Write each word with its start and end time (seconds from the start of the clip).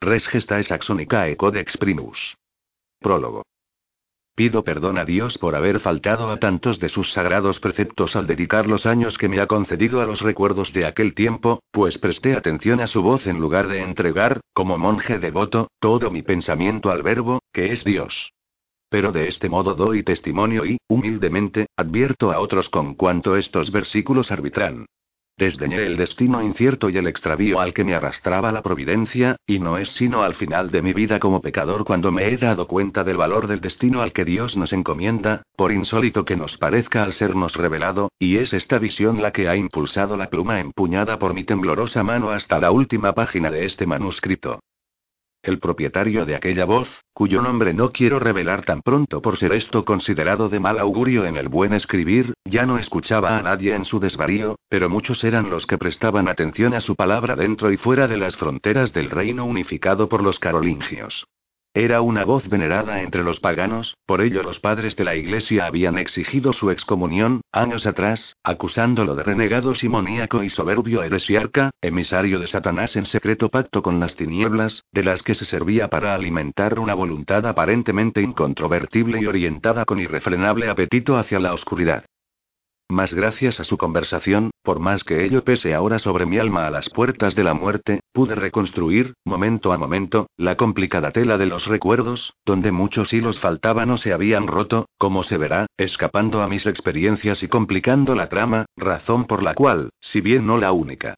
Res 0.00 0.28
gestae 0.28 0.62
saxonica 0.62 1.24
codex 1.36 1.78
primus. 1.78 2.36
Prólogo. 3.00 3.42
Pido 4.34 4.62
perdón 4.62 4.98
a 4.98 5.06
Dios 5.06 5.38
por 5.38 5.54
haber 5.54 5.80
faltado 5.80 6.28
a 6.28 6.36
tantos 6.36 6.78
de 6.78 6.90
sus 6.90 7.12
sagrados 7.12 7.58
preceptos 7.60 8.14
al 8.14 8.26
dedicar 8.26 8.66
los 8.66 8.84
años 8.84 9.16
que 9.16 9.30
me 9.30 9.40
ha 9.40 9.46
concedido 9.46 10.02
a 10.02 10.04
los 10.04 10.20
recuerdos 10.20 10.74
de 10.74 10.84
aquel 10.84 11.14
tiempo, 11.14 11.60
pues 11.70 11.96
presté 11.96 12.36
atención 12.36 12.80
a 12.80 12.86
su 12.86 13.00
voz 13.00 13.26
en 13.26 13.40
lugar 13.40 13.68
de 13.68 13.80
entregar, 13.80 14.40
como 14.52 14.76
monje 14.76 15.18
devoto, 15.18 15.70
todo 15.80 16.10
mi 16.10 16.20
pensamiento 16.22 16.90
al 16.90 17.02
verbo, 17.02 17.40
que 17.50 17.72
es 17.72 17.82
Dios. 17.82 18.32
Pero 18.90 19.12
de 19.12 19.28
este 19.28 19.48
modo 19.48 19.74
doy 19.74 20.02
testimonio 20.02 20.66
y, 20.66 20.76
humildemente, 20.88 21.68
advierto 21.74 22.32
a 22.32 22.40
otros 22.40 22.68
con 22.68 22.94
cuanto 22.94 23.34
estos 23.36 23.72
versículos 23.72 24.30
arbitran. 24.30 24.84
Desdeñé 25.38 25.84
el 25.84 25.98
destino 25.98 26.42
incierto 26.42 26.88
y 26.88 26.96
el 26.96 27.06
extravío 27.06 27.60
al 27.60 27.74
que 27.74 27.84
me 27.84 27.94
arrastraba 27.94 28.52
la 28.52 28.62
providencia, 28.62 29.36
y 29.46 29.58
no 29.58 29.76
es 29.76 29.90
sino 29.90 30.22
al 30.22 30.34
final 30.34 30.70
de 30.70 30.80
mi 30.80 30.94
vida 30.94 31.18
como 31.18 31.42
pecador 31.42 31.84
cuando 31.84 32.10
me 32.10 32.26
he 32.28 32.38
dado 32.38 32.66
cuenta 32.66 33.04
del 33.04 33.18
valor 33.18 33.46
del 33.46 33.60
destino 33.60 34.00
al 34.00 34.14
que 34.14 34.24
Dios 34.24 34.56
nos 34.56 34.72
encomienda, 34.72 35.42
por 35.54 35.72
insólito 35.72 36.24
que 36.24 36.36
nos 36.36 36.56
parezca 36.56 37.02
al 37.02 37.12
sernos 37.12 37.54
revelado, 37.54 38.10
y 38.18 38.38
es 38.38 38.54
esta 38.54 38.78
visión 38.78 39.20
la 39.20 39.32
que 39.32 39.46
ha 39.46 39.56
impulsado 39.56 40.16
la 40.16 40.30
pluma 40.30 40.58
empuñada 40.58 41.18
por 41.18 41.34
mi 41.34 41.44
temblorosa 41.44 42.02
mano 42.02 42.30
hasta 42.30 42.58
la 42.58 42.70
última 42.70 43.12
página 43.12 43.50
de 43.50 43.66
este 43.66 43.86
manuscrito. 43.86 44.60
El 45.46 45.60
propietario 45.60 46.26
de 46.26 46.34
aquella 46.34 46.64
voz, 46.64 47.04
cuyo 47.14 47.40
nombre 47.40 47.72
no 47.72 47.92
quiero 47.92 48.18
revelar 48.18 48.64
tan 48.64 48.82
pronto 48.82 49.22
por 49.22 49.36
ser 49.36 49.52
esto 49.52 49.84
considerado 49.84 50.48
de 50.48 50.58
mal 50.58 50.76
augurio 50.76 51.24
en 51.24 51.36
el 51.36 51.48
buen 51.48 51.72
escribir, 51.72 52.34
ya 52.44 52.66
no 52.66 52.78
escuchaba 52.78 53.38
a 53.38 53.42
nadie 53.42 53.76
en 53.76 53.84
su 53.84 54.00
desvarío, 54.00 54.58
pero 54.68 54.90
muchos 54.90 55.22
eran 55.22 55.48
los 55.48 55.64
que 55.64 55.78
prestaban 55.78 56.26
atención 56.26 56.74
a 56.74 56.80
su 56.80 56.96
palabra 56.96 57.36
dentro 57.36 57.70
y 57.70 57.76
fuera 57.76 58.08
de 58.08 58.16
las 58.16 58.36
fronteras 58.36 58.92
del 58.92 59.08
reino 59.08 59.44
unificado 59.44 60.08
por 60.08 60.20
los 60.20 60.40
carolingios. 60.40 61.28
Era 61.78 62.00
una 62.00 62.24
voz 62.24 62.48
venerada 62.48 63.02
entre 63.02 63.22
los 63.22 63.38
paganos, 63.38 63.98
por 64.06 64.22
ello 64.22 64.42
los 64.42 64.60
padres 64.60 64.96
de 64.96 65.04
la 65.04 65.14
Iglesia 65.14 65.66
habían 65.66 65.98
exigido 65.98 66.54
su 66.54 66.70
excomunión, 66.70 67.42
años 67.52 67.86
atrás, 67.86 68.34
acusándolo 68.42 69.14
de 69.14 69.22
renegado 69.22 69.74
simoníaco 69.74 70.42
y 70.42 70.48
soberbio 70.48 71.02
heresiarca, 71.02 71.72
emisario 71.82 72.38
de 72.40 72.46
Satanás 72.46 72.96
en 72.96 73.04
secreto 73.04 73.50
pacto 73.50 73.82
con 73.82 74.00
las 74.00 74.16
tinieblas, 74.16 74.84
de 74.90 75.04
las 75.04 75.22
que 75.22 75.34
se 75.34 75.44
servía 75.44 75.90
para 75.90 76.14
alimentar 76.14 76.78
una 76.78 76.94
voluntad 76.94 77.44
aparentemente 77.46 78.22
incontrovertible 78.22 79.20
y 79.20 79.26
orientada 79.26 79.84
con 79.84 79.98
irrefrenable 79.98 80.70
apetito 80.70 81.18
hacia 81.18 81.40
la 81.40 81.52
oscuridad. 81.52 82.06
Más 82.88 83.12
gracias 83.14 83.58
a 83.58 83.64
su 83.64 83.78
conversación, 83.78 84.52
por 84.62 84.78
más 84.78 85.02
que 85.02 85.24
ello 85.24 85.42
pese 85.42 85.74
ahora 85.74 85.98
sobre 85.98 86.24
mi 86.24 86.38
alma 86.38 86.68
a 86.68 86.70
las 86.70 86.88
puertas 86.88 87.34
de 87.34 87.42
la 87.42 87.52
muerte, 87.52 88.00
pude 88.12 88.36
reconstruir, 88.36 89.14
momento 89.24 89.72
a 89.72 89.78
momento, 89.78 90.28
la 90.36 90.56
complicada 90.56 91.10
tela 91.10 91.36
de 91.36 91.46
los 91.46 91.66
recuerdos, 91.66 92.34
donde 92.44 92.70
muchos 92.70 93.12
hilos 93.12 93.40
faltaban 93.40 93.90
o 93.90 93.98
se 93.98 94.12
habían 94.12 94.46
roto, 94.46 94.86
como 94.98 95.24
se 95.24 95.36
verá, 95.36 95.66
escapando 95.76 96.42
a 96.42 96.48
mis 96.48 96.64
experiencias 96.66 97.42
y 97.42 97.48
complicando 97.48 98.14
la 98.14 98.28
trama, 98.28 98.66
razón 98.76 99.24
por 99.24 99.42
la 99.42 99.54
cual, 99.54 99.90
si 100.00 100.20
bien 100.20 100.46
no 100.46 100.56
la 100.56 100.70
única, 100.70 101.16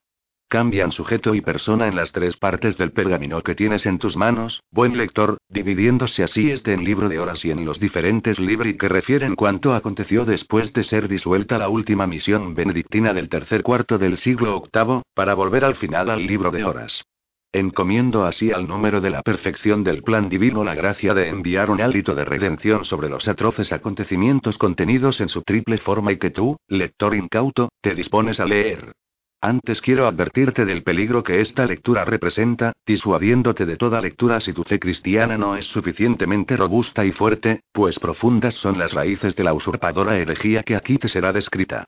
Cambian 0.50 0.92
sujeto 0.92 1.34
y 1.34 1.42
persona 1.42 1.88
en 1.88 1.96
las 1.96 2.12
tres 2.12 2.38
partes 2.38 2.78
del 2.78 2.92
pergamino 2.92 3.42
que 3.42 3.54
tienes 3.54 3.84
en 3.84 3.98
tus 3.98 4.16
manos, 4.16 4.62
buen 4.70 4.96
lector, 4.96 5.36
dividiéndose 5.50 6.22
así 6.22 6.50
este 6.50 6.72
en 6.72 6.84
libro 6.84 7.10
de 7.10 7.18
horas 7.18 7.44
y 7.44 7.50
en 7.50 7.66
los 7.66 7.78
diferentes 7.78 8.38
libri 8.38 8.78
que 8.78 8.88
refieren 8.88 9.34
cuanto 9.34 9.74
aconteció 9.74 10.24
después 10.24 10.72
de 10.72 10.84
ser 10.84 11.06
disuelta 11.06 11.58
la 11.58 11.68
última 11.68 12.06
misión 12.06 12.54
benedictina 12.54 13.12
del 13.12 13.28
tercer 13.28 13.62
cuarto 13.62 13.98
del 13.98 14.16
siglo 14.16 14.62
VIII, 14.72 15.02
para 15.14 15.34
volver 15.34 15.66
al 15.66 15.76
final 15.76 16.08
al 16.08 16.26
libro 16.26 16.50
de 16.50 16.64
horas. 16.64 17.04
Encomiendo 17.52 18.24
así 18.24 18.50
al 18.50 18.66
número 18.66 19.02
de 19.02 19.10
la 19.10 19.20
perfección 19.20 19.84
del 19.84 20.02
plan 20.02 20.30
divino 20.30 20.64
la 20.64 20.74
gracia 20.74 21.12
de 21.12 21.28
enviar 21.28 21.70
un 21.70 21.82
hálito 21.82 22.14
de 22.14 22.24
redención 22.24 22.86
sobre 22.86 23.10
los 23.10 23.28
atroces 23.28 23.70
acontecimientos 23.72 24.56
contenidos 24.56 25.20
en 25.20 25.28
su 25.28 25.42
triple 25.42 25.76
forma 25.76 26.10
y 26.12 26.16
que 26.16 26.30
tú, 26.30 26.56
lector 26.68 27.14
incauto, 27.14 27.68
te 27.82 27.94
dispones 27.94 28.40
a 28.40 28.46
leer. 28.46 28.92
Antes 29.40 29.80
quiero 29.80 30.08
advertirte 30.08 30.64
del 30.64 30.82
peligro 30.82 31.22
que 31.22 31.40
esta 31.40 31.64
lectura 31.64 32.04
representa, 32.04 32.72
disuadiéndote 32.84 33.66
de 33.66 33.76
toda 33.76 34.00
lectura 34.00 34.40
si 34.40 34.52
tu 34.52 34.64
fe 34.64 34.80
cristiana 34.80 35.38
no 35.38 35.54
es 35.54 35.66
suficientemente 35.66 36.56
robusta 36.56 37.04
y 37.04 37.12
fuerte, 37.12 37.60
pues 37.70 38.00
profundas 38.00 38.56
son 38.56 38.80
las 38.80 38.92
raíces 38.92 39.36
de 39.36 39.44
la 39.44 39.54
usurpadora 39.54 40.16
herejía 40.16 40.64
que 40.64 40.74
aquí 40.74 40.98
te 40.98 41.06
será 41.06 41.32
descrita. 41.32 41.86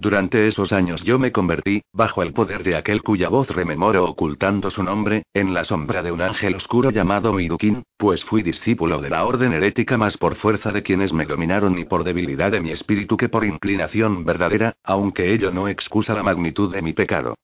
Durante 0.00 0.46
esos 0.46 0.72
años 0.72 1.02
yo 1.02 1.18
me 1.18 1.32
convertí, 1.32 1.82
bajo 1.92 2.22
el 2.22 2.32
poder 2.32 2.62
de 2.62 2.76
aquel 2.76 3.02
cuya 3.02 3.28
voz 3.28 3.50
rememoro 3.50 4.04
ocultando 4.04 4.70
su 4.70 4.84
nombre, 4.84 5.24
en 5.34 5.52
la 5.52 5.64
sombra 5.64 6.04
de 6.04 6.12
un 6.12 6.22
ángel 6.22 6.54
oscuro 6.54 6.90
llamado 6.90 7.32
Midukin, 7.32 7.82
pues 7.96 8.24
fui 8.24 8.44
discípulo 8.44 9.00
de 9.00 9.10
la 9.10 9.24
orden 9.24 9.52
herética 9.52 9.98
más 9.98 10.16
por 10.16 10.36
fuerza 10.36 10.70
de 10.70 10.84
quienes 10.84 11.12
me 11.12 11.26
dominaron 11.26 11.76
y 11.80 11.84
por 11.84 12.04
debilidad 12.04 12.52
de 12.52 12.60
mi 12.60 12.70
espíritu 12.70 13.16
que 13.16 13.28
por 13.28 13.44
inclinación 13.44 14.24
verdadera, 14.24 14.76
aunque 14.84 15.32
ello 15.32 15.50
no 15.50 15.66
excusa 15.66 16.14
la 16.14 16.22
magnitud 16.22 16.72
de 16.72 16.80
mi 16.80 16.92
pecado. 16.92 17.34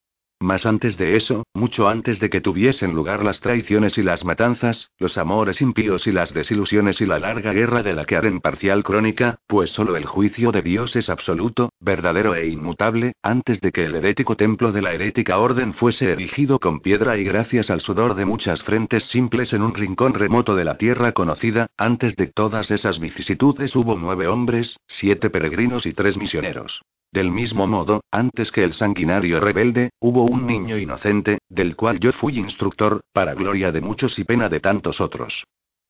Mas 0.45 0.67
antes 0.67 0.99
de 0.99 1.17
eso, 1.17 1.47
mucho 1.55 1.89
antes 1.89 2.21
de 2.21 2.29
que 2.29 2.43
tuviesen 2.43 2.93
lugar 2.93 3.25
las 3.25 3.41
traiciones 3.41 3.97
y 3.97 4.03
las 4.03 4.27
matanzas, 4.27 4.91
los 4.99 5.17
amores 5.17 5.63
impíos 5.63 6.07
y 6.07 6.13
las 6.13 6.35
desilusiones 6.35 7.01
y 7.01 7.07
la 7.07 7.19
larga 7.19 7.55
guerra 7.55 7.83
de 7.83 7.95
la 7.95 8.05
que 8.05 8.15
haré 8.15 8.31
parcial 8.43 8.85
crónica, 8.85 9.39
pues 9.47 9.71
solo 9.71 9.97
el 9.97 10.05
juicio 10.05 10.53
de 10.53 10.61
Dios 10.61 10.97
es 10.97 11.09
absoluto, 11.09 11.71
verdadero 11.81 12.35
e 12.35 12.47
inmutable, 12.47 13.15
antes 13.23 13.63
de 13.63 13.73
que 13.73 13.87
el 13.87 13.95
herético 13.95 14.37
templo 14.37 14.71
de 14.71 14.83
la 14.83 14.93
herética 14.93 15.39
orden 15.39 15.73
fuese 15.73 16.13
erigido 16.13 16.59
con 16.59 16.81
piedra 16.81 17.17
y 17.17 17.25
gracias 17.25 17.71
al 17.71 17.81
sudor 17.81 18.15
de 18.15 18.27
muchas 18.27 18.63
frentes 18.63 19.05
simples 19.05 19.55
en 19.55 19.63
un 19.63 19.73
rincón 19.73 20.13
remoto 20.13 20.57
de 20.57 20.67
la 20.67 20.77
tierra 20.77 21.13
conocida, 21.13 21.69
antes 21.79 22.17
de 22.17 22.27
todas 22.27 22.71
esas 22.71 23.01
vicisitudes 23.01 23.75
hubo 23.75 23.97
nueve 23.97 24.29
hombres, 24.29 24.79
siete 24.87 25.31
peregrinos 25.31 25.87
y 25.87 25.95
tres 25.95 26.19
misioneros. 26.19 26.83
Del 27.15 27.31
mismo 27.31 27.69
modo, 27.69 28.03
antes 28.11 28.51
que 28.51 28.65
el 28.65 28.73
sanguinario 28.73 29.39
rebelde, 29.39 29.91
hubo 30.01 30.25
un 30.25 30.49
niño 30.49 30.77
inocente, 30.79 31.39
del 31.49 31.77
cual 31.77 32.01
yo 32.01 32.11
fui 32.11 32.37
instructor, 32.41 33.03
para 33.13 33.35
gloria 33.35 33.71
de 33.71 33.81
muchos 33.81 34.19
y 34.19 34.25
pena 34.25 34.49
de 34.49 34.59
tantos 34.59 35.01
otros. 35.01 35.45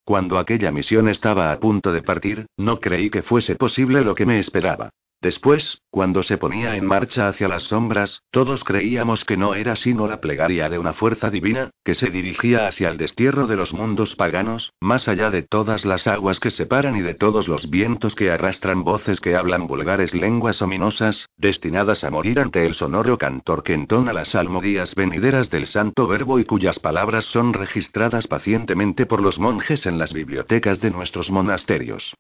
Cuando 0.05 0.39
aquella 0.39 0.71
misión 0.71 1.09
estaba 1.09 1.51
a 1.51 1.59
punto 1.59 1.93
de 1.93 2.03
partir, 2.03 2.45
no 2.59 2.79
creí 2.79 3.09
que 3.09 3.23
fuese 3.23 3.57
posible 3.57 4.03
lo 4.03 4.15
que 4.15 4.27
me 4.27 4.39
esperaba. 4.39 4.91
Después, 5.25 5.81
cuando 5.89 6.23
se 6.23 6.37
ponía 6.37 6.77
en 6.77 6.85
marcha 6.85 7.29
hacia 7.29 7.49
las 7.49 7.63
sombras, 7.63 8.21
todos 8.31 8.63
creíamos 8.63 9.25
que 9.25 9.39
no 9.39 9.55
era 9.55 9.75
sino 9.75 10.07
la 10.07 10.21
plegaria 10.21 10.69
de 10.69 10.79
una 10.79 10.93
fuerza 10.93 11.31
divina, 11.31 11.71
que 11.83 11.95
se 11.95 12.11
dirigía 12.11 12.69
hacia 12.69 12.91
el 12.91 12.99
destierro 12.99 13.47
de 13.47 13.57
los 13.57 13.73
mundos 13.73 14.17
paganos, 14.17 14.75
más 14.83 15.09
allá 15.09 15.31
de 15.31 15.41
todas 15.41 15.87
las 15.87 16.07
aguas 16.09 16.41
que 16.41 16.51
separan 16.51 16.95
y 16.97 17.01
de 17.01 17.15
todos 17.15 17.49
los 17.49 17.71
vientos 17.71 18.15
que 18.15 18.31
arrastran 18.31 18.85
voces 18.85 19.19
que 19.19 19.35
hablan 19.35 19.67
vulgares 19.67 20.13
lenguas 20.13 20.61
ominosas, 20.61 21.25
destinadas 21.39 22.05
a 22.05 22.11
morir 22.11 22.39
ante 22.39 22.67
el 22.67 22.75
sonoro 22.75 23.17
cantor 23.17 23.63
que 23.63 23.73
entona 23.73 24.13
las 24.13 24.29
salmodías 24.29 24.95
venideras 24.95 25.49
del 25.49 25.67
santo 25.67 26.07
verbo 26.07 26.39
y 26.39 26.45
cuyas 26.45 26.79
palabras 26.79 27.25
son 27.25 27.55
registradas 27.55 28.27
pacientemente 28.27 29.07
por 29.07 29.23
los 29.23 29.39
monjes 29.39 29.87
en 29.87 29.97
las 29.97 30.13
bibliotecas 30.13 30.83
de 30.83 30.91
nuestros 30.91 31.31
monasterios. 31.31 32.15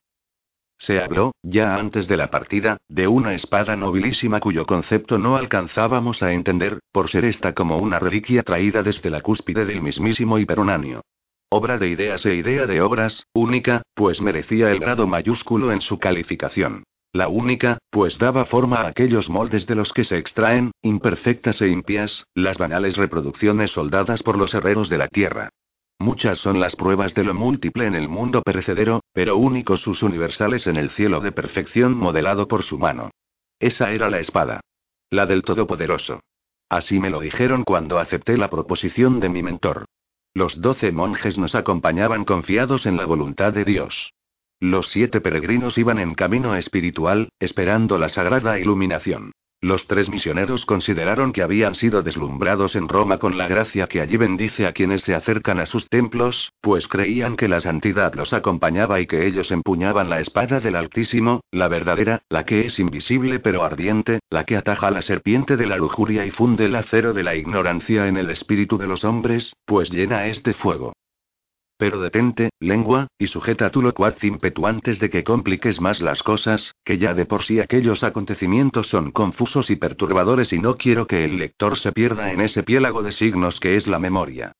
Se 0.78 1.00
habló, 1.00 1.32
ya 1.42 1.76
antes 1.76 2.08
de 2.08 2.16
la 2.16 2.30
partida, 2.30 2.78
de 2.88 3.08
una 3.08 3.34
espada 3.34 3.76
nobilísima 3.76 4.40
cuyo 4.40 4.66
concepto 4.66 5.18
no 5.18 5.36
alcanzábamos 5.36 6.22
a 6.22 6.32
entender, 6.32 6.80
por 6.92 7.08
ser 7.08 7.24
esta 7.24 7.54
como 7.54 7.78
una 7.78 7.98
reliquia 7.98 8.42
traída 8.42 8.82
desde 8.82 9.10
la 9.10 9.20
cúspide 9.20 9.64
del 9.64 9.80
mismísimo 9.80 10.38
Hiperonanio. 10.38 11.02
Obra 11.48 11.78
de 11.78 11.88
ideas 11.88 12.26
e 12.26 12.34
idea 12.34 12.66
de 12.66 12.80
obras, 12.80 13.26
única, 13.32 13.82
pues 13.94 14.20
merecía 14.20 14.70
el 14.72 14.80
grado 14.80 15.06
mayúsculo 15.06 15.72
en 15.72 15.80
su 15.80 15.98
calificación. 15.98 16.82
La 17.12 17.28
única, 17.28 17.78
pues 17.90 18.18
daba 18.18 18.44
forma 18.44 18.78
a 18.78 18.88
aquellos 18.88 19.30
moldes 19.30 19.68
de 19.68 19.76
los 19.76 19.92
que 19.92 20.02
se 20.02 20.18
extraen, 20.18 20.72
imperfectas 20.82 21.62
e 21.62 21.68
impias, 21.68 22.24
las 22.34 22.58
banales 22.58 22.96
reproducciones 22.96 23.70
soldadas 23.70 24.24
por 24.24 24.36
los 24.36 24.52
herreros 24.52 24.88
de 24.88 24.98
la 24.98 25.06
tierra. 25.06 25.50
Muchas 26.04 26.36
son 26.36 26.60
las 26.60 26.76
pruebas 26.76 27.14
de 27.14 27.24
lo 27.24 27.32
múltiple 27.32 27.86
en 27.86 27.94
el 27.94 28.10
mundo 28.10 28.42
perecedero, 28.42 29.00
pero 29.14 29.38
únicos 29.38 29.80
sus 29.80 30.02
universales 30.02 30.66
en 30.66 30.76
el 30.76 30.90
cielo 30.90 31.20
de 31.20 31.32
perfección 31.32 31.96
modelado 31.96 32.46
por 32.46 32.62
su 32.62 32.78
mano. 32.78 33.08
Esa 33.58 33.90
era 33.90 34.10
la 34.10 34.18
espada. 34.18 34.60
La 35.08 35.24
del 35.24 35.40
Todopoderoso. 35.40 36.20
Así 36.68 37.00
me 37.00 37.08
lo 37.08 37.20
dijeron 37.20 37.64
cuando 37.64 37.98
acepté 37.98 38.36
la 38.36 38.50
proposición 38.50 39.18
de 39.18 39.30
mi 39.30 39.42
mentor. 39.42 39.86
Los 40.34 40.60
doce 40.60 40.92
monjes 40.92 41.38
nos 41.38 41.54
acompañaban 41.54 42.26
confiados 42.26 42.84
en 42.84 42.98
la 42.98 43.06
voluntad 43.06 43.54
de 43.54 43.64
Dios. 43.64 44.12
Los 44.60 44.88
siete 44.88 45.22
peregrinos 45.22 45.78
iban 45.78 45.98
en 45.98 46.12
camino 46.12 46.54
espiritual, 46.54 47.30
esperando 47.38 47.96
la 47.96 48.10
sagrada 48.10 48.58
iluminación. 48.58 49.32
Los 49.64 49.86
tres 49.86 50.10
misioneros 50.10 50.66
consideraron 50.66 51.32
que 51.32 51.40
habían 51.40 51.74
sido 51.74 52.02
deslumbrados 52.02 52.76
en 52.76 52.86
Roma 52.86 53.16
con 53.16 53.38
la 53.38 53.48
gracia 53.48 53.86
que 53.86 54.02
allí 54.02 54.18
bendice 54.18 54.66
a 54.66 54.72
quienes 54.72 55.00
se 55.00 55.14
acercan 55.14 55.58
a 55.58 55.64
sus 55.64 55.88
templos, 55.88 56.52
pues 56.60 56.86
creían 56.86 57.34
que 57.34 57.48
la 57.48 57.60
santidad 57.60 58.12
los 58.12 58.34
acompañaba 58.34 59.00
y 59.00 59.06
que 59.06 59.26
ellos 59.26 59.50
empuñaban 59.50 60.10
la 60.10 60.20
espada 60.20 60.60
del 60.60 60.76
Altísimo, 60.76 61.40
la 61.50 61.68
verdadera, 61.68 62.20
la 62.28 62.44
que 62.44 62.66
es 62.66 62.78
invisible 62.78 63.38
pero 63.38 63.64
ardiente, 63.64 64.18
la 64.28 64.44
que 64.44 64.58
ataja 64.58 64.90
la 64.90 65.00
serpiente 65.00 65.56
de 65.56 65.64
la 65.64 65.78
lujuria 65.78 66.26
y 66.26 66.30
funde 66.30 66.66
el 66.66 66.76
acero 66.76 67.14
de 67.14 67.22
la 67.22 67.34
ignorancia 67.34 68.06
en 68.06 68.18
el 68.18 68.28
espíritu 68.28 68.76
de 68.76 68.86
los 68.86 69.02
hombres, 69.02 69.56
pues 69.64 69.88
llena 69.88 70.26
este 70.26 70.52
fuego. 70.52 70.92
Pero 71.76 72.00
detente, 72.00 72.50
lengua, 72.60 73.08
y 73.18 73.26
sujeta 73.26 73.70
tu 73.70 73.82
locuaz 73.82 74.22
ímpetu 74.22 74.66
antes 74.66 75.00
de 75.00 75.10
que 75.10 75.24
compliques 75.24 75.80
más 75.80 76.00
las 76.00 76.22
cosas, 76.22 76.74
que 76.84 76.98
ya 76.98 77.14
de 77.14 77.26
por 77.26 77.42
sí 77.42 77.58
aquellos 77.60 78.04
acontecimientos 78.04 78.88
son 78.88 79.10
confusos 79.10 79.70
y 79.70 79.76
perturbadores 79.76 80.52
y 80.52 80.58
no 80.58 80.76
quiero 80.76 81.06
que 81.06 81.24
el 81.24 81.36
lector 81.38 81.78
se 81.78 81.92
pierda 81.92 82.32
en 82.32 82.40
ese 82.40 82.62
piélago 82.62 83.02
de 83.02 83.12
signos 83.12 83.58
que 83.58 83.76
es 83.76 83.86
la 83.86 83.98
memoria. 83.98 84.52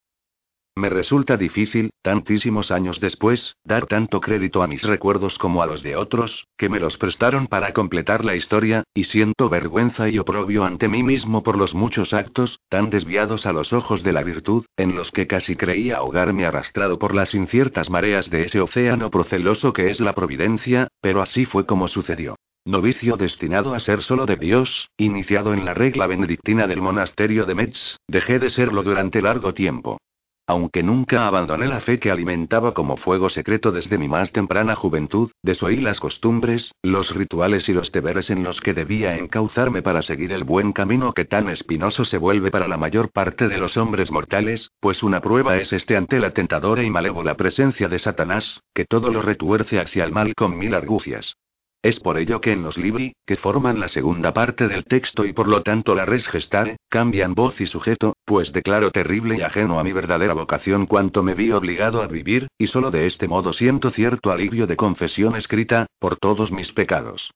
Me 0.76 0.88
resulta 0.88 1.36
difícil, 1.36 1.90
tantísimos 2.02 2.72
años 2.72 2.98
después, 2.98 3.54
dar 3.62 3.86
tanto 3.86 4.20
crédito 4.20 4.60
a 4.60 4.66
mis 4.66 4.82
recuerdos 4.82 5.38
como 5.38 5.62
a 5.62 5.66
los 5.66 5.84
de 5.84 5.94
otros, 5.94 6.48
que 6.56 6.68
me 6.68 6.80
los 6.80 6.96
prestaron 6.96 7.46
para 7.46 7.72
completar 7.72 8.24
la 8.24 8.34
historia, 8.34 8.82
y 8.92 9.04
siento 9.04 9.48
vergüenza 9.48 10.08
y 10.08 10.18
oprobio 10.18 10.64
ante 10.64 10.88
mí 10.88 11.04
mismo 11.04 11.44
por 11.44 11.56
los 11.56 11.76
muchos 11.76 12.12
actos, 12.12 12.58
tan 12.68 12.90
desviados 12.90 13.46
a 13.46 13.52
los 13.52 13.72
ojos 13.72 14.02
de 14.02 14.12
la 14.12 14.24
virtud, 14.24 14.64
en 14.76 14.96
los 14.96 15.12
que 15.12 15.28
casi 15.28 15.54
creía 15.54 15.98
ahogarme 15.98 16.44
arrastrado 16.44 16.98
por 16.98 17.14
las 17.14 17.34
inciertas 17.34 17.88
mareas 17.88 18.28
de 18.28 18.42
ese 18.42 18.60
océano 18.60 19.10
proceloso 19.10 19.72
que 19.72 19.90
es 19.90 20.00
la 20.00 20.12
providencia, 20.12 20.88
pero 21.00 21.22
así 21.22 21.44
fue 21.44 21.66
como 21.66 21.86
sucedió. 21.86 22.34
Novicio 22.64 23.16
destinado 23.16 23.74
a 23.74 23.78
ser 23.78 24.02
solo 24.02 24.26
de 24.26 24.36
Dios, 24.36 24.88
iniciado 24.96 25.54
en 25.54 25.64
la 25.64 25.74
regla 25.74 26.08
benedictina 26.08 26.66
del 26.66 26.80
monasterio 26.80 27.46
de 27.46 27.54
Metz, 27.54 27.98
dejé 28.08 28.40
de 28.40 28.50
serlo 28.50 28.82
durante 28.82 29.22
largo 29.22 29.54
tiempo. 29.54 29.98
Aunque 30.46 30.82
nunca 30.82 31.26
abandoné 31.26 31.66
la 31.66 31.80
fe 31.80 31.98
que 31.98 32.10
alimentaba 32.10 32.74
como 32.74 32.98
fuego 32.98 33.30
secreto 33.30 33.72
desde 33.72 33.96
mi 33.96 34.08
más 34.08 34.30
temprana 34.30 34.74
juventud, 34.74 35.30
desoí 35.42 35.76
las 35.76 36.00
costumbres, 36.00 36.74
los 36.82 37.14
rituales 37.14 37.68
y 37.70 37.72
los 37.72 37.92
deberes 37.92 38.28
en 38.28 38.44
los 38.44 38.60
que 38.60 38.74
debía 38.74 39.16
encauzarme 39.16 39.80
para 39.80 40.02
seguir 40.02 40.32
el 40.32 40.44
buen 40.44 40.72
camino 40.72 41.14
que 41.14 41.24
tan 41.24 41.48
espinoso 41.48 42.04
se 42.04 42.18
vuelve 42.18 42.50
para 42.50 42.68
la 42.68 42.76
mayor 42.76 43.10
parte 43.10 43.48
de 43.48 43.56
los 43.56 43.78
hombres 43.78 44.10
mortales, 44.10 44.70
pues 44.80 45.02
una 45.02 45.22
prueba 45.22 45.56
es 45.56 45.72
este 45.72 45.96
ante 45.96 46.20
la 46.20 46.32
tentadora 46.32 46.82
y 46.82 46.90
malévola 46.90 47.36
presencia 47.36 47.88
de 47.88 47.98
Satanás, 47.98 48.60
que 48.74 48.84
todo 48.84 49.10
lo 49.10 49.22
retuerce 49.22 49.80
hacia 49.80 50.04
el 50.04 50.12
mal 50.12 50.34
con 50.34 50.58
mil 50.58 50.74
argucias. 50.74 51.36
Es 51.84 52.00
por 52.00 52.16
ello 52.16 52.40
que 52.40 52.50
en 52.50 52.62
los 52.62 52.78
libri, 52.78 53.14
que 53.26 53.36
forman 53.36 53.78
la 53.78 53.88
segunda 53.88 54.32
parte 54.32 54.68
del 54.68 54.84
texto 54.84 55.26
y 55.26 55.34
por 55.34 55.48
lo 55.48 55.62
tanto 55.62 55.94
la 55.94 56.06
res 56.06 56.26
gestare, 56.26 56.78
cambian 56.88 57.34
voz 57.34 57.60
y 57.60 57.66
sujeto, 57.66 58.16
pues 58.24 58.54
declaro 58.54 58.90
terrible 58.90 59.36
y 59.36 59.42
ajeno 59.42 59.78
a 59.78 59.84
mi 59.84 59.92
verdadera 59.92 60.32
vocación 60.32 60.86
cuanto 60.86 61.22
me 61.22 61.34
vi 61.34 61.52
obligado 61.52 62.00
a 62.00 62.06
vivir, 62.06 62.48
y 62.56 62.68
solo 62.68 62.90
de 62.90 63.06
este 63.06 63.28
modo 63.28 63.52
siento 63.52 63.90
cierto 63.90 64.30
alivio 64.30 64.66
de 64.66 64.76
confesión 64.76 65.36
escrita, 65.36 65.84
por 65.98 66.16
todos 66.16 66.50
mis 66.52 66.72
pecados. 66.72 67.30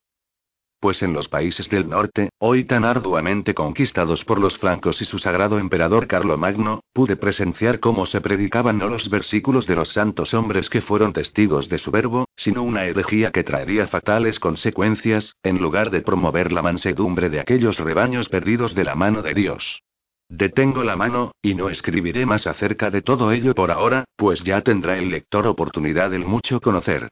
Pues 0.80 1.02
en 1.02 1.12
los 1.12 1.28
países 1.28 1.68
del 1.68 1.88
norte, 1.88 2.30
hoy 2.38 2.62
tan 2.62 2.84
arduamente 2.84 3.52
conquistados 3.52 4.24
por 4.24 4.38
los 4.40 4.58
francos 4.58 5.02
y 5.02 5.04
su 5.04 5.18
sagrado 5.18 5.58
emperador 5.58 6.06
Carlomagno, 6.06 6.84
pude 6.92 7.16
presenciar 7.16 7.80
cómo 7.80 8.06
se 8.06 8.20
predicaban 8.20 8.78
no 8.78 8.86
los 8.88 9.10
versículos 9.10 9.66
de 9.66 9.74
los 9.74 9.88
santos 9.88 10.34
hombres 10.34 10.70
que 10.70 10.80
fueron 10.80 11.12
testigos 11.12 11.68
de 11.68 11.78
su 11.78 11.90
verbo, 11.90 12.28
sino 12.36 12.62
una 12.62 12.84
herejía 12.84 13.32
que 13.32 13.42
traería 13.42 13.88
fatales 13.88 14.38
consecuencias, 14.38 15.34
en 15.42 15.58
lugar 15.58 15.90
de 15.90 16.00
promover 16.00 16.52
la 16.52 16.62
mansedumbre 16.62 17.28
de 17.28 17.40
aquellos 17.40 17.80
rebaños 17.80 18.28
perdidos 18.28 18.76
de 18.76 18.84
la 18.84 18.94
mano 18.94 19.22
de 19.22 19.34
Dios. 19.34 19.82
Detengo 20.28 20.84
la 20.84 20.94
mano, 20.94 21.32
y 21.42 21.56
no 21.56 21.70
escribiré 21.70 22.24
más 22.24 22.46
acerca 22.46 22.92
de 22.92 23.02
todo 23.02 23.32
ello 23.32 23.52
por 23.52 23.72
ahora, 23.72 24.04
pues 24.14 24.44
ya 24.44 24.60
tendrá 24.60 24.96
el 24.96 25.10
lector 25.10 25.48
oportunidad 25.48 26.10
del 26.10 26.24
mucho 26.24 26.60
conocer. 26.60 27.08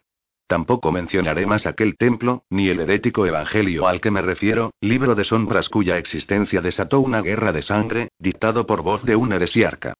Tampoco 0.46 0.92
mencionaré 0.92 1.44
más 1.44 1.66
aquel 1.66 1.96
templo, 1.96 2.44
ni 2.50 2.68
el 2.68 2.80
herético 2.80 3.26
evangelio 3.26 3.88
al 3.88 4.00
que 4.00 4.12
me 4.12 4.22
refiero, 4.22 4.72
libro 4.80 5.14
de 5.14 5.24
sombras 5.24 5.68
cuya 5.68 5.98
existencia 5.98 6.60
desató 6.60 7.00
una 7.00 7.20
guerra 7.20 7.52
de 7.52 7.62
sangre, 7.62 8.10
dictado 8.18 8.64
por 8.64 8.82
voz 8.82 9.02
de 9.04 9.16
un 9.16 9.32
heresiarca. 9.32 9.94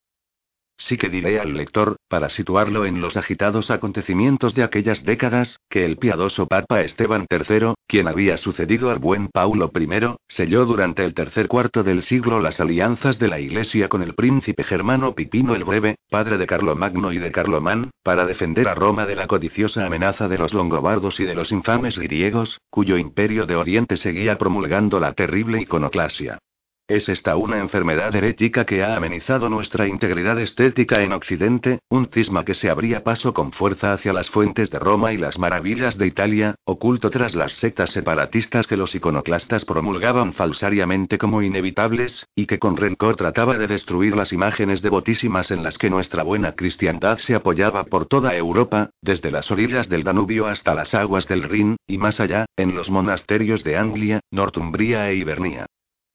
Sí 0.78 0.96
que 0.98 1.08
diré 1.08 1.40
al 1.40 1.54
lector, 1.54 1.95
para 2.08 2.29
situarlo 2.29 2.87
en 2.87 3.00
los 3.00 3.17
agitados 3.17 3.70
acontecimientos 3.70 4.55
de 4.55 4.62
aquellas 4.62 5.05
décadas, 5.05 5.61
que 5.69 5.85
el 5.85 5.97
piadoso 5.97 6.47
Papa 6.47 6.82
Esteban 6.82 7.26
III, 7.31 7.75
quien 7.87 8.08
había 8.08 8.37
sucedido 8.37 8.91
al 8.91 8.99
buen 8.99 9.29
Paulo 9.29 9.70
I, 9.75 10.17
selló 10.29 10.64
durante 10.64 11.05
el 11.05 11.14
tercer 11.14 11.49
cuarto 11.49 11.82
del 11.82 12.03
siglo 12.03 12.41
las 12.41 12.61
alianzas 12.61 13.19
de 13.19 13.29
la 13.29 13.41
Iglesia 13.41 13.88
con 13.88 14.03
el 14.03 14.14
príncipe 14.14 14.62
germano 14.62 15.14
Pipino 15.14 15.55
el 15.55 15.64
Breve, 15.64 15.97
padre 16.11 16.38
de 16.38 16.47
Carlomagno 16.47 17.12
y 17.12 17.19
de 17.19 17.32
Carlomán, 17.32 17.91
para 18.03 18.25
defender 18.25 18.69
a 18.69 18.75
Roma 18.75 19.06
de 19.06 19.17
la 19.17 19.26
codiciosa 19.26 19.85
amenaza 19.85 20.29
de 20.29 20.38
los 20.38 20.55
longobardos 20.55 21.20
y 21.20 21.25
de 21.25 21.35
los 21.35 21.53
infames 21.53 21.99
griegos, 21.99 22.61
cuyo 22.70 22.99
imperio 22.99 23.47
de 23.47 23.56
Oriente 23.56 23.97
seguía 23.97 24.38
promulgando 24.38 25.00
la 25.00 25.12
terrible 25.12 25.61
iconoclasia. 25.61 26.38
Es 26.88 27.08
esta 27.08 27.34
una 27.34 27.58
enfermedad 27.58 28.14
herética 28.14 28.64
que 28.64 28.84
ha 28.84 28.94
amenizado 28.94 29.48
nuestra 29.48 29.88
integridad 29.88 30.38
estética 30.38 31.02
en 31.02 31.12
Occidente, 31.12 31.80
un 31.88 32.06
cisma 32.06 32.44
que 32.44 32.54
se 32.54 32.70
abría 32.70 33.02
paso 33.02 33.34
con 33.34 33.50
fuerza 33.50 33.92
hacia 33.92 34.12
las 34.12 34.30
fuentes 34.30 34.70
de 34.70 34.78
Roma 34.78 35.12
y 35.12 35.16
las 35.16 35.36
maravillas 35.36 35.98
de 35.98 36.06
Italia, 36.06 36.54
oculto 36.64 37.10
tras 37.10 37.34
las 37.34 37.54
sectas 37.54 37.90
separatistas 37.90 38.68
que 38.68 38.76
los 38.76 38.94
iconoclastas 38.94 39.64
promulgaban 39.64 40.32
falsariamente 40.32 41.18
como 41.18 41.42
inevitables, 41.42 42.24
y 42.36 42.46
que 42.46 42.60
con 42.60 42.76
rencor 42.76 43.16
trataba 43.16 43.58
de 43.58 43.66
destruir 43.66 44.14
las 44.14 44.32
imágenes 44.32 44.80
devotísimas 44.80 45.50
en 45.50 45.64
las 45.64 45.78
que 45.78 45.90
nuestra 45.90 46.22
buena 46.22 46.52
cristiandad 46.52 47.18
se 47.18 47.34
apoyaba 47.34 47.82
por 47.82 48.06
toda 48.06 48.36
Europa, 48.36 48.90
desde 49.02 49.32
las 49.32 49.50
orillas 49.50 49.88
del 49.88 50.04
Danubio 50.04 50.46
hasta 50.46 50.72
las 50.72 50.94
aguas 50.94 51.26
del 51.26 51.42
Rin, 51.42 51.78
y 51.88 51.98
más 51.98 52.20
allá, 52.20 52.46
en 52.56 52.76
los 52.76 52.90
monasterios 52.90 53.64
de 53.64 53.76
Anglia, 53.76 54.20
Northumbria 54.30 55.10
e 55.10 55.16
Hibernia. 55.16 55.66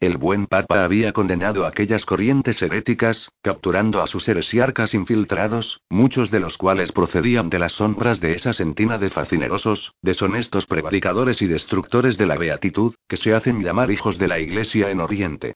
El 0.02 0.18
buen 0.18 0.48
Papa 0.48 0.84
había 0.84 1.14
condenado 1.14 1.64
aquellas 1.64 2.08
corrientes 2.08 2.60
heréticas, 2.64 3.30
capturando 3.44 4.02
a 4.02 4.08
sus 4.08 4.28
heresiarcas 4.28 4.96
infiltrados, 4.96 5.80
muchos 5.92 6.32
de 6.32 6.40
los 6.40 6.58
cuales 6.58 6.92
procedían 6.92 7.52
de 7.52 7.60
las 7.60 7.74
sombras 7.74 8.20
de 8.20 8.34
esa 8.34 8.52
sentina 8.52 8.98
de 8.98 9.12
fascinerosos, 9.12 9.94
deshonestos 10.02 10.66
prevaricadores 10.66 11.44
y 11.44 11.48
destructores 11.48 12.18
de 12.18 12.26
la 12.26 12.36
beatitud, 12.36 12.96
que 13.08 13.16
se 13.16 13.36
hacen 13.36 13.62
llamar 13.62 13.92
hijos 13.92 14.18
de 14.18 14.28
la 14.28 14.40
Iglesia 14.40 14.90
en 14.90 15.02
Oriente. 15.02 15.54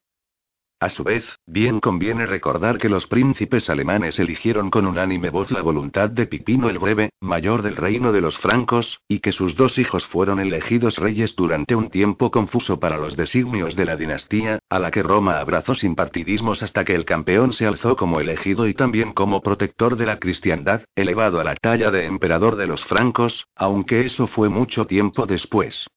A 0.81 0.89
su 0.89 1.05
vez, 1.05 1.23
bien 1.47 1.79
conviene 1.79 2.25
recordar 2.25 2.77
que 2.79 2.89
los 2.89 3.07
príncipes 3.07 3.69
alemanes 3.69 4.19
eligieron 4.19 4.69
con 4.69 4.85
unánime 4.85 5.29
voz 5.29 5.49
la 5.49 5.61
voluntad 5.61 6.09
de 6.09 6.27
Pipino 6.27 6.69
el 6.69 6.79
Breve, 6.79 7.11
mayor 7.21 7.61
del 7.61 7.77
reino 7.77 8.11
de 8.11 8.19
los 8.19 8.37
francos, 8.37 8.99
y 9.07 9.19
que 9.19 9.31
sus 9.31 9.55
dos 9.55 9.77
hijos 9.77 10.05
fueron 10.05 10.41
elegidos 10.41 10.97
reyes 10.97 11.33
durante 11.37 11.75
un 11.75 11.89
tiempo 11.89 12.29
confuso 12.29 12.77
para 12.77 12.97
los 12.97 13.15
designios 13.15 13.77
de 13.77 13.85
la 13.85 13.95
dinastía, 13.95 14.59
a 14.69 14.79
la 14.79 14.91
que 14.91 15.01
Roma 15.01 15.39
abrazó 15.39 15.75
sin 15.75 15.95
partidismos 15.95 16.61
hasta 16.61 16.83
que 16.83 16.93
el 16.93 17.05
campeón 17.05 17.53
se 17.53 17.65
alzó 17.65 17.95
como 17.95 18.19
elegido 18.19 18.67
y 18.67 18.73
también 18.73 19.13
como 19.13 19.41
protector 19.41 19.95
de 19.95 20.07
la 20.07 20.19
cristiandad, 20.19 20.81
elevado 20.93 21.39
a 21.39 21.45
la 21.45 21.55
talla 21.55 21.89
de 21.89 22.05
emperador 22.05 22.57
de 22.57 22.67
los 22.67 22.83
francos, 22.83 23.47
aunque 23.55 24.01
eso 24.01 24.27
fue 24.27 24.49
mucho 24.49 24.85
tiempo 24.85 25.25
después. 25.25 25.87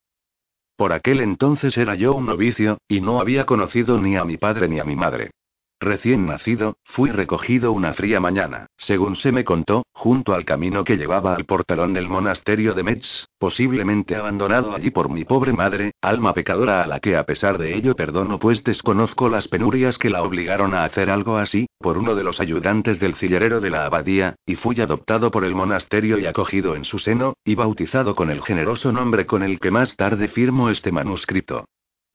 Por 0.78 0.92
aquel 0.92 1.18
entonces 1.20 1.76
era 1.76 1.96
yo 1.96 2.14
un 2.14 2.26
novicio, 2.26 2.78
y 2.86 3.00
no 3.00 3.20
había 3.20 3.46
conocido 3.46 4.00
ni 4.00 4.16
a 4.16 4.24
mi 4.24 4.36
padre 4.36 4.68
ni 4.68 4.78
a 4.78 4.84
mi 4.84 4.94
madre. 4.94 5.32
Recién 5.80 6.26
nacido, 6.26 6.76
fui 6.82 7.12
recogido 7.12 7.70
una 7.70 7.94
fría 7.94 8.18
mañana, 8.18 8.66
según 8.76 9.14
se 9.14 9.30
me 9.30 9.44
contó, 9.44 9.84
junto 9.92 10.34
al 10.34 10.44
camino 10.44 10.82
que 10.82 10.96
llevaba 10.96 11.36
al 11.36 11.44
portalón 11.44 11.94
del 11.94 12.08
monasterio 12.08 12.74
de 12.74 12.82
Metz, 12.82 13.26
posiblemente 13.38 14.16
abandonado 14.16 14.74
allí 14.74 14.90
por 14.90 15.08
mi 15.08 15.24
pobre 15.24 15.52
madre, 15.52 15.92
alma 16.02 16.34
pecadora 16.34 16.82
a 16.82 16.88
la 16.88 16.98
que 16.98 17.16
a 17.16 17.22
pesar 17.22 17.58
de 17.58 17.76
ello 17.76 17.94
perdono 17.94 18.40
pues 18.40 18.64
desconozco 18.64 19.28
las 19.28 19.46
penurias 19.46 19.98
que 19.98 20.10
la 20.10 20.24
obligaron 20.24 20.74
a 20.74 20.82
hacer 20.82 21.10
algo 21.10 21.36
así, 21.36 21.68
por 21.78 21.96
uno 21.96 22.16
de 22.16 22.24
los 22.24 22.40
ayudantes 22.40 22.98
del 22.98 23.14
cillerero 23.14 23.60
de 23.60 23.70
la 23.70 23.86
abadía, 23.86 24.34
y 24.46 24.56
fui 24.56 24.80
adoptado 24.80 25.30
por 25.30 25.44
el 25.44 25.54
monasterio 25.54 26.18
y 26.18 26.26
acogido 26.26 26.74
en 26.74 26.84
su 26.84 26.98
seno, 26.98 27.34
y 27.44 27.54
bautizado 27.54 28.16
con 28.16 28.30
el 28.30 28.42
generoso 28.42 28.90
nombre 28.90 29.26
con 29.26 29.44
el 29.44 29.60
que 29.60 29.70
más 29.70 29.94
tarde 29.94 30.26
firmo 30.26 30.70
este 30.70 30.90
manuscrito. 30.90 31.66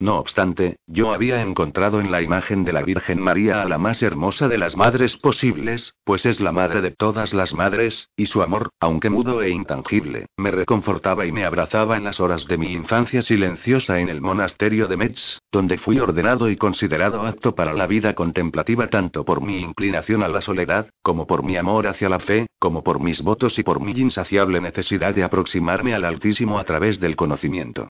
No 0.03 0.17
obstante, 0.17 0.75
yo 0.85 1.13
había 1.13 1.41
encontrado 1.41 2.01
en 2.01 2.11
la 2.11 2.21
imagen 2.21 2.65
de 2.65 2.73
la 2.73 2.81
Virgen 2.81 3.21
María 3.21 3.61
a 3.61 3.65
la 3.69 3.77
más 3.77 4.03
hermosa 4.03 4.49
de 4.49 4.57
las 4.57 4.75
madres 4.75 5.15
posibles, 5.15 5.95
pues 6.03 6.25
es 6.25 6.41
la 6.41 6.51
madre 6.51 6.81
de 6.81 6.91
todas 6.91 7.33
las 7.33 7.53
madres, 7.53 8.09
y 8.17 8.25
su 8.25 8.41
amor, 8.41 8.71
aunque 8.81 9.09
mudo 9.09 9.41
e 9.41 9.49
intangible, 9.51 10.25
me 10.35 10.51
reconfortaba 10.51 11.25
y 11.25 11.31
me 11.31 11.45
abrazaba 11.45 11.95
en 11.95 12.03
las 12.03 12.19
horas 12.19 12.47
de 12.47 12.57
mi 12.57 12.73
infancia 12.73 13.21
silenciosa 13.21 14.01
en 14.01 14.09
el 14.09 14.19
monasterio 14.19 14.89
de 14.89 14.97
Metz, 14.97 15.39
donde 15.53 15.77
fui 15.77 15.99
ordenado 15.99 16.49
y 16.49 16.57
considerado 16.57 17.25
apto 17.25 17.55
para 17.55 17.71
la 17.71 17.87
vida 17.87 18.13
contemplativa 18.13 18.87
tanto 18.87 19.23
por 19.23 19.41
mi 19.41 19.61
inclinación 19.61 20.21
a 20.21 20.27
la 20.27 20.41
soledad, 20.41 20.89
como 21.01 21.27
por 21.27 21.43
mi 21.43 21.55
amor 21.55 21.87
hacia 21.87 22.09
la 22.09 22.19
fe, 22.19 22.47
como 22.59 22.83
por 22.83 22.99
mis 22.99 23.21
votos 23.21 23.57
y 23.57 23.63
por 23.63 23.79
mi 23.79 23.93
insaciable 23.93 24.59
necesidad 24.59 25.15
de 25.15 25.23
aproximarme 25.23 25.93
al 25.93 26.03
Altísimo 26.03 26.59
a 26.59 26.65
través 26.65 26.99
del 26.99 27.15
conocimiento. 27.15 27.87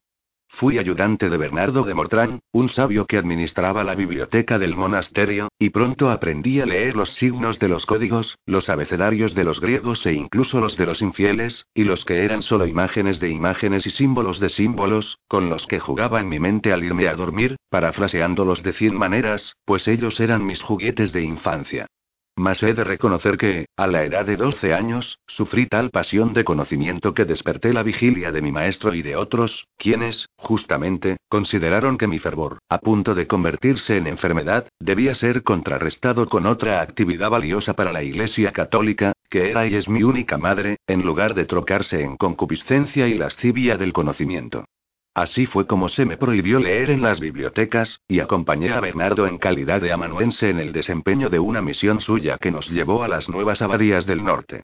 Fui 0.54 0.78
ayudante 0.78 1.30
de 1.30 1.38
Bernardo 1.38 1.84
de 1.84 1.96
Mortrán, 1.96 2.40
un 2.52 2.70
sabio 2.70 3.06
que 3.06 3.18
administraba 3.18 3.84
la 3.84 3.96
biblioteca 3.96 4.60
del 4.60 4.76
monasterio, 4.76 5.50
y 5.58 5.72
pronto 5.72 6.12
aprendí 6.12 6.62
a 6.62 6.66
leer 6.68 6.96
los 6.96 7.14
signos 7.14 7.58
de 7.58 7.68
los 7.68 7.88
códigos, 7.88 8.38
los 8.46 8.70
abecedarios 8.70 9.34
de 9.34 9.44
los 9.44 9.60
griegos 9.60 10.06
e 10.06 10.14
incluso 10.14 10.60
los 10.60 10.78
de 10.78 10.86
los 10.86 11.02
infieles, 11.02 11.68
y 11.74 11.84
los 11.84 12.06
que 12.06 12.24
eran 12.24 12.44
solo 12.44 12.68
imágenes 12.68 13.20
de 13.20 13.30
imágenes 13.30 13.88
y 13.88 13.90
símbolos 13.90 14.40
de 14.40 14.50
símbolos, 14.50 15.20
con 15.28 15.50
los 15.50 15.66
que 15.66 15.80
jugaba 15.80 16.22
en 16.22 16.30
mi 16.30 16.40
mente 16.40 16.72
al 16.72 16.84
irme 16.84 17.08
a 17.08 17.16
dormir, 17.16 17.56
parafraseándolos 17.70 18.62
de 18.62 18.74
cien 18.74 18.96
maneras, 18.96 19.56
pues 19.66 19.88
ellos 19.88 20.20
eran 20.20 20.46
mis 20.46 20.62
juguetes 20.62 21.12
de 21.14 21.24
infancia. 21.24 21.88
Mas 22.36 22.64
he 22.64 22.74
de 22.74 22.84
reconocer 22.84 23.38
que, 23.38 23.68
a 23.78 23.86
la 23.86 24.04
edad 24.04 24.26
de 24.26 24.38
12 24.38 24.74
años, 24.74 25.20
sufrí 25.28 25.68
tal 25.68 25.92
pasión 25.92 26.34
de 26.34 26.44
conocimiento 26.44 27.14
que 27.14 27.26
desperté 27.26 27.74
la 27.74 27.84
vigilia 27.84 28.32
de 28.32 28.42
mi 28.42 28.52
maestro 28.52 28.96
y 28.96 29.04
de 29.04 29.16
otros, 29.16 29.68
quienes, 29.78 30.28
justamente, 30.36 31.18
consideraron 31.30 31.98
que 31.98 32.08
mi 32.08 32.18
fervor, 32.18 32.58
a 32.70 32.80
punto 32.80 33.14
de 33.14 33.28
convertirse 33.28 33.98
en 33.98 34.08
enfermedad, 34.08 34.68
debía 34.80 35.14
ser 35.14 35.44
contrarrestado 35.44 36.28
con 36.28 36.48
otra 36.48 36.82
actividad 36.82 37.30
valiosa 37.30 37.76
para 37.76 37.94
la 37.94 38.02
Iglesia 38.02 38.52
Católica, 38.52 39.14
que 39.30 39.52
era 39.52 39.68
y 39.68 39.76
es 39.76 39.88
mi 39.88 40.02
única 40.02 40.40
madre, 40.40 40.78
en 40.88 41.04
lugar 41.04 41.36
de 41.36 41.46
trocarse 41.46 42.02
en 42.02 42.18
concupiscencia 42.18 43.08
y 43.08 43.14
lascivia 43.14 43.78
del 43.78 43.94
conocimiento. 43.94 44.66
Así 45.16 45.46
fue 45.46 45.68
como 45.68 45.90
se 45.90 46.06
me 46.06 46.18
prohibió 46.18 46.60
leer 46.60 46.90
en 46.90 47.04
las 47.04 47.20
bibliotecas, 47.20 48.02
y 48.08 48.20
acompañé 48.20 48.72
a 48.72 48.80
Bernardo 48.80 49.28
en 49.28 49.38
calidad 49.38 49.80
de 49.80 49.92
amanuense 49.92 50.50
en 50.50 50.60
el 50.60 50.72
desempeño 50.72 51.30
de 51.30 51.38
una 51.38 51.62
misión 51.62 52.02
suya 52.02 52.38
que 52.40 52.50
nos 52.50 52.70
llevó 52.70 53.04
a 53.04 53.08
las 53.08 53.30
nuevas 53.30 53.62
abadías 53.62 54.08
del 54.08 54.24
norte. 54.24 54.64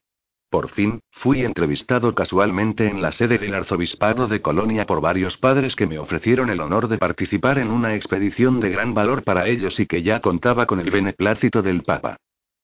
Por 0.50 0.70
fin, 0.70 1.02
fui 1.12 1.46
entrevistado 1.46 2.16
casualmente 2.16 2.88
en 2.88 3.04
la 3.04 3.12
sede 3.12 3.38
del 3.38 3.54
arzobispado 3.54 4.28
de 4.28 4.42
Colonia 4.42 4.88
por 4.88 5.00
varios 5.00 5.38
padres 5.38 5.76
que 5.76 5.86
me 5.86 6.00
ofrecieron 6.00 6.50
el 6.50 6.60
honor 6.62 6.88
de 6.88 6.98
participar 6.98 7.60
en 7.60 7.70
una 7.70 7.94
expedición 7.94 8.60
de 8.60 8.72
gran 8.72 8.96
valor 8.96 9.24
para 9.24 9.48
ellos 9.48 9.80
y 9.80 9.86
que 9.86 10.02
ya 10.02 10.20
contaba 10.20 10.66
con 10.66 10.80
el 10.80 10.90
beneplácito 10.90 11.62
del 11.62 11.84
Papa. 11.84 12.18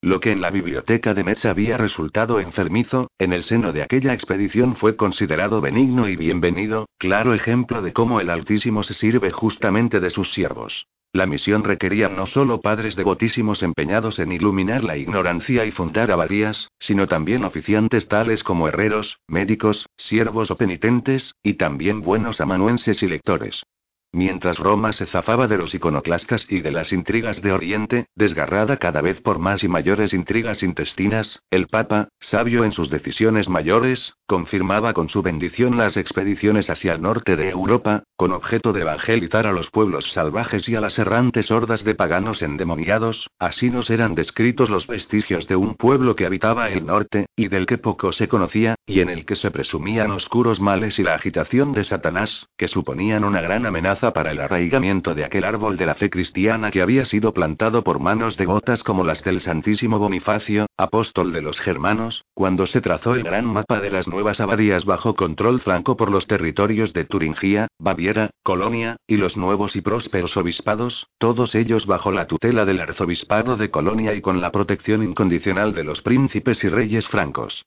Lo 0.06 0.20
que 0.20 0.32
en 0.32 0.40
la 0.40 0.52
biblioteca 0.52 1.16
de 1.16 1.24
Metz 1.24 1.46
había 1.46 1.78
resultado 1.78 2.40
enfermizo, 2.40 3.10
en 3.18 3.34
el 3.34 3.42
seno 3.42 3.74
de 3.74 3.82
aquella 3.82 4.14
expedición 4.14 4.76
fue 4.76 4.96
considerado 4.96 5.62
benigno 5.62 6.08
y 6.08 6.16
bienvenido, 6.16 6.88
claro 7.00 7.34
ejemplo 7.34 7.82
de 7.82 7.92
cómo 7.92 8.20
el 8.20 8.30
Altísimo 8.30 8.84
se 8.84 8.94
sirve 8.94 9.32
justamente 9.32 10.00
de 10.00 10.12
sus 10.12 10.32
siervos. 10.32 10.86
La 11.12 11.26
misión 11.26 11.64
requería 11.64 12.08
no 12.08 12.28
solo 12.28 12.62
padres 12.62 12.96
devotísimos 12.96 13.64
empeñados 13.64 14.20
en 14.20 14.32
iluminar 14.32 14.84
la 14.84 14.96
ignorancia 14.96 15.66
y 15.66 15.72
fundar 15.72 16.12
abadías, 16.12 16.70
sino 16.78 17.08
también 17.08 17.44
oficiantes 17.44 18.08
tales 18.08 18.44
como 18.44 18.68
herreros, 18.68 19.18
médicos, 19.28 19.88
siervos 19.98 20.52
o 20.52 20.56
penitentes, 20.56 21.34
y 21.42 21.56
también 21.56 22.02
buenos 22.02 22.42
amanuenses 22.42 23.02
y 23.02 23.08
lectores. 23.08 23.64
Mientras 24.12 24.60
Roma 24.60 24.94
se 24.94 25.06
zafaba 25.06 25.48
de 25.48 25.58
los 25.58 25.76
iconoclastas 25.76 26.46
y 26.50 26.62
de 26.62 26.72
las 26.72 26.94
intrigas 26.94 27.42
de 27.42 27.52
Oriente, 27.52 28.08
desgarrada 28.16 28.78
cada 28.78 29.02
vez 29.02 29.22
por 29.22 29.40
más 29.40 29.64
y 29.64 29.68
mayores 29.68 30.14
intrigas 30.14 30.64
intestinas, 30.64 31.44
el 31.52 31.68
Papa, 31.68 32.08
sabio 32.20 32.64
en 32.64 32.72
sus 32.72 32.90
decisiones 32.90 33.50
mayores, 33.50 34.14
confirmaba 34.26 34.94
con 34.94 35.10
su 35.10 35.22
bendición 35.22 35.78
las 35.78 35.98
expediciones 35.98 36.70
hacia 36.70 36.94
el 36.94 37.02
norte 37.02 37.36
de 37.36 37.50
Europa, 37.50 38.04
con 38.16 38.32
objeto 38.32 38.72
de 38.72 38.82
evangelizar 38.82 39.48
a 39.48 39.52
los 39.52 39.70
pueblos 39.70 40.12
salvajes 40.14 40.70
y 40.70 40.76
a 40.76 40.82
las 40.82 40.98
errantes 40.98 41.52
hordas 41.52 41.84
de 41.84 41.96
paganos 41.96 42.42
endemoniados, 42.42 43.30
así 43.38 43.70
nos 43.70 43.90
eran 43.90 44.16
descritos 44.16 44.70
los 44.70 44.88
vestigios 44.88 45.48
de 45.48 45.58
un 45.58 45.76
pueblo 45.76 46.16
que 46.16 46.26
habitaba 46.26 46.70
el 46.70 46.86
norte, 46.86 47.28
y 47.36 47.50
del 47.50 47.66
que 47.66 47.78
poco 47.78 48.14
se 48.14 48.28
conocía, 48.28 48.76
y 48.86 49.02
en 49.02 49.10
el 49.10 49.26
que 49.26 49.36
se 49.36 49.52
presumían 49.52 50.12
oscuros 50.12 50.60
males 50.60 51.00
y 51.00 51.04
la 51.04 51.16
agitación 51.16 51.74
de 51.74 51.84
Satanás, 51.84 52.48
que 52.58 52.68
suponían 52.68 53.24
una 53.24 53.42
gran 53.42 53.66
amenaza 53.66 54.05
para 54.14 54.32
el 54.32 54.40
arraigamiento 54.40 55.14
de 55.14 55.26
aquel 55.26 55.44
árbol 55.44 55.78
de 55.78 55.86
la 55.86 55.96
fe 55.96 56.10
cristiana 56.10 56.72
que 56.72 56.82
había 56.82 57.06
sido 57.06 57.34
plantado 57.34 57.84
por 57.84 58.00
manos 58.00 58.38
devotas 58.38 58.84
como 58.84 59.04
las 59.04 59.24
del 59.24 59.42
Santísimo 59.42 60.00
Bonifacio, 60.00 60.68
apóstol 60.78 61.32
de 61.34 61.42
los 61.42 61.60
germanos, 61.60 62.24
cuando 62.34 62.66
se 62.66 62.82
trazó 62.82 63.16
el 63.16 63.24
gran 63.24 63.46
mapa 63.46 63.80
de 63.80 63.92
las 63.92 64.08
nuevas 64.08 64.40
abadías 64.40 64.86
bajo 64.86 65.16
control 65.16 65.62
franco 65.62 65.98
por 65.98 66.12
los 66.12 66.28
territorios 66.28 66.94
de 66.94 67.06
Turingia, 67.06 67.68
Baviera, 67.80 68.30
Colonia, 68.44 68.98
y 69.08 69.18
los 69.18 69.38
nuevos 69.38 69.76
y 69.76 69.82
prósperos 69.82 70.38
obispados, 70.38 71.08
todos 71.18 71.56
ellos 71.56 71.86
bajo 71.86 72.12
la 72.12 72.28
tutela 72.28 72.66
del 72.66 72.82
arzobispado 72.82 73.58
de 73.58 73.70
Colonia 73.72 74.14
y 74.14 74.22
con 74.22 74.42
la 74.42 74.52
protección 74.52 75.04
incondicional 75.04 75.74
de 75.74 75.84
los 75.84 76.02
príncipes 76.02 76.64
y 76.64 76.70
reyes 76.70 77.08
francos. 77.08 77.66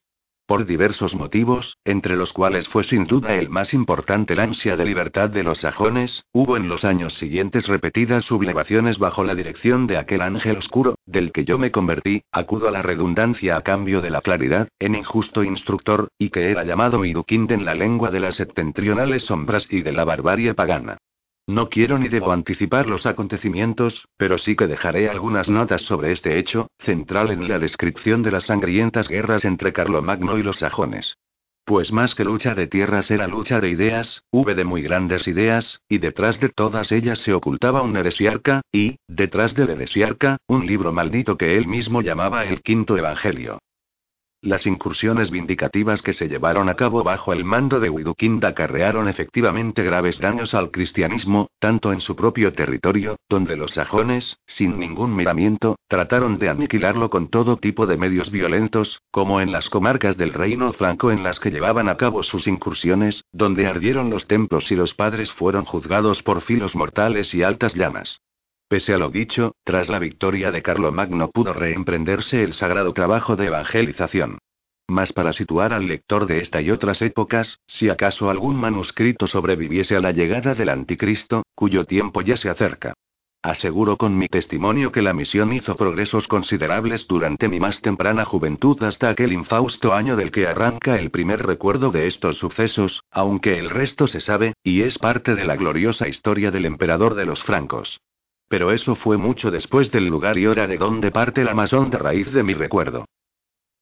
Por 0.48 0.64
diversos 0.64 1.14
motivos, 1.14 1.76
entre 1.84 2.16
los 2.16 2.32
cuales 2.32 2.68
fue 2.68 2.82
sin 2.82 3.04
duda 3.04 3.34
el 3.34 3.50
más 3.50 3.74
importante 3.74 4.34
la 4.34 4.44
ansia 4.44 4.78
de 4.78 4.86
libertad 4.86 5.28
de 5.28 5.42
los 5.42 5.58
sajones, 5.58 6.24
hubo 6.32 6.56
en 6.56 6.70
los 6.70 6.86
años 6.86 7.12
siguientes 7.18 7.68
repetidas 7.68 8.24
sublevaciones 8.24 8.98
bajo 8.98 9.24
la 9.24 9.34
dirección 9.34 9.86
de 9.86 9.98
aquel 9.98 10.22
ángel 10.22 10.56
oscuro, 10.56 10.94
del 11.04 11.32
que 11.32 11.44
yo 11.44 11.58
me 11.58 11.70
convertí, 11.70 12.22
acudo 12.32 12.66
a 12.66 12.70
la 12.70 12.80
redundancia 12.80 13.58
a 13.58 13.60
cambio 13.60 14.00
de 14.00 14.08
la 14.08 14.22
claridad, 14.22 14.68
en 14.78 14.94
injusto 14.94 15.44
instructor, 15.44 16.08
y 16.16 16.30
que 16.30 16.50
era 16.50 16.64
llamado 16.64 16.98
Midukind 16.98 17.52
en 17.52 17.66
la 17.66 17.74
lengua 17.74 18.10
de 18.10 18.20
las 18.20 18.36
septentrionales 18.36 19.24
sombras 19.24 19.70
y 19.70 19.82
de 19.82 19.92
la 19.92 20.04
barbarie 20.04 20.54
pagana. 20.54 20.96
No 21.48 21.70
quiero 21.70 21.98
ni 21.98 22.08
debo 22.08 22.32
anticipar 22.32 22.86
los 22.90 23.06
acontecimientos, 23.06 24.06
pero 24.18 24.36
sí 24.36 24.54
que 24.54 24.66
dejaré 24.66 25.08
algunas 25.08 25.48
notas 25.48 25.80
sobre 25.80 26.12
este 26.12 26.38
hecho, 26.38 26.68
central 26.78 27.30
en 27.30 27.48
la 27.48 27.58
descripción 27.58 28.22
de 28.22 28.30
las 28.30 28.44
sangrientas 28.44 29.08
guerras 29.08 29.46
entre 29.46 29.72
Carlomagno 29.72 30.36
y 30.36 30.42
los 30.42 30.58
sajones. 30.58 31.16
Pues 31.64 31.90
más 31.90 32.14
que 32.14 32.24
lucha 32.24 32.54
de 32.54 32.66
tierras 32.66 33.10
era 33.10 33.26
lucha 33.26 33.60
de 33.60 33.70
ideas, 33.70 34.24
hube 34.30 34.54
de 34.54 34.64
muy 34.64 34.82
grandes 34.82 35.26
ideas, 35.26 35.80
y 35.88 35.96
detrás 35.96 36.38
de 36.38 36.50
todas 36.50 36.92
ellas 36.92 37.20
se 37.20 37.32
ocultaba 37.32 37.80
un 37.80 37.96
heresiarca, 37.96 38.60
y, 38.70 38.98
detrás 39.08 39.54
del 39.54 39.70
heresiarca, 39.70 40.36
un 40.48 40.66
libro 40.66 40.92
maldito 40.92 41.38
que 41.38 41.56
él 41.56 41.66
mismo 41.66 42.02
llamaba 42.02 42.44
el 42.44 42.60
Quinto 42.60 42.98
Evangelio. 42.98 43.58
Las 44.40 44.66
incursiones 44.66 45.32
vindicativas 45.32 46.00
que 46.00 46.12
se 46.12 46.28
llevaron 46.28 46.68
a 46.68 46.74
cabo 46.74 47.02
bajo 47.02 47.32
el 47.32 47.44
mando 47.44 47.80
de 47.80 47.90
Widukind 47.90 48.44
acarrearon 48.44 49.08
efectivamente 49.08 49.82
graves 49.82 50.20
daños 50.20 50.54
al 50.54 50.70
cristianismo, 50.70 51.48
tanto 51.58 51.92
en 51.92 52.00
su 52.00 52.14
propio 52.14 52.52
territorio, 52.52 53.16
donde 53.28 53.56
los 53.56 53.72
sajones, 53.72 54.38
sin 54.46 54.78
ningún 54.78 55.16
miramiento, 55.16 55.74
trataron 55.88 56.38
de 56.38 56.50
aniquilarlo 56.50 57.10
con 57.10 57.30
todo 57.30 57.56
tipo 57.56 57.86
de 57.88 57.96
medios 57.96 58.30
violentos, 58.30 59.02
como 59.10 59.40
en 59.40 59.50
las 59.50 59.70
comarcas 59.70 60.16
del 60.16 60.32
reino 60.32 60.72
franco 60.72 61.10
en 61.10 61.24
las 61.24 61.40
que 61.40 61.50
llevaban 61.50 61.88
a 61.88 61.96
cabo 61.96 62.22
sus 62.22 62.46
incursiones, 62.46 63.24
donde 63.32 63.66
ardieron 63.66 64.08
los 64.08 64.28
templos 64.28 64.70
y 64.70 64.76
los 64.76 64.94
padres 64.94 65.32
fueron 65.32 65.64
juzgados 65.64 66.22
por 66.22 66.42
filos 66.42 66.76
mortales 66.76 67.34
y 67.34 67.42
altas 67.42 67.74
llamas. 67.74 68.20
Pese 68.68 68.92
a 68.92 68.98
lo 68.98 69.10
dicho, 69.10 69.54
tras 69.64 69.88
la 69.88 69.98
victoria 69.98 70.52
de 70.52 70.60
Carlomagno 70.60 71.30
pudo 71.30 71.54
reemprenderse 71.54 72.42
el 72.42 72.52
sagrado 72.52 72.92
trabajo 72.92 73.34
de 73.34 73.46
evangelización. 73.46 74.38
Mas 74.86 75.12
para 75.14 75.32
situar 75.32 75.72
al 75.72 75.86
lector 75.86 76.26
de 76.26 76.40
esta 76.40 76.60
y 76.60 76.70
otras 76.70 77.00
épocas, 77.00 77.60
si 77.66 77.88
acaso 77.88 78.28
algún 78.28 78.56
manuscrito 78.56 79.26
sobreviviese 79.26 79.96
a 79.96 80.00
la 80.00 80.12
llegada 80.12 80.54
del 80.54 80.68
anticristo, 80.68 81.44
cuyo 81.54 81.84
tiempo 81.84 82.20
ya 82.20 82.36
se 82.36 82.50
acerca. 82.50 82.92
Aseguro 83.42 83.96
con 83.96 84.18
mi 84.18 84.28
testimonio 84.28 84.92
que 84.92 85.00
la 85.00 85.14
misión 85.14 85.52
hizo 85.54 85.76
progresos 85.76 86.26
considerables 86.28 87.06
durante 87.06 87.48
mi 87.48 87.60
más 87.60 87.80
temprana 87.80 88.24
juventud 88.24 88.82
hasta 88.82 89.08
aquel 89.08 89.32
infausto 89.32 89.94
año 89.94 90.16
del 90.16 90.30
que 90.30 90.46
arranca 90.46 90.98
el 90.98 91.10
primer 91.10 91.46
recuerdo 91.46 91.90
de 91.90 92.06
estos 92.06 92.36
sucesos, 92.36 93.02
aunque 93.10 93.58
el 93.58 93.70
resto 93.70 94.06
se 94.06 94.20
sabe, 94.20 94.54
y 94.62 94.82
es 94.82 94.98
parte 94.98 95.34
de 95.34 95.44
la 95.44 95.56
gloriosa 95.56 96.08
historia 96.08 96.50
del 96.50 96.66
emperador 96.66 97.14
de 97.14 97.24
los 97.26 97.42
francos. 97.42 98.00
Pero 98.48 98.72
eso 98.72 98.94
fue 98.94 99.18
mucho 99.18 99.50
después 99.50 99.90
del 99.92 100.06
lugar 100.06 100.38
y 100.38 100.46
hora 100.46 100.66
de 100.66 100.78
donde 100.78 101.10
parte 101.10 101.44
la 101.44 101.54
más 101.54 101.72
honda 101.72 101.98
raíz 101.98 102.32
de 102.32 102.42
mi 102.42 102.54
recuerdo. 102.54 103.04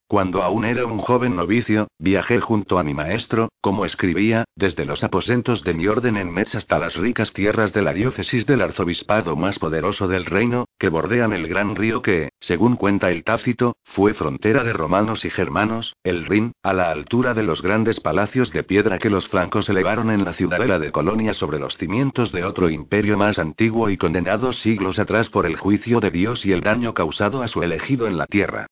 Cuando 0.08 0.44
aún 0.44 0.64
era 0.64 0.86
un 0.86 0.98
joven 0.98 1.34
novicio, 1.34 1.88
viajé 1.98 2.40
junto 2.40 2.78
a 2.78 2.84
mi 2.84 2.94
maestro, 2.94 3.48
como 3.60 3.84
escribía, 3.84 4.44
desde 4.54 4.84
los 4.84 5.02
aposentos 5.02 5.64
de 5.64 5.74
mi 5.74 5.88
orden 5.88 6.16
en 6.16 6.32
Metz 6.32 6.54
hasta 6.54 6.78
las 6.78 6.94
ricas 6.94 7.32
tierras 7.32 7.72
de 7.72 7.82
la 7.82 7.92
diócesis 7.92 8.46
del 8.46 8.62
arzobispado 8.62 9.34
más 9.34 9.58
poderoso 9.58 10.06
del 10.06 10.24
reino, 10.24 10.66
que 10.78 10.90
bordean 10.90 11.32
el 11.32 11.48
gran 11.48 11.74
río 11.74 12.02
que, 12.02 12.28
según 12.38 12.76
cuenta 12.76 13.10
el 13.10 13.24
Tácito, 13.24 13.78
fue 13.82 14.14
frontera 14.14 14.62
de 14.62 14.72
romanos 14.72 15.24
y 15.24 15.30
germanos, 15.30 15.96
el 16.04 16.24
Rin, 16.26 16.52
a 16.62 16.72
la 16.72 16.92
altura 16.92 17.34
de 17.34 17.42
los 17.42 17.60
grandes 17.60 17.98
palacios 17.98 18.52
de 18.52 18.62
piedra 18.62 19.00
que 19.00 19.10
los 19.10 19.26
francos 19.26 19.68
elevaron 19.68 20.12
en 20.12 20.24
la 20.24 20.34
ciudadela 20.34 20.78
de 20.78 20.92
Colonia 20.92 21.34
sobre 21.34 21.58
los 21.58 21.76
cimientos 21.78 22.30
de 22.30 22.44
otro 22.44 22.70
imperio 22.70 23.18
más 23.18 23.40
antiguo 23.40 23.90
y 23.90 23.96
condenado 23.96 24.52
siglos 24.52 25.00
atrás 25.00 25.30
por 25.30 25.46
el 25.46 25.56
juicio 25.56 25.98
de 25.98 26.12
Dios 26.12 26.46
y 26.46 26.52
el 26.52 26.60
daño 26.60 26.94
causado 26.94 27.42
a 27.42 27.48
su 27.48 27.64
elegido 27.64 28.06
en 28.06 28.18
la 28.18 28.26
tierra. 28.26 28.68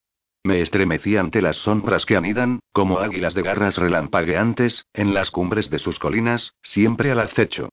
Me 0.46 0.60
estremecí 0.60 1.16
ante 1.16 1.40
las 1.40 1.56
sombras 1.56 2.04
que 2.04 2.16
anidan, 2.16 2.60
como 2.72 2.98
águilas 2.98 3.32
de 3.32 3.40
garras 3.40 3.78
relampagueantes, 3.78 4.84
en 4.92 5.14
las 5.14 5.30
cumbres 5.30 5.70
de 5.70 5.78
sus 5.78 5.98
colinas, 5.98 6.52
siempre 6.60 7.10
al 7.10 7.20
acecho. 7.20 7.70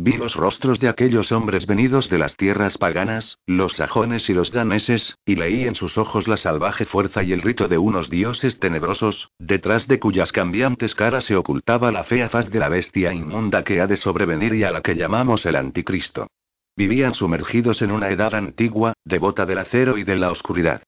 vi 0.00 0.16
los 0.16 0.36
rostros 0.36 0.78
de 0.78 0.88
aquellos 0.88 1.32
hombres 1.32 1.66
venidos 1.66 2.08
de 2.08 2.18
las 2.18 2.36
tierras 2.36 2.78
paganas, 2.78 3.38
los 3.44 3.72
sajones 3.72 4.30
y 4.30 4.34
los 4.34 4.52
daneses, 4.52 5.16
y 5.24 5.34
leí 5.34 5.64
en 5.64 5.74
sus 5.74 5.98
ojos 5.98 6.28
la 6.28 6.36
salvaje 6.36 6.84
fuerza 6.84 7.24
y 7.24 7.32
el 7.32 7.42
rito 7.42 7.66
de 7.66 7.78
unos 7.78 8.08
dioses 8.08 8.60
tenebrosos, 8.60 9.32
detrás 9.40 9.88
de 9.88 9.98
cuyas 9.98 10.30
cambiantes 10.30 10.94
caras 10.94 11.24
se 11.24 11.34
ocultaba 11.34 11.90
la 11.90 12.04
fea 12.04 12.28
faz 12.28 12.48
de 12.50 12.60
la 12.60 12.68
bestia 12.68 13.12
inmunda 13.12 13.64
que 13.64 13.80
ha 13.80 13.88
de 13.88 13.96
sobrevenir 13.96 14.54
y 14.54 14.62
a 14.62 14.70
la 14.70 14.80
que 14.80 14.94
llamamos 14.94 15.44
el 15.44 15.56
anticristo. 15.56 16.28
Vivían 16.76 17.14
sumergidos 17.14 17.82
en 17.82 17.90
una 17.90 18.10
edad 18.10 18.32
antigua, 18.36 18.92
devota 19.04 19.44
del 19.44 19.58
acero 19.58 19.98
y 19.98 20.04
de 20.04 20.16
la 20.16 20.30
oscuridad. 20.30 20.82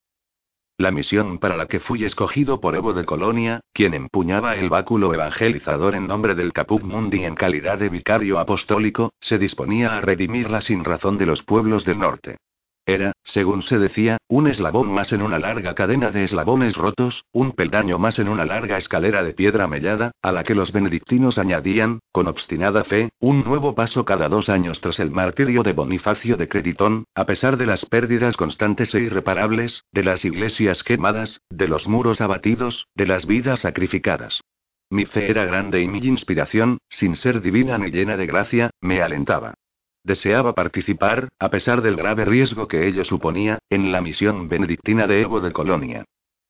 La 0.77 0.91
misión 0.91 1.39
para 1.39 1.57
la 1.57 1.67
que 1.67 1.79
fui 1.79 2.05
escogido 2.05 2.61
por 2.61 2.75
Evo 2.75 2.93
de 2.95 3.05
Colonia, 3.05 3.61
quien 3.73 3.95
empuñaba 3.95 4.57
el 4.57 4.69
báculo 4.69 5.15
evangelizador 5.15 5.95
en 5.95 6.09
nombre 6.09 6.35
del 6.35 6.53
Caput 6.53 6.83
Mundi 6.83 7.25
en 7.25 7.37
calidad 7.37 7.79
de 7.79 7.89
vicario 7.89 8.41
apostólico, 8.41 9.13
se 9.21 9.39
disponía 9.39 9.97
a 9.97 10.01
redimir 10.01 10.51
la 10.51 10.61
sinrazón 10.61 11.17
de 11.17 11.27
los 11.27 11.45
pueblos 11.45 11.85
del 11.85 12.01
norte. 12.01 12.39
Era, 12.87 13.13
según 13.23 13.63
se 13.63 13.79
decía, 13.79 14.19
un 14.29 14.47
eslabón 14.47 14.93
más 14.93 15.13
en 15.13 15.23
una 15.23 15.39
larga 15.39 15.75
cadena 15.75 16.11
de 16.11 16.25
eslabones 16.25 16.77
rotos, 16.77 17.25
un 17.33 17.53
peldaño 17.53 17.99
más 17.99 18.19
en 18.19 18.29
una 18.29 18.45
larga 18.45 18.77
escalera 18.77 19.23
de 19.23 19.33
piedra 19.33 19.67
mellada, 19.67 20.13
a 20.21 20.33
la 20.33 20.45
que 20.45 20.55
los 20.55 20.71
benedictinos 20.71 21.39
añadían, 21.39 22.01
con 22.13 22.27
obstinada 22.27 22.85
fe, 22.85 23.09
un 23.21 23.43
nuevo 23.43 23.75
paso 23.75 24.05
cada 24.05 24.29
dos 24.29 24.51
años 24.51 24.83
tras 24.83 25.01
el 25.01 25.11
martirio 25.11 25.63
de 25.63 25.73
Bonifacio 25.73 26.37
de 26.37 26.47
Creditón, 26.47 27.05
a 27.15 27.25
pesar 27.25 27.57
de 27.57 27.67
las 27.67 27.87
pérdidas 27.87 28.37
constantes 28.37 28.95
e 28.95 29.01
irreparables, 29.01 29.85
de 29.91 30.05
las 30.05 30.27
iglesias 30.27 30.83
quemadas, 30.83 31.41
de 31.49 31.69
los 31.69 31.89
muros 31.89 32.21
abatidos, 32.21 32.87
de 32.95 33.07
las 33.07 33.27
vidas 33.27 33.61
sacrificadas. 33.61 34.43
Mi 34.91 35.07
fe 35.07 35.31
era 35.31 35.47
grande 35.47 35.81
y 35.81 35.89
mi 35.89 35.99
inspiración, 36.01 36.79
sin 36.91 37.17
ser 37.17 37.41
divina 37.41 37.79
ni 37.79 37.91
llena 37.91 38.19
de 38.19 38.27
gracia, 38.27 38.71
me 38.83 39.01
alentaba. 39.01 39.55
Deseaba 40.05 40.55
participar, 40.55 41.29
a 41.39 41.49
pesar 41.49 41.81
del 41.81 41.97
grave 41.97 42.27
riesgo 42.27 42.69
que 42.69 42.87
ello 42.87 43.05
suponía, 43.05 43.59
en 43.71 43.91
la 43.91 44.03
misión 44.03 44.49
benedictina 44.49 45.07
de 45.07 45.23
Evo 45.23 45.41
de 45.41 45.53
Colonia. 45.53 46.05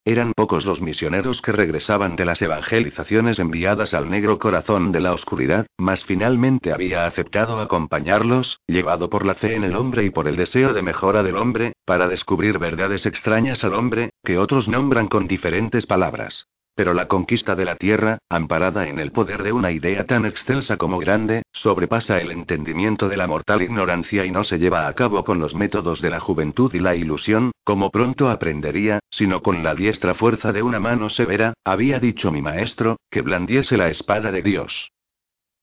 Eran 0.07 0.33
pocos 0.33 0.65
los 0.65 0.81
misioneros 0.81 1.41
que 1.41 1.51
regresaban 1.51 2.15
de 2.15 2.25
las 2.25 2.41
evangelizaciones 2.41 3.39
enviadas 3.39 3.93
al 3.93 4.09
negro 4.09 4.37
corazón 4.39 4.91
de 4.91 4.99
la 4.99 5.13
oscuridad, 5.13 5.65
mas 5.77 6.03
finalmente 6.03 6.73
había 6.73 7.05
aceptado 7.07 7.59
acompañarlos, 7.59 8.59
llevado 8.67 9.09
por 9.09 9.25
la 9.25 9.33
fe 9.33 9.55
en 9.55 9.63
el 9.63 9.75
hombre 9.75 10.03
y 10.03 10.09
por 10.11 10.27
el 10.27 10.35
deseo 10.35 10.73
de 10.73 10.83
mejora 10.83 11.23
del 11.23 11.37
hombre, 11.37 11.73
para 11.85 12.07
descubrir 12.07 12.59
verdades 12.59 13.05
extrañas 13.05 13.63
al 13.63 13.73
hombre, 13.73 14.11
que 14.23 14.37
otros 14.37 14.67
nombran 14.67 15.07
con 15.07 15.27
diferentes 15.27 15.87
palabras. 15.87 16.45
Pero 16.75 16.93
la 16.93 17.07
conquista 17.07 17.55
de 17.55 17.63
la 17.63 17.77
Tierra, 17.77 18.19
amparada 18.29 18.87
en 18.89 18.99
el 18.99 19.13
poder 19.13 19.43
de 19.43 19.53
una 19.53 19.71
idea 19.71 20.05
tan 20.05 20.25
extensa 20.25 20.75
como 20.75 20.99
grande, 20.99 21.43
sobrepasa 21.53 22.19
el 22.19 22.31
entendimiento 22.31 23.07
de 23.07 23.15
la 23.15 23.27
mortal 23.27 23.61
ignorancia 23.61 24.25
y 24.25 24.31
no 24.31 24.43
se 24.43 24.59
lleva 24.59 24.87
a 24.87 24.93
cabo 24.93 25.23
con 25.23 25.39
los 25.39 25.55
métodos 25.55 26.01
de 26.01 26.09
la 26.09 26.19
juventud 26.19 26.73
y 26.73 26.79
la 26.79 26.93
ilusión, 26.93 27.51
como 27.63 27.91
pronto 27.91 28.29
aprendería, 28.29 28.99
sino 29.09 29.41
con 29.41 29.63
la 29.63 29.73
diestra 29.73 30.13
fuerza 30.15 30.51
de 30.51 30.63
una 30.63 30.81
mano 30.81 31.09
severa, 31.09 31.53
había 31.63 31.99
dicho 31.99 32.29
mi 32.29 32.41
maestro, 32.41 32.97
que 33.09 33.21
blandiese 33.21 33.77
la 33.77 33.87
espada 33.87 34.33
de 34.33 34.41
Dios. 34.41 34.91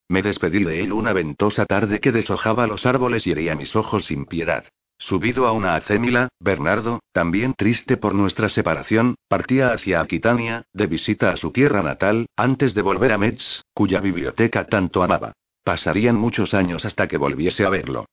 Me 0.08 0.22
despedí 0.22 0.64
de 0.64 0.82
él 0.82 0.92
una 0.92 1.12
ventosa 1.12 1.66
tarde 1.66 2.00
que 2.00 2.12
deshojaba 2.12 2.66
los 2.66 2.86
árboles 2.86 3.26
y 3.26 3.32
hería 3.32 3.54
mis 3.54 3.76
ojos 3.76 4.06
sin 4.06 4.24
piedad. 4.24 4.64
Subido 5.04 5.48
a 5.48 5.52
una 5.52 5.74
acémila, 5.74 6.28
Bernardo, 6.38 7.00
también 7.10 7.54
triste 7.54 7.96
por 7.96 8.14
nuestra 8.14 8.48
separación, 8.48 9.16
partía 9.26 9.72
hacia 9.72 10.00
Aquitania, 10.00 10.62
de 10.72 10.86
visita 10.86 11.30
a 11.30 11.36
su 11.36 11.50
tierra 11.50 11.82
natal, 11.82 12.26
antes 12.36 12.72
de 12.72 12.82
volver 12.82 13.10
a 13.10 13.18
Metz, 13.18 13.62
cuya 13.74 14.00
biblioteca 14.00 14.68
tanto 14.68 15.02
amaba. 15.02 15.32
Pasarían 15.64 16.14
muchos 16.14 16.54
años 16.54 16.84
hasta 16.84 17.08
que 17.08 17.16
volviese 17.16 17.64
a 17.64 17.68
verlo. 17.68 18.04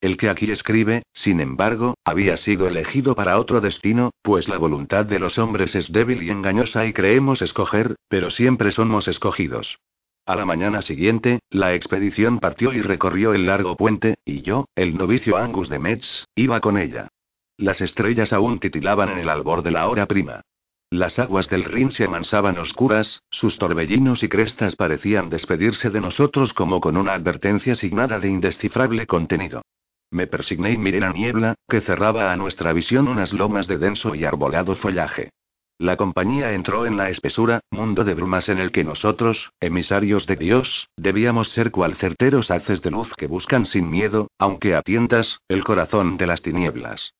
El 0.00 0.16
que 0.16 0.30
aquí 0.30 0.50
escribe, 0.50 1.02
sin 1.12 1.40
embargo, 1.40 1.96
había 2.02 2.38
sido 2.38 2.66
elegido 2.66 3.14
para 3.14 3.38
otro 3.38 3.60
destino, 3.60 4.12
pues 4.22 4.48
la 4.48 4.56
voluntad 4.56 5.04
de 5.04 5.18
los 5.18 5.36
hombres 5.36 5.74
es 5.74 5.92
débil 5.92 6.22
y 6.22 6.30
engañosa 6.30 6.86
y 6.86 6.94
creemos 6.94 7.42
escoger, 7.42 7.96
pero 8.08 8.30
siempre 8.30 8.72
somos 8.72 9.06
escogidos. 9.06 9.78
A 10.28 10.36
la 10.36 10.44
mañana 10.44 10.82
siguiente, 10.82 11.40
la 11.48 11.72
expedición 11.72 12.38
partió 12.38 12.74
y 12.74 12.82
recorrió 12.82 13.32
el 13.32 13.46
largo 13.46 13.78
puente, 13.78 14.16
y 14.26 14.42
yo, 14.42 14.66
el 14.74 14.94
novicio 14.94 15.38
Angus 15.38 15.70
de 15.70 15.78
Metz, 15.78 16.26
iba 16.34 16.60
con 16.60 16.76
ella. 16.76 17.08
Las 17.56 17.80
estrellas 17.80 18.34
aún 18.34 18.60
titilaban 18.60 19.08
en 19.08 19.20
el 19.20 19.30
albor 19.30 19.62
de 19.62 19.70
la 19.70 19.88
hora 19.88 20.04
prima. 20.04 20.42
Las 20.90 21.18
aguas 21.18 21.48
del 21.48 21.64
Rin 21.64 21.90
se 21.90 22.04
amansaban 22.04 22.58
oscuras, 22.58 23.22
sus 23.30 23.56
torbellinos 23.56 24.22
y 24.22 24.28
crestas 24.28 24.76
parecían 24.76 25.30
despedirse 25.30 25.88
de 25.88 26.02
nosotros 26.02 26.52
como 26.52 26.82
con 26.82 26.98
una 26.98 27.14
advertencia 27.14 27.74
signada 27.74 28.20
de 28.20 28.28
indescifrable 28.28 29.06
contenido. 29.06 29.62
Me 30.10 30.26
persigné 30.26 30.72
y 30.72 30.76
miré 30.76 31.00
la 31.00 31.14
niebla, 31.14 31.54
que 31.66 31.80
cerraba 31.80 32.32
a 32.32 32.36
nuestra 32.36 32.74
visión 32.74 33.08
unas 33.08 33.32
lomas 33.32 33.66
de 33.66 33.78
denso 33.78 34.14
y 34.14 34.26
arbolado 34.26 34.76
follaje. 34.76 35.30
La 35.80 35.96
compañía 35.96 36.54
entró 36.54 36.86
en 36.86 36.96
la 36.96 37.08
espesura, 37.08 37.60
mundo 37.70 38.02
de 38.02 38.14
brumas 38.14 38.48
en 38.48 38.58
el 38.58 38.72
que 38.72 38.82
nosotros, 38.82 39.52
emisarios 39.60 40.26
de 40.26 40.34
Dios, 40.34 40.88
debíamos 40.96 41.50
ser 41.50 41.70
cual 41.70 41.94
certeros 41.94 42.50
haces 42.50 42.82
de 42.82 42.90
luz 42.90 43.14
que 43.16 43.28
buscan 43.28 43.64
sin 43.64 43.88
miedo, 43.88 44.26
aunque 44.38 44.74
a 44.74 44.82
tientas, 44.82 45.38
el 45.46 45.62
corazón 45.62 46.16
de 46.16 46.26
las 46.26 46.42
tinieblas. 46.42 47.14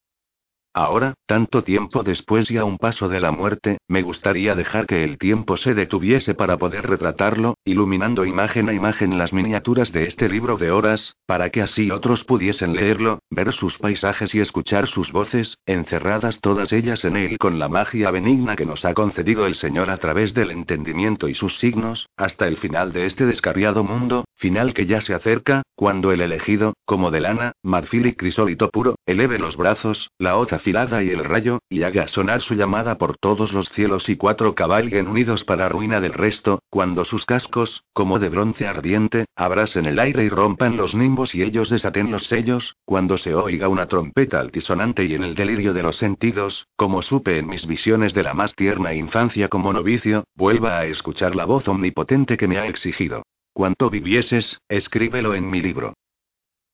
Ahora, 0.80 1.14
tanto 1.26 1.64
tiempo 1.64 2.04
después 2.04 2.52
y 2.52 2.56
a 2.56 2.64
un 2.64 2.78
paso 2.78 3.08
de 3.08 3.18
la 3.18 3.32
muerte, 3.32 3.78
me 3.88 4.02
gustaría 4.02 4.54
dejar 4.54 4.86
que 4.86 5.02
el 5.02 5.18
tiempo 5.18 5.56
se 5.56 5.74
detuviese 5.74 6.36
para 6.36 6.56
poder 6.56 6.86
retratarlo, 6.88 7.56
iluminando 7.64 8.24
imagen 8.24 8.68
a 8.68 8.72
imagen 8.72 9.18
las 9.18 9.32
miniaturas 9.32 9.90
de 9.90 10.04
este 10.04 10.28
libro 10.28 10.56
de 10.56 10.70
horas, 10.70 11.16
para 11.26 11.50
que 11.50 11.62
así 11.62 11.90
otros 11.90 12.22
pudiesen 12.22 12.76
leerlo, 12.76 13.18
ver 13.28 13.52
sus 13.52 13.76
paisajes 13.76 14.36
y 14.36 14.40
escuchar 14.40 14.86
sus 14.86 15.10
voces, 15.10 15.58
encerradas 15.66 16.40
todas 16.40 16.72
ellas 16.72 17.04
en 17.04 17.16
él 17.16 17.38
con 17.38 17.58
la 17.58 17.68
magia 17.68 18.12
benigna 18.12 18.54
que 18.54 18.64
nos 18.64 18.84
ha 18.84 18.94
concedido 18.94 19.46
el 19.46 19.56
Señor 19.56 19.90
a 19.90 19.96
través 19.96 20.32
del 20.32 20.52
entendimiento 20.52 21.28
y 21.28 21.34
sus 21.34 21.58
signos, 21.58 22.06
hasta 22.16 22.46
el 22.46 22.56
final 22.56 22.92
de 22.92 23.06
este 23.06 23.26
descarriado 23.26 23.82
mundo, 23.82 24.26
final 24.36 24.74
que 24.74 24.86
ya 24.86 25.00
se 25.00 25.12
acerca, 25.12 25.62
cuando 25.74 26.12
el 26.12 26.20
elegido, 26.20 26.74
como 26.84 27.10
de 27.10 27.20
lana, 27.20 27.52
marfil 27.64 28.06
y 28.06 28.14
crisólito 28.14 28.70
puro, 28.70 28.94
eleve 29.06 29.40
los 29.40 29.56
brazos, 29.56 30.10
la 30.18 30.36
hoz 30.36 30.52
y 30.68 31.10
el 31.10 31.24
rayo, 31.24 31.60
y 31.70 31.82
haga 31.82 32.08
sonar 32.08 32.42
su 32.42 32.54
llamada 32.54 32.98
por 32.98 33.16
todos 33.16 33.54
los 33.54 33.70
cielos 33.70 34.08
y 34.10 34.16
cuatro 34.16 34.54
cabalguen 34.54 35.08
unidos 35.08 35.44
para 35.44 35.68
ruina 35.68 35.98
del 35.98 36.12
resto, 36.12 36.60
cuando 36.68 37.04
sus 37.04 37.24
cascos, 37.24 37.84
como 37.94 38.18
de 38.18 38.28
bronce 38.28 38.66
ardiente, 38.66 39.24
abrasen 39.34 39.86
el 39.86 39.98
aire 39.98 40.24
y 40.24 40.28
rompan 40.28 40.76
los 40.76 40.94
nimbos 40.94 41.34
y 41.34 41.42
ellos 41.42 41.70
desaten 41.70 42.10
los 42.10 42.26
sellos, 42.26 42.76
cuando 42.84 43.16
se 43.16 43.34
oiga 43.34 43.68
una 43.68 43.86
trompeta 43.86 44.40
altisonante 44.40 45.04
y 45.04 45.14
en 45.14 45.24
el 45.24 45.34
delirio 45.34 45.72
de 45.72 45.82
los 45.82 45.96
sentidos, 45.96 46.66
como 46.76 47.00
supe 47.00 47.38
en 47.38 47.48
mis 47.48 47.66
visiones 47.66 48.12
de 48.12 48.24
la 48.24 48.34
más 48.34 48.54
tierna 48.54 48.92
infancia 48.92 49.48
como 49.48 49.72
novicio, 49.72 50.24
vuelva 50.34 50.78
a 50.78 50.84
escuchar 50.84 51.34
la 51.34 51.46
voz 51.46 51.66
omnipotente 51.66 52.36
que 52.36 52.46
me 52.46 52.58
ha 52.58 52.66
exigido. 52.66 53.22
Cuanto 53.54 53.88
vivieses, 53.88 54.60
escríbelo 54.68 55.34
en 55.34 55.48
mi 55.48 55.62
libro. 55.62 55.94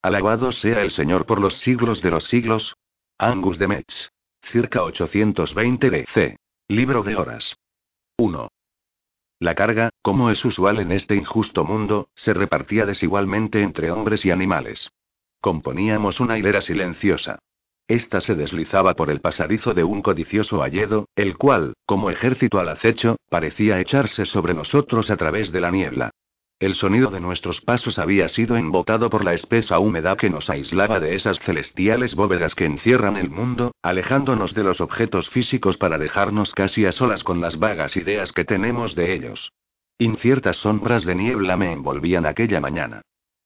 Alabado 0.02 0.52
sea 0.52 0.82
el 0.82 0.90
Señor 0.90 1.24
por 1.24 1.40
los 1.40 1.54
siglos 1.60 2.02
de 2.02 2.10
los 2.10 2.24
siglos. 2.24 2.74
Angus 3.18 3.60
de 3.60 3.68
Metz. 3.68 4.10
Circa 4.42 4.82
820 4.82 5.88
DC. 5.88 6.36
Libro 6.66 7.04
de 7.04 7.14
horas. 7.14 7.54
1. 8.18 8.48
La 9.38 9.54
carga, 9.54 9.90
como 10.02 10.30
es 10.30 10.44
usual 10.44 10.80
en 10.80 10.90
este 10.90 11.14
injusto 11.14 11.64
mundo, 11.64 12.08
se 12.16 12.34
repartía 12.34 12.86
desigualmente 12.86 13.62
entre 13.62 13.92
hombres 13.92 14.24
y 14.24 14.32
animales. 14.32 14.90
Componíamos 15.40 16.18
una 16.18 16.38
hilera 16.38 16.60
silenciosa. 16.60 17.38
Esta 17.86 18.20
se 18.20 18.34
deslizaba 18.34 18.94
por 18.94 19.10
el 19.10 19.20
pasadizo 19.20 19.74
de 19.74 19.84
un 19.84 20.02
codicioso 20.02 20.64
hayedo, 20.64 21.06
el 21.14 21.38
cual, 21.38 21.74
como 21.86 22.10
ejército 22.10 22.58
al 22.58 22.68
acecho, 22.68 23.16
parecía 23.28 23.78
echarse 23.78 24.26
sobre 24.26 24.54
nosotros 24.54 25.08
a 25.12 25.16
través 25.16 25.52
de 25.52 25.60
la 25.60 25.70
niebla. 25.70 26.10
El 26.60 26.76
sonido 26.76 27.10
de 27.10 27.20
nuestros 27.20 27.60
pasos 27.60 27.98
había 27.98 28.28
sido 28.28 28.56
embotado 28.56 29.10
por 29.10 29.24
la 29.24 29.34
espesa 29.34 29.80
humedad 29.80 30.16
que 30.16 30.30
nos 30.30 30.48
aislaba 30.48 31.00
de 31.00 31.16
esas 31.16 31.40
celestiales 31.40 32.14
bóvedas 32.14 32.54
que 32.54 32.64
encierran 32.64 33.16
el 33.16 33.28
mundo, 33.28 33.72
alejándonos 33.82 34.54
de 34.54 34.62
los 34.62 34.80
objetos 34.80 35.28
físicos 35.28 35.76
para 35.76 35.98
dejarnos 35.98 36.52
casi 36.52 36.86
a 36.86 36.92
solas 36.92 37.24
con 37.24 37.40
las 37.40 37.58
vagas 37.58 37.96
ideas 37.96 38.32
que 38.32 38.44
tenemos 38.44 38.94
de 38.94 39.14
ellos. 39.14 39.52
Inciertas 39.98 40.56
sombras 40.56 41.04
de 41.04 41.16
niebla 41.16 41.56
me 41.56 41.72
envolvían 41.72 42.24
aquella 42.24 42.60
mañana. 42.60 43.02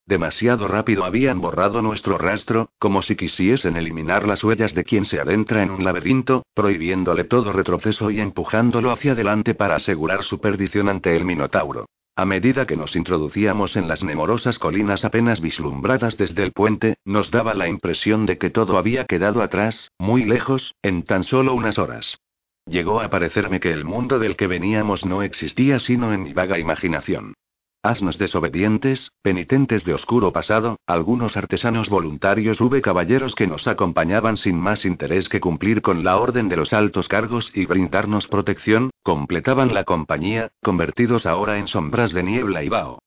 Demasiado 0.06 0.68
rápido 0.68 1.04
habían 1.04 1.40
borrado 1.40 1.82
nuestro 1.82 2.18
rastro, 2.18 2.70
como 2.78 3.02
si 3.02 3.16
quisiesen 3.16 3.76
eliminar 3.76 4.26
las 4.26 4.44
huellas 4.44 4.74
de 4.74 4.84
quien 4.84 5.04
se 5.04 5.20
adentra 5.20 5.62
en 5.62 5.70
un 5.70 5.84
laberinto, 5.84 6.44
prohibiéndole 6.54 7.24
todo 7.24 7.52
retroceso 7.52 8.10
y 8.10 8.20
empujándolo 8.20 8.90
hacia 8.90 9.12
adelante 9.12 9.54
para 9.54 9.76
asegurar 9.76 10.22
su 10.22 10.40
perdición 10.40 10.88
ante 10.88 11.16
el 11.16 11.24
Minotauro. 11.24 11.86
A 12.18 12.24
medida 12.24 12.66
que 12.66 12.74
nos 12.74 12.96
introducíamos 12.96 13.76
en 13.76 13.86
las 13.86 14.02
nemorosas 14.02 14.58
colinas 14.58 15.04
apenas 15.04 15.40
vislumbradas 15.40 16.16
desde 16.16 16.42
el 16.42 16.50
puente, 16.50 16.96
nos 17.04 17.30
daba 17.30 17.54
la 17.54 17.68
impresión 17.68 18.26
de 18.26 18.38
que 18.38 18.50
todo 18.50 18.76
había 18.76 19.04
quedado 19.04 19.40
atrás, 19.40 19.92
muy 20.00 20.24
lejos, 20.24 20.74
en 20.82 21.04
tan 21.04 21.22
solo 21.22 21.54
unas 21.54 21.78
horas. 21.78 22.18
Llegó 22.66 23.00
a 23.00 23.08
parecerme 23.08 23.60
que 23.60 23.70
el 23.70 23.84
mundo 23.84 24.18
del 24.18 24.34
que 24.34 24.48
veníamos 24.48 25.06
no 25.06 25.22
existía 25.22 25.78
sino 25.78 26.12
en 26.12 26.24
mi 26.24 26.32
vaga 26.32 26.58
imaginación. 26.58 27.34
Asnos 27.88 28.18
desobedientes, 28.18 29.12
penitentes 29.22 29.84
de 29.84 29.94
oscuro 29.94 30.32
pasado, 30.32 30.76
algunos 30.86 31.36
artesanos 31.36 31.88
voluntarios 31.88 32.60
hube 32.60 32.82
caballeros 32.82 33.34
que 33.34 33.46
nos 33.46 33.66
acompañaban 33.66 34.36
sin 34.36 34.56
más 34.60 34.84
interés 34.84 35.28
que 35.28 35.40
cumplir 35.40 35.80
con 35.80 36.04
la 36.04 36.18
orden 36.18 36.48
de 36.48 36.56
los 36.56 36.72
altos 36.72 37.08
cargos 37.08 37.50
y 37.54 37.64
brindarnos 37.64 38.28
protección, 38.28 38.90
completaban 39.02 39.72
la 39.72 39.84
compañía, 39.84 40.50
convertidos 40.62 41.24
ahora 41.24 41.58
en 41.58 41.66
sombras 41.66 42.12
de 42.12 42.22
niebla 42.22 42.62
y 42.62 42.68
vaho. 42.68 42.98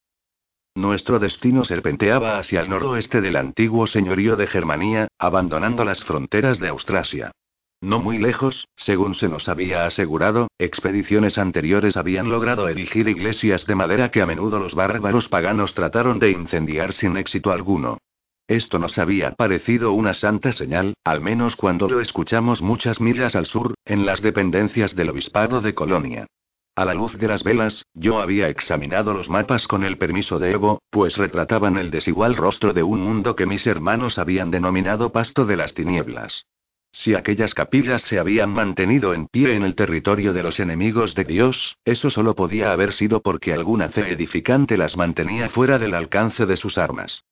Nuestro 0.73 1.19
destino 1.19 1.63
serpenteaba 1.63 2.39
hacia 2.39 2.61
el 2.61 2.69
noroeste 2.69 3.21
del 3.21 3.35
antiguo 3.35 3.85
señorío 3.87 4.35
de 4.35 4.47
Germanía, 4.47 5.09
abandonando 5.19 5.85
las 5.85 6.03
fronteras 6.03 6.59
de 6.59 6.69
Austrasia. 6.69 7.31
No 7.81 7.97
muy 7.99 8.19
lejos, 8.19 8.67
según 8.75 9.15
se 9.15 9.27
nos 9.27 9.49
había 9.49 9.85
asegurado, 9.85 10.49
expediciones 10.59 11.39
anteriores 11.39 11.97
habían 11.97 12.29
logrado 12.29 12.69
erigir 12.69 13.09
iglesias 13.09 13.65
de 13.65 13.73
madera 13.73 14.11
que 14.11 14.21
a 14.21 14.27
menudo 14.27 14.59
los 14.59 14.75
bárbaros 14.75 15.27
paganos 15.27 15.73
trataron 15.73 16.19
de 16.19 16.29
incendiar 16.29 16.93
sin 16.93 17.17
éxito 17.17 17.51
alguno. 17.51 17.97
Esto 18.47 18.77
nos 18.77 18.99
había 18.99 19.31
parecido 19.31 19.93
una 19.93 20.13
santa 20.13 20.51
señal, 20.51 20.93
al 21.03 21.21
menos 21.21 21.55
cuando 21.55 21.89
lo 21.89 22.01
escuchamos 22.01 22.61
muchas 22.61 23.01
millas 23.01 23.35
al 23.35 23.47
sur, 23.47 23.73
en 23.83 24.05
las 24.05 24.21
dependencias 24.21 24.95
del 24.95 25.09
obispado 25.09 25.59
de 25.59 25.73
Colonia. 25.73 26.27
A 26.75 26.85
la 26.85 26.93
luz 26.93 27.17
de 27.17 27.27
las 27.27 27.43
velas, 27.43 27.83
yo 27.95 28.21
había 28.21 28.47
examinado 28.49 29.13
los 29.13 29.27
mapas 29.27 29.67
con 29.67 29.83
el 29.83 29.97
permiso 29.97 30.37
de 30.37 30.51
Evo, 30.51 30.83
pues 30.91 31.17
retrataban 31.17 31.77
el 31.77 31.89
desigual 31.89 32.35
rostro 32.35 32.73
de 32.73 32.83
un 32.83 33.01
mundo 33.01 33.35
que 33.35 33.47
mis 33.47 33.65
hermanos 33.65 34.19
habían 34.19 34.51
denominado 34.51 35.11
pasto 35.11 35.45
de 35.45 35.57
las 35.57 35.73
tinieblas. 35.73 36.45
Si 36.91 37.15
aquellas 37.15 37.53
capillas 37.53 38.01
se 38.01 38.19
habían 38.19 38.51
mantenido 38.51 39.13
en 39.13 39.27
pie 39.27 39.55
en 39.55 39.63
el 39.63 39.75
territorio 39.75 40.33
de 40.33 40.43
los 40.43 40.59
enemigos 40.59 41.15
de 41.15 41.23
Dios, 41.23 41.77
eso 41.85 42.09
solo 42.09 42.35
podía 42.35 42.73
haber 42.73 42.93
sido 42.93 43.21
porque 43.21 43.53
alguna 43.53 43.89
fe 43.89 44.11
edificante 44.11 44.77
las 44.77 44.97
mantenía 44.97 45.49
fuera 45.49 45.79
del 45.79 45.93
alcance 45.93 46.45
de 46.45 46.57
sus 46.57 46.77
armas. 46.77 47.23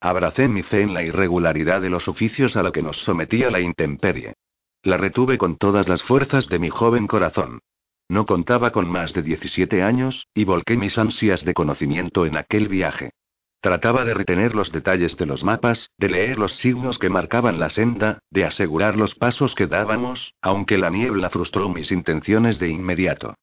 Abracé 0.00 0.48
mi 0.48 0.62
fe 0.62 0.82
en 0.82 0.94
la 0.94 1.02
irregularidad 1.02 1.82
de 1.82 1.90
los 1.90 2.08
oficios 2.08 2.56
a 2.56 2.62
lo 2.62 2.72
que 2.72 2.82
nos 2.82 2.98
sometía 2.98 3.50
la 3.50 3.60
intemperie. 3.60 4.34
La 4.82 4.96
retuve 4.96 5.38
con 5.38 5.56
todas 5.58 5.88
las 5.88 6.02
fuerzas 6.02 6.48
de 6.48 6.58
mi 6.58 6.70
joven 6.70 7.06
corazón. 7.08 7.60
No 8.08 8.24
contaba 8.24 8.70
con 8.70 8.88
más 8.88 9.12
de 9.12 9.22
17 9.22 9.82
años, 9.82 10.28
y 10.32 10.44
volqué 10.44 10.76
mis 10.76 10.96
ansias 10.96 11.44
de 11.44 11.52
conocimiento 11.52 12.24
en 12.24 12.38
aquel 12.38 12.68
viaje. 12.68 13.10
Trataba 13.60 14.04
de 14.04 14.14
retener 14.14 14.54
los 14.54 14.70
detalles 14.70 15.16
de 15.16 15.26
los 15.26 15.42
mapas, 15.42 15.90
de 15.98 16.08
leer 16.08 16.38
los 16.38 16.54
signos 16.54 16.98
que 16.98 17.10
marcaban 17.10 17.58
la 17.58 17.70
senda, 17.70 18.20
de 18.30 18.44
asegurar 18.44 18.96
los 18.96 19.16
pasos 19.16 19.56
que 19.56 19.66
dábamos, 19.66 20.34
aunque 20.40 20.78
la 20.78 20.90
niebla 20.90 21.28
frustró 21.28 21.68
mis 21.68 21.90
intenciones 21.90 22.60
de 22.60 22.68
inmediato. 22.68 23.34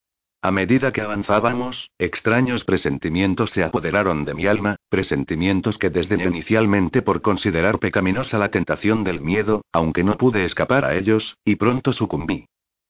A 0.42 0.52
medida 0.52 0.94
que 0.94 1.02
avanzábamos, 1.02 1.90
extraños 1.98 2.64
presentimientos 2.64 3.50
se 3.50 3.64
apoderaron 3.64 4.24
de 4.24 4.36
mi 4.36 4.46
alma, 4.46 4.78
presentimientos 4.90 5.78
que 5.78 5.90
desde 5.90 6.24
inicialmente 6.24 7.02
por 7.02 7.22
considerar 7.22 7.80
pecaminosa 7.80 8.38
la 8.38 8.52
tentación 8.52 9.04
del 9.04 9.20
miedo, 9.20 9.64
aunque 9.74 10.04
no 10.04 10.18
pude 10.18 10.46
escapar 10.46 10.86
a 10.86 10.96
ellos, 10.96 11.36
y 11.44 11.56
pronto 11.56 11.92
sucumbí. 11.92 12.46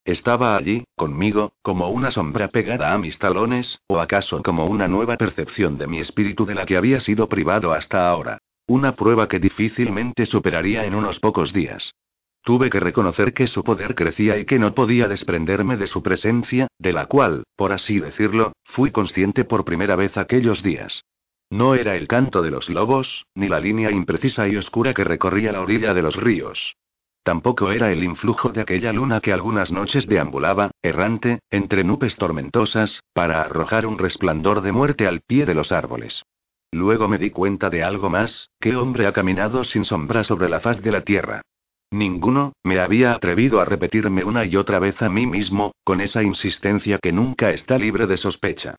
Estaba 0.05 0.55
allí, 0.55 0.83
conmigo, 0.95 1.53
como 1.63 1.89
una 1.89 2.11
sombra 2.11 2.47
pegada 2.49 2.93
a 2.93 2.97
mis 2.99 3.17
talones, 3.17 3.81
o 3.87 3.99
acaso 3.99 4.43
como 4.43 4.67
una 4.67 4.87
nueva 4.87 5.17
percepción 5.17 5.79
de 5.79 5.87
mi 5.87 5.97
espíritu 5.97 6.45
de 6.45 6.53
la 6.53 6.67
que 6.67 6.77
había 6.77 6.99
sido 6.99 7.27
privado 7.27 7.73
hasta 7.73 8.07
ahora. 8.07 8.37
Una 8.67 8.93
prueba 8.93 9.27
que 9.27 9.39
difícilmente 9.39 10.27
superaría 10.27 10.85
en 10.85 10.93
unos 10.93 11.19
pocos 11.19 11.53
días. 11.53 11.95
Tuve 12.43 12.69
que 12.69 12.79
reconocer 12.79 13.33
que 13.33 13.47
su 13.47 13.63
poder 13.63 13.95
crecía 13.95 14.37
y 14.37 14.45
que 14.45 14.59
no 14.59 14.75
podía 14.75 15.07
desprenderme 15.07 15.75
de 15.75 15.87
su 15.87 16.03
presencia, 16.03 16.67
de 16.77 16.93
la 16.93 17.07
cual, 17.07 17.43
por 17.55 17.71
así 17.71 17.99
decirlo, 17.99 18.53
fui 18.63 18.91
consciente 18.91 19.43
por 19.43 19.65
primera 19.65 19.95
vez 19.95 20.17
aquellos 20.17 20.61
días. 20.61 21.03
No 21.49 21.73
era 21.73 21.95
el 21.95 22.07
canto 22.07 22.43
de 22.43 22.51
los 22.51 22.69
lobos, 22.69 23.25
ni 23.33 23.47
la 23.47 23.59
línea 23.59 23.89
imprecisa 23.89 24.47
y 24.47 24.55
oscura 24.55 24.93
que 24.93 25.03
recorría 25.03 25.51
la 25.51 25.61
orilla 25.61 25.95
de 25.95 26.03
los 26.03 26.15
ríos. 26.15 26.75
Tampoco 27.25 27.71
era 27.71 27.91
el 27.91 28.03
influjo 28.03 28.49
de 28.49 28.61
aquella 28.61 28.93
luna 28.93 29.19
que 29.19 29.33
algunas 29.33 29.71
noches 29.71 30.05
deambulaba, 30.05 30.69
errante, 30.83 31.39
entre 31.49 31.83
nubes 31.83 32.17
tormentosas, 32.17 33.01
para 33.13 33.41
arrojar 33.41 33.87
un 33.87 33.97
resplandor 33.97 34.61
de 34.61 34.71
muerte 34.71 35.07
al 35.07 35.21
pie 35.21 35.47
de 35.47 35.55
los 35.55 35.71
árboles. 35.71 36.23
Luego 36.71 37.07
me 37.07 37.17
di 37.17 37.31
cuenta 37.31 37.71
de 37.71 37.83
algo 37.83 38.11
más, 38.11 38.51
¿qué 38.59 38.75
hombre 38.75 39.07
ha 39.07 39.11
caminado 39.11 39.63
sin 39.63 39.85
sombra 39.85 40.23
sobre 40.23 40.49
la 40.49 40.59
faz 40.59 40.83
de 40.83 40.91
la 40.91 41.01
tierra? 41.01 41.41
Ninguno, 41.89 42.53
me 42.61 42.79
había 42.79 43.13
atrevido 43.13 43.59
a 43.59 43.65
repetirme 43.65 44.23
una 44.23 44.45
y 44.45 44.55
otra 44.55 44.77
vez 44.77 45.01
a 45.01 45.09
mí 45.09 45.25
mismo, 45.25 45.71
con 45.83 46.01
esa 46.01 46.21
insistencia 46.21 46.99
que 46.99 47.11
nunca 47.11 47.49
está 47.49 47.79
libre 47.79 48.05
de 48.05 48.17
sospecha. 48.17 48.75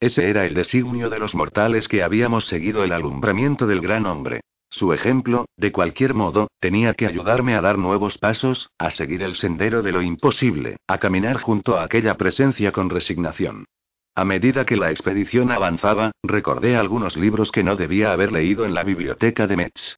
Ese 0.00 0.30
era 0.30 0.46
el 0.46 0.54
designio 0.54 1.10
de 1.10 1.18
los 1.18 1.34
mortales 1.34 1.86
que 1.86 2.02
habíamos 2.02 2.46
seguido 2.46 2.82
el 2.82 2.92
alumbramiento 2.92 3.66
del 3.66 3.82
gran 3.82 4.06
hombre. 4.06 4.40
Su 4.70 4.92
ejemplo, 4.92 5.46
de 5.56 5.72
cualquier 5.72 6.14
modo, 6.14 6.48
tenía 6.60 6.94
que 6.94 7.06
ayudarme 7.06 7.54
a 7.54 7.60
dar 7.60 7.76
nuevos 7.76 8.18
pasos, 8.18 8.70
a 8.78 8.90
seguir 8.90 9.22
el 9.22 9.34
sendero 9.34 9.82
de 9.82 9.92
lo 9.92 10.00
imposible, 10.00 10.76
a 10.86 10.98
caminar 10.98 11.40
junto 11.40 11.76
a 11.76 11.82
aquella 11.82 12.14
presencia 12.14 12.70
con 12.70 12.88
resignación. 12.88 13.66
A 14.14 14.24
medida 14.24 14.64
que 14.64 14.76
la 14.76 14.90
expedición 14.90 15.50
avanzaba, 15.50 16.12
recordé 16.22 16.76
algunos 16.76 17.16
libros 17.16 17.50
que 17.50 17.64
no 17.64 17.76
debía 17.76 18.12
haber 18.12 18.32
leído 18.32 18.64
en 18.64 18.74
la 18.74 18.84
biblioteca 18.84 19.46
de 19.46 19.56
Metz. 19.56 19.96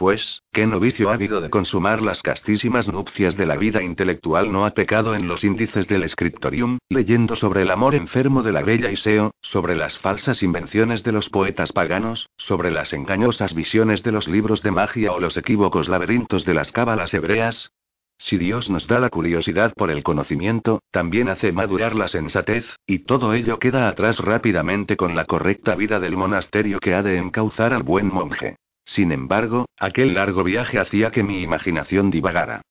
Pues, 0.00 0.40
¿qué 0.50 0.66
novicio 0.66 1.10
ávido 1.10 1.42
de 1.42 1.50
consumar 1.50 2.00
las 2.00 2.22
castísimas 2.22 2.88
nupcias 2.88 3.36
de 3.36 3.44
la 3.44 3.58
vida 3.58 3.82
intelectual 3.82 4.50
no 4.50 4.64
ha 4.64 4.70
pecado 4.70 5.14
en 5.14 5.28
los 5.28 5.44
índices 5.44 5.88
del 5.88 6.08
scriptorium, 6.08 6.78
leyendo 6.88 7.36
sobre 7.36 7.60
el 7.60 7.70
amor 7.70 7.94
enfermo 7.94 8.42
de 8.42 8.50
la 8.50 8.62
bella 8.62 8.90
Iseo, 8.90 9.32
sobre 9.42 9.76
las 9.76 9.98
falsas 9.98 10.42
invenciones 10.42 11.02
de 11.02 11.12
los 11.12 11.28
poetas 11.28 11.72
paganos, 11.72 12.30
sobre 12.38 12.70
las 12.70 12.94
engañosas 12.94 13.54
visiones 13.54 14.02
de 14.02 14.12
los 14.12 14.26
libros 14.26 14.62
de 14.62 14.70
magia 14.70 15.12
o 15.12 15.20
los 15.20 15.36
equívocos 15.36 15.90
laberintos 15.90 16.46
de 16.46 16.54
las 16.54 16.72
cábalas 16.72 17.12
hebreas? 17.12 17.70
Si 18.16 18.38
Dios 18.38 18.70
nos 18.70 18.86
da 18.86 19.00
la 19.00 19.10
curiosidad 19.10 19.74
por 19.74 19.90
el 19.90 20.02
conocimiento, 20.02 20.80
también 20.90 21.28
hace 21.28 21.52
madurar 21.52 21.94
la 21.94 22.08
sensatez, 22.08 22.64
y 22.86 23.00
todo 23.00 23.34
ello 23.34 23.58
queda 23.58 23.86
atrás 23.86 24.18
rápidamente 24.18 24.96
con 24.96 25.14
la 25.14 25.26
correcta 25.26 25.74
vida 25.74 26.00
del 26.00 26.16
monasterio 26.16 26.80
que 26.80 26.94
ha 26.94 27.02
de 27.02 27.18
encauzar 27.18 27.74
al 27.74 27.82
buen 27.82 28.06
monje. 28.06 28.56
Sin 28.92 29.12
embargo, 29.12 29.66
aquel 29.78 30.14
largo 30.14 30.42
viaje 30.42 30.80
hacía 30.80 31.12
que 31.12 31.22
mi 31.22 31.42
imaginación 31.42 32.10
divagara. 32.10 32.62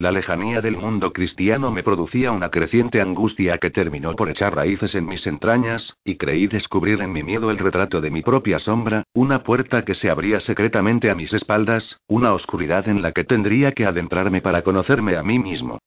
La 0.00 0.10
lejanía 0.10 0.60
del 0.60 0.76
mundo 0.76 1.12
cristiano 1.12 1.70
me 1.70 1.84
producía 1.84 2.32
una 2.32 2.50
creciente 2.50 3.00
angustia 3.00 3.58
que 3.58 3.70
terminó 3.70 4.16
por 4.16 4.28
echar 4.28 4.56
raíces 4.56 4.96
en 4.96 5.06
mis 5.06 5.24
entrañas, 5.28 5.96
y 6.02 6.16
creí 6.16 6.48
descubrir 6.48 7.00
en 7.00 7.12
mi 7.12 7.22
miedo 7.22 7.52
el 7.52 7.58
retrato 7.58 8.00
de 8.00 8.10
mi 8.10 8.22
propia 8.22 8.58
sombra, 8.58 9.04
una 9.12 9.44
puerta 9.44 9.84
que 9.84 9.94
se 9.94 10.10
abría 10.10 10.40
secretamente 10.40 11.10
a 11.10 11.14
mis 11.14 11.32
espaldas, 11.32 12.00
una 12.08 12.32
oscuridad 12.32 12.88
en 12.88 13.00
la 13.00 13.12
que 13.12 13.22
tendría 13.22 13.70
que 13.70 13.86
adentrarme 13.86 14.40
para 14.40 14.62
conocerme 14.62 15.16
a 15.16 15.22
mí 15.22 15.38
mismo. 15.38 15.78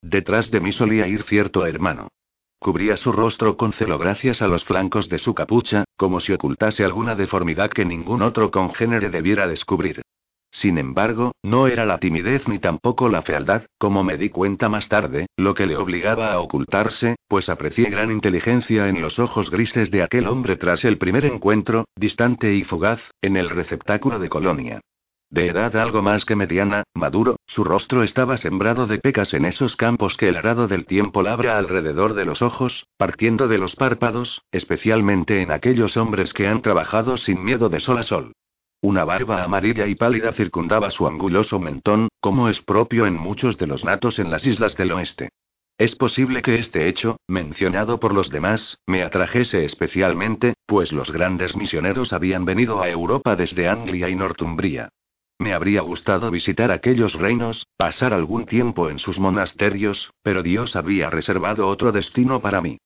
Detrás 0.00 0.52
de 0.52 0.60
mí 0.60 0.70
solía 0.70 1.08
ir 1.08 1.24
cierto 1.24 1.66
hermano. 1.66 2.06
Cubría 2.60 2.96
su 2.96 3.12
rostro 3.12 3.56
con 3.56 3.72
celo 3.72 3.98
gracias 3.98 4.42
a 4.42 4.48
los 4.48 4.64
flancos 4.64 5.08
de 5.08 5.18
su 5.18 5.32
capucha, 5.32 5.84
como 5.96 6.18
si 6.18 6.32
ocultase 6.32 6.84
alguna 6.84 7.14
deformidad 7.14 7.70
que 7.70 7.84
ningún 7.84 8.20
otro 8.20 8.50
congénere 8.50 9.10
debiera 9.10 9.46
descubrir. 9.46 10.02
Sin 10.50 10.76
embargo, 10.78 11.32
no 11.42 11.68
era 11.68 11.86
la 11.86 11.98
timidez 11.98 12.48
ni 12.48 12.58
tampoco 12.58 13.08
la 13.08 13.22
fealdad, 13.22 13.66
como 13.78 14.02
me 14.02 14.16
di 14.16 14.30
cuenta 14.30 14.68
más 14.68 14.88
tarde, 14.88 15.26
lo 15.36 15.54
que 15.54 15.66
le 15.66 15.76
obligaba 15.76 16.32
a 16.32 16.40
ocultarse, 16.40 17.16
pues 17.28 17.48
aprecié 17.48 17.90
gran 17.90 18.10
inteligencia 18.10 18.88
en 18.88 19.00
los 19.00 19.20
ojos 19.20 19.50
grises 19.50 19.90
de 19.92 20.02
aquel 20.02 20.26
hombre 20.26 20.56
tras 20.56 20.84
el 20.84 20.98
primer 20.98 21.26
encuentro, 21.26 21.84
distante 21.94 22.54
y 22.54 22.64
fugaz, 22.64 23.00
en 23.22 23.36
el 23.36 23.50
receptáculo 23.50 24.18
de 24.18 24.28
Colonia. 24.28 24.80
De 25.30 25.46
edad 25.46 25.76
algo 25.76 26.00
más 26.00 26.24
que 26.24 26.36
mediana, 26.36 26.84
maduro, 26.94 27.36
su 27.46 27.62
rostro 27.62 28.02
estaba 28.02 28.38
sembrado 28.38 28.86
de 28.86 28.98
pecas 28.98 29.34
en 29.34 29.44
esos 29.44 29.76
campos 29.76 30.16
que 30.16 30.28
el 30.28 30.36
arado 30.36 30.68
del 30.68 30.86
tiempo 30.86 31.22
labra 31.22 31.58
alrededor 31.58 32.14
de 32.14 32.24
los 32.24 32.40
ojos, 32.40 32.86
partiendo 32.96 33.46
de 33.46 33.58
los 33.58 33.76
párpados, 33.76 34.42
especialmente 34.52 35.42
en 35.42 35.50
aquellos 35.50 35.98
hombres 35.98 36.32
que 36.32 36.48
han 36.48 36.62
trabajado 36.62 37.18
sin 37.18 37.44
miedo 37.44 37.68
de 37.68 37.80
sol 37.80 37.98
a 37.98 38.04
sol. 38.04 38.32
Una 38.80 39.04
barba 39.04 39.42
amarilla 39.44 39.86
y 39.86 39.96
pálida 39.96 40.32
circundaba 40.32 40.90
su 40.90 41.06
anguloso 41.06 41.58
mentón, 41.58 42.08
como 42.20 42.48
es 42.48 42.62
propio 42.62 43.04
en 43.06 43.14
muchos 43.14 43.58
de 43.58 43.66
los 43.66 43.84
natos 43.84 44.18
en 44.18 44.30
las 44.30 44.46
islas 44.46 44.76
del 44.76 44.92
oeste. 44.92 45.28
Es 45.76 45.94
posible 45.94 46.40
que 46.40 46.56
este 46.56 46.88
hecho, 46.88 47.18
mencionado 47.28 48.00
por 48.00 48.14
los 48.14 48.30
demás, 48.30 48.78
me 48.86 49.02
atrajese 49.02 49.64
especialmente, 49.64 50.54
pues 50.64 50.92
los 50.92 51.12
grandes 51.12 51.54
misioneros 51.54 52.12
habían 52.12 52.46
venido 52.46 52.80
a 52.80 52.88
Europa 52.88 53.36
desde 53.36 53.68
Anglia 53.68 54.08
y 54.08 54.16
Northumbria. 54.16 54.88
Me 55.38 55.54
habría 55.54 55.82
gustado 55.82 56.32
visitar 56.32 56.72
aquellos 56.72 57.14
reinos, 57.14 57.66
pasar 57.76 58.12
algún 58.12 58.44
tiempo 58.44 58.90
en 58.90 58.98
sus 58.98 59.20
monasterios, 59.20 60.12
pero 60.22 60.42
Dios 60.42 60.74
había 60.74 61.10
reservado 61.10 61.68
otro 61.68 61.92
destino 61.92 62.40
para 62.40 62.60
mí. 62.60 62.78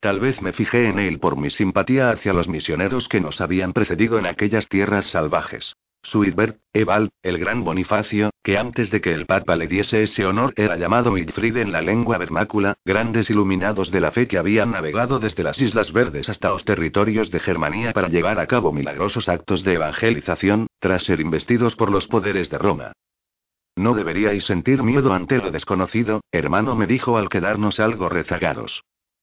Tal 0.00 0.18
vez 0.18 0.42
me 0.42 0.52
fijé 0.52 0.88
en 0.88 0.98
él 0.98 1.20
por 1.20 1.36
mi 1.36 1.50
simpatía 1.50 2.10
hacia 2.10 2.32
los 2.32 2.48
misioneros 2.48 3.08
que 3.08 3.20
nos 3.20 3.40
habían 3.40 3.72
precedido 3.72 4.18
en 4.18 4.26
aquellas 4.26 4.68
tierras 4.68 5.06
salvajes. 5.06 5.76
Suibert, 6.02 6.58
Eval, 6.72 7.10
el 7.22 7.38
gran 7.38 7.62
Bonifacio, 7.62 8.30
que 8.42 8.56
antes 8.56 8.90
de 8.90 9.00
que 9.00 9.12
el 9.12 9.26
Papa 9.26 9.56
le 9.56 9.66
diese 9.66 10.02
ese 10.02 10.24
honor 10.26 10.52
era 10.56 10.76
llamado 10.76 11.12
Wilfrid 11.12 11.56
en 11.58 11.72
la 11.72 11.82
lengua 11.82 12.18
vernácula, 12.18 12.76
grandes 12.84 13.28
iluminados 13.30 13.90
de 13.90 14.00
la 14.00 14.10
fe 14.10 14.26
que 14.26 14.38
habían 14.38 14.70
navegado 14.70 15.18
desde 15.18 15.42
las 15.42 15.60
Islas 15.60 15.92
Verdes 15.92 16.28
hasta 16.28 16.48
los 16.48 16.64
territorios 16.64 17.30
de 17.30 17.40
Germania 17.40 17.92
para 17.92 18.08
llevar 18.08 18.40
a 18.40 18.46
cabo 18.46 18.72
milagrosos 18.72 19.28
actos 19.28 19.62
de 19.62 19.74
evangelización, 19.74 20.66
tras 20.78 21.04
ser 21.04 21.20
investidos 21.20 21.76
por 21.76 21.90
los 21.90 22.06
poderes 22.06 22.50
de 22.50 22.58
Roma. 22.58 22.92
No 23.76 23.94
deberíais 23.94 24.44
sentir 24.44 24.82
miedo 24.82 25.12
ante 25.12 25.38
lo 25.38 25.50
desconocido, 25.50 26.22
hermano 26.32 26.76
me 26.76 26.86
dijo 26.86 27.18
al 27.18 27.28
quedarnos 27.28 27.78
algo 27.78 28.08
rezagados. 28.08 28.82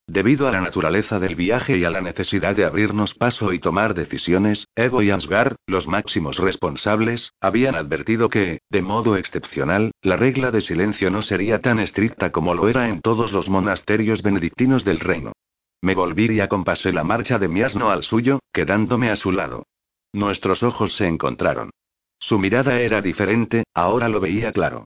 Debido 0.09 0.47
a 0.47 0.51
la 0.51 0.61
naturaleza 0.61 1.19
del 1.19 1.35
viaje 1.35 1.77
y 1.77 1.83
a 1.83 1.89
la 1.89 1.99
necesidad 1.99 2.55
de 2.55 2.63
abrirnos 2.63 3.13
paso 3.13 3.51
y 3.51 3.59
tomar 3.59 3.93
decisiones, 3.93 4.65
Evo 4.73 5.01
y 5.01 5.11
Ansgar, 5.11 5.57
los 5.67 5.85
máximos 5.85 6.37
responsables, 6.37 7.33
habían 7.41 7.75
advertido 7.75 8.29
que, 8.29 8.61
de 8.69 8.81
modo 8.81 9.17
excepcional, 9.17 9.91
la 10.01 10.15
regla 10.15 10.51
de 10.51 10.61
silencio 10.61 11.09
no 11.11 11.21
sería 11.21 11.59
tan 11.59 11.79
estricta 11.79 12.31
como 12.31 12.53
lo 12.53 12.69
era 12.69 12.87
en 12.87 13.01
todos 13.01 13.33
los 13.33 13.49
monasterios 13.49 14.23
benedictinos 14.23 14.85
del 14.85 15.01
reino. 15.01 15.33
Me 15.81 15.93
volví 15.93 16.31
y 16.31 16.39
acompasé 16.39 16.93
la 16.93 17.03
marcha 17.03 17.37
de 17.37 17.49
mi 17.49 17.61
asno 17.61 17.89
al 17.89 18.03
suyo, 18.03 18.39
quedándome 18.53 19.09
a 19.09 19.17
su 19.17 19.33
lado. 19.33 19.65
Nuestros 20.13 20.63
ojos 20.63 20.95
se 20.95 21.05
encontraron. 21.05 21.71
Su 22.17 22.39
mirada 22.39 22.79
era 22.79 23.01
diferente, 23.01 23.65
ahora 23.73 24.07
lo 24.07 24.21
veía 24.21 24.53
claro. 24.53 24.85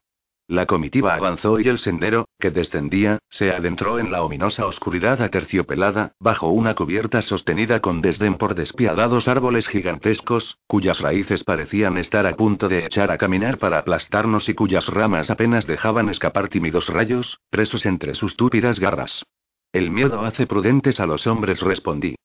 La 0.52 0.66
comitiva 0.66 1.14
avanzó 1.14 1.62
y 1.62 1.70
el 1.70 1.80
sendero, 1.80 2.28
que 2.38 2.52
descendía, 2.52 3.20
se 3.30 3.52
adentró 3.52 4.00
en 4.00 4.12
la 4.12 4.22
ominosa 4.22 4.66
oscuridad 4.66 5.22
aterciopelada, 5.22 6.12
bajo 6.20 6.50
una 6.50 6.76
cubierta 6.76 7.22
sostenida 7.22 7.80
con 7.80 8.02
desdén 8.02 8.36
por 8.36 8.54
despiadados 8.54 9.30
árboles 9.30 9.66
gigantescos, 9.70 10.58
cuyas 10.68 11.00
raíces 11.00 11.46
parecían 11.46 11.98
estar 11.98 12.28
a 12.28 12.36
punto 12.36 12.68
de 12.68 12.86
echar 12.86 13.12
a 13.12 13.18
caminar 13.18 13.60
para 13.60 13.78
aplastarnos 13.78 14.50
y 14.50 14.54
cuyas 14.54 14.88
ramas 14.88 15.30
apenas 15.30 15.68
dejaban 15.68 16.10
escapar 16.10 16.50
tímidos 16.50 16.90
rayos, 16.90 17.40
presos 17.50 17.86
entre 17.86 18.14
sus 18.14 18.36
túpidas 18.36 18.78
garras. 18.78 19.24
El 19.72 19.90
miedo 19.90 20.20
hace 20.26 20.48
prudentes 20.48 21.00
a 21.00 21.06
los 21.06 21.28
hombres, 21.28 21.62
respondí. 21.62 22.16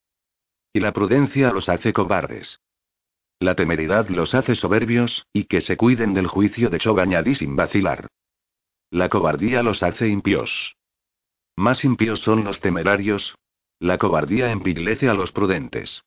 Y 0.72 0.80
la 0.80 0.92
prudencia 0.92 1.52
los 1.52 1.68
hace 1.68 1.92
cobardes. 1.92 2.58
La 3.38 3.54
temeridad 3.54 4.08
los 4.08 4.34
hace 4.34 4.54
soberbios, 4.54 5.26
y 5.32 5.44
que 5.44 5.60
se 5.60 5.76
cuiden 5.76 6.14
del 6.14 6.26
juicio 6.26 6.70
de 6.70 6.78
Chog 6.78 7.00
añadí 7.00 7.34
sin 7.34 7.54
vacilar. 7.54 8.08
La 8.90 9.08
cobardía 9.08 9.62
los 9.62 9.82
hace 9.82 10.08
impíos. 10.08 10.76
Más 11.54 11.84
impíos 11.84 12.20
son 12.20 12.44
los 12.44 12.60
temerarios. 12.60 13.34
La 13.78 13.98
cobardía 13.98 14.52
empiglece 14.52 15.08
a 15.08 15.14
los 15.14 15.32
prudentes. 15.32 16.02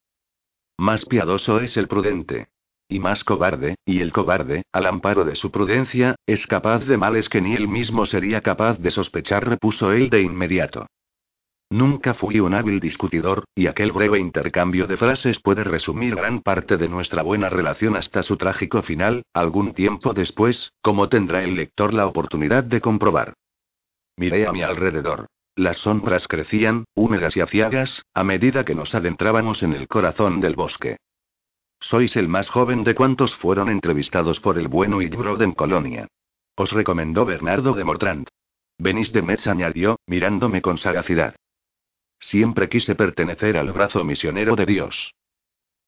Más 0.78 1.06
piadoso 1.06 1.60
es 1.60 1.78
el 1.78 1.88
prudente. 1.88 2.48
Y 2.88 3.00
más 3.00 3.24
cobarde, 3.24 3.76
y 3.86 4.00
el 4.00 4.12
cobarde, 4.12 4.64
al 4.72 4.88
amparo 4.88 5.24
de 5.24 5.36
su 5.36 5.52
prudencia, 5.52 6.16
es 6.26 6.48
capaz 6.48 6.86
de 6.86 6.98
males 6.98 7.30
que 7.30 7.42
ni 7.42 7.54
él 7.54 7.68
mismo 7.68 8.08
sería 8.08 8.42
capaz 8.42 8.80
de 8.80 8.90
sospechar, 8.90 9.48
repuso 9.48 9.92
él 9.92 10.10
de 10.10 10.24
inmediato. 10.24 10.88
Nunca 11.72 12.16
fui 12.16 12.40
un 12.40 12.56
hábil 12.56 12.80
discutidor, 12.80 13.44
y 13.54 13.68
aquel 13.68 13.92
breve 13.92 14.20
intercambio 14.20 14.88
de 14.88 14.98
frases 14.98 15.40
puede 15.40 15.64
resumir 15.64 16.16
gran 16.16 16.42
parte 16.42 16.78
de 16.78 16.90
nuestra 16.90 17.22
buena 17.22 17.48
relación 17.48 17.96
hasta 17.96 18.24
su 18.24 18.38
trágico 18.38 18.82
final, 18.82 19.24
algún 19.34 19.74
tiempo 19.74 20.14
después, 20.14 20.74
como 20.82 21.10
tendrá 21.10 21.44
el 21.44 21.56
lector 21.56 21.94
la 21.94 22.08
oportunidad 22.08 22.64
de 22.64 22.82
comprobar. 22.82 23.34
Miré 24.18 24.48
a 24.48 24.52
mi 24.52 24.64
alrededor. 24.64 25.28
Las 25.56 25.78
sombras 25.78 26.28
crecían, 26.28 26.86
húmedas 26.96 27.38
y 27.38 27.42
aciagas, 27.42 28.02
a 28.16 28.24
medida 28.24 28.66
que 28.66 28.74
nos 28.74 28.96
adentrábamos 28.96 29.62
en 29.62 29.74
el 29.74 29.88
corazón 29.88 30.42
del 30.42 30.56
bosque. 30.56 30.98
Sois 31.80 32.16
el 32.18 32.28
más 32.28 32.50
joven 32.50 32.84
de 32.84 32.96
cuantos 32.96 33.36
fueron 33.36 33.70
entrevistados 33.70 34.40
por 34.40 34.58
el 34.58 34.70
bueno 34.70 35.04
Ilbrod 35.04 35.42
en 35.44 35.52
Colonia. 35.52 36.08
Os 36.56 36.72
recomendó 36.72 37.26
Bernardo 37.26 37.74
de 37.74 37.84
Mortrand. 37.84 38.28
Venís 38.80 39.14
de 39.14 39.22
Metz, 39.22 39.48
añadió, 39.48 40.00
mirándome 40.08 40.62
con 40.62 40.78
sagacidad. 40.78 41.36
Siempre 42.20 42.70
quise 42.70 42.96
pertenecer 42.96 43.58
al 43.58 43.72
brazo 43.72 44.04
misionero 44.04 44.56
de 44.56 44.66
Dios. 44.66 45.14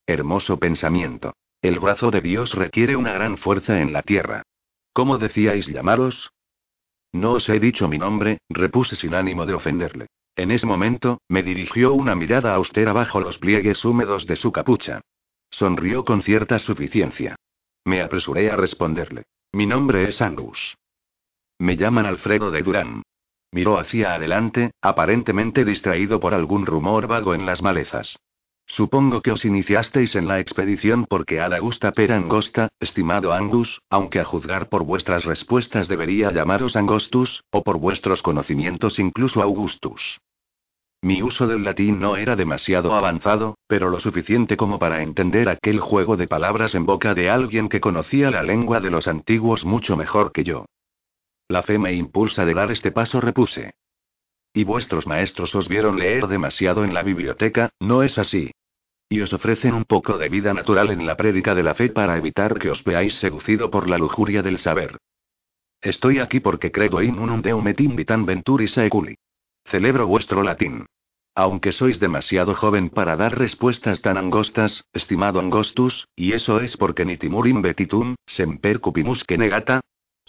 Hermoso 0.07 0.57
pensamiento. 0.57 1.33
El 1.61 1.79
brazo 1.79 2.09
de 2.09 2.21
Dios 2.21 2.55
requiere 2.55 2.95
una 2.95 3.13
gran 3.13 3.37
fuerza 3.37 3.81
en 3.81 3.93
la 3.93 4.01
tierra. 4.01 4.43
¿Cómo 4.93 5.17
decíais 5.17 5.67
llamaros? 5.67 6.31
No 7.13 7.33
os 7.33 7.47
he 7.49 7.59
dicho 7.59 7.87
mi 7.87 7.97
nombre, 7.97 8.39
repuse 8.49 8.95
sin 8.95 9.13
ánimo 9.13 9.45
de 9.45 9.53
ofenderle. 9.53 10.07
En 10.35 10.49
ese 10.49 10.65
momento, 10.65 11.21
me 11.27 11.43
dirigió 11.43 11.93
una 11.93 12.15
mirada 12.15 12.55
austera 12.55 12.93
bajo 12.93 13.19
los 13.19 13.37
pliegues 13.37 13.83
húmedos 13.83 14.25
de 14.25 14.37
su 14.37 14.51
capucha. 14.51 15.01
Sonrió 15.49 16.05
con 16.05 16.21
cierta 16.21 16.57
suficiencia. 16.57 17.35
Me 17.83 18.01
apresuré 18.01 18.49
a 18.49 18.55
responderle. 18.55 19.23
Mi 19.51 19.65
nombre 19.65 20.07
es 20.07 20.21
Angus. 20.21 20.77
Me 21.59 21.75
llaman 21.75 22.05
Alfredo 22.05 22.49
de 22.49 22.63
Durán. 22.63 23.03
Miró 23.51 23.77
hacia 23.77 24.13
adelante, 24.13 24.71
aparentemente 24.81 25.65
distraído 25.65 26.19
por 26.19 26.33
algún 26.33 26.65
rumor 26.65 27.07
vago 27.07 27.33
en 27.35 27.45
las 27.45 27.61
malezas. 27.61 28.17
Supongo 28.65 29.21
que 29.21 29.33
os 29.33 29.43
iniciasteis 29.43 30.15
en 30.15 30.29
la 30.29 30.39
expedición 30.39 31.05
porque 31.09 31.41
Ada 31.41 31.59
gusta 31.59 31.91
per 31.91 32.13
angosta, 32.13 32.69
estimado 32.79 33.33
Angus, 33.33 33.81
aunque 33.89 34.21
a 34.21 34.23
juzgar 34.23 34.69
por 34.69 34.85
vuestras 34.85 35.25
respuestas 35.25 35.89
debería 35.89 36.31
llamaros 36.31 36.77
Angostus, 36.77 37.43
o 37.51 37.63
por 37.63 37.77
vuestros 37.77 38.21
conocimientos 38.21 38.97
incluso 38.99 39.41
Augustus. 39.41 40.21
Mi 41.01 41.21
uso 41.21 41.47
del 41.47 41.65
latín 41.65 41.99
no 41.99 42.15
era 42.15 42.37
demasiado 42.37 42.93
avanzado, 42.93 43.57
pero 43.67 43.89
lo 43.89 43.99
suficiente 43.99 44.55
como 44.55 44.79
para 44.79 45.01
entender 45.01 45.49
aquel 45.49 45.81
juego 45.81 46.15
de 46.15 46.27
palabras 46.27 46.73
en 46.73 46.85
boca 46.85 47.13
de 47.13 47.29
alguien 47.29 47.67
que 47.67 47.81
conocía 47.81 48.31
la 48.31 48.43
lengua 48.43 48.79
de 48.79 48.91
los 48.91 49.09
antiguos 49.09 49.65
mucho 49.65 49.97
mejor 49.97 50.31
que 50.31 50.45
yo. 50.45 50.65
La 51.51 51.63
fe 51.63 51.77
me 51.77 51.91
impulsa 51.91 52.45
de 52.45 52.53
dar 52.53 52.71
este 52.71 52.93
paso, 52.93 53.19
repuse. 53.19 53.73
Y 54.53 54.63
vuestros 54.63 55.05
maestros 55.05 55.53
os 55.53 55.67
vieron 55.67 55.99
leer 55.99 56.27
demasiado 56.27 56.85
en 56.85 56.93
la 56.93 57.03
biblioteca, 57.03 57.71
¿no 57.77 58.03
es 58.03 58.17
así? 58.17 58.51
Y 59.09 59.19
os 59.19 59.33
ofrecen 59.33 59.73
un 59.73 59.83
poco 59.83 60.17
de 60.17 60.29
vida 60.29 60.53
natural 60.53 60.91
en 60.91 61.05
la 61.05 61.17
prédica 61.17 61.53
de 61.53 61.63
la 61.63 61.75
fe 61.75 61.89
para 61.89 62.15
evitar 62.15 62.57
que 62.57 62.69
os 62.69 62.85
veáis 62.85 63.15
seducido 63.15 63.69
por 63.69 63.89
la 63.89 63.97
lujuria 63.97 64.41
del 64.41 64.59
saber. 64.59 64.97
Estoy 65.81 66.19
aquí 66.19 66.39
porque 66.39 66.71
creo 66.71 67.01
in 67.01 67.19
unum 67.19 67.41
deum 67.41 67.67
et 67.67 67.81
invitam 67.81 68.25
venturis 68.25 68.71
seculi. 68.71 69.15
Celebro 69.65 70.07
vuestro 70.07 70.43
latín. 70.43 70.85
Aunque 71.35 71.73
sois 71.73 71.99
demasiado 71.99 72.55
joven 72.55 72.89
para 72.89 73.17
dar 73.17 73.37
respuestas 73.37 74.01
tan 74.01 74.17
angostas, 74.17 74.85
estimado 74.93 75.41
Angostus, 75.41 76.07
y 76.15 76.31
eso 76.31 76.61
es 76.61 76.77
porque 76.77 77.03
ni 77.03 77.17
timurim 77.17 77.61
betitum, 77.61 78.15
semper 78.25 78.79
cupimus 78.79 79.25
que 79.25 79.37
negata, 79.37 79.81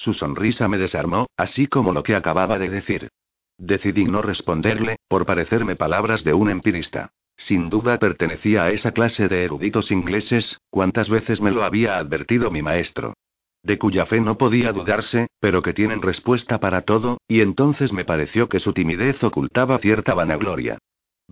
su 0.02 0.12
sonrisa 0.14 0.66
me 0.66 0.78
desarmó, 0.78 1.28
así 1.36 1.68
como 1.68 1.92
lo 1.92 2.02
que 2.02 2.16
acababa 2.16 2.58
de 2.58 2.68
decir. 2.68 3.08
Decidí 3.56 4.04
no 4.04 4.20
responderle, 4.20 4.96
por 5.06 5.26
parecerme 5.26 5.76
palabras 5.76 6.24
de 6.24 6.34
un 6.34 6.50
empirista. 6.50 7.12
Sin 7.36 7.70
duda 7.70 8.00
pertenecía 8.00 8.64
a 8.64 8.70
esa 8.70 8.90
clase 8.90 9.28
de 9.28 9.44
eruditos 9.44 9.92
ingleses, 9.92 10.58
cuantas 10.70 11.08
veces 11.08 11.40
me 11.40 11.52
lo 11.52 11.62
había 11.62 11.98
advertido 11.98 12.50
mi 12.50 12.62
maestro. 12.62 13.14
De 13.62 13.78
cuya 13.78 14.04
fe 14.04 14.20
no 14.20 14.36
podía 14.36 14.72
dudarse, 14.72 15.28
pero 15.38 15.62
que 15.62 15.72
tienen 15.72 16.02
respuesta 16.02 16.58
para 16.58 16.80
todo, 16.80 17.18
y 17.28 17.40
entonces 17.40 17.92
me 17.92 18.04
pareció 18.04 18.48
que 18.48 18.58
su 18.58 18.72
timidez 18.72 19.22
ocultaba 19.22 19.78
cierta 19.78 20.14
vanagloria. 20.14 20.78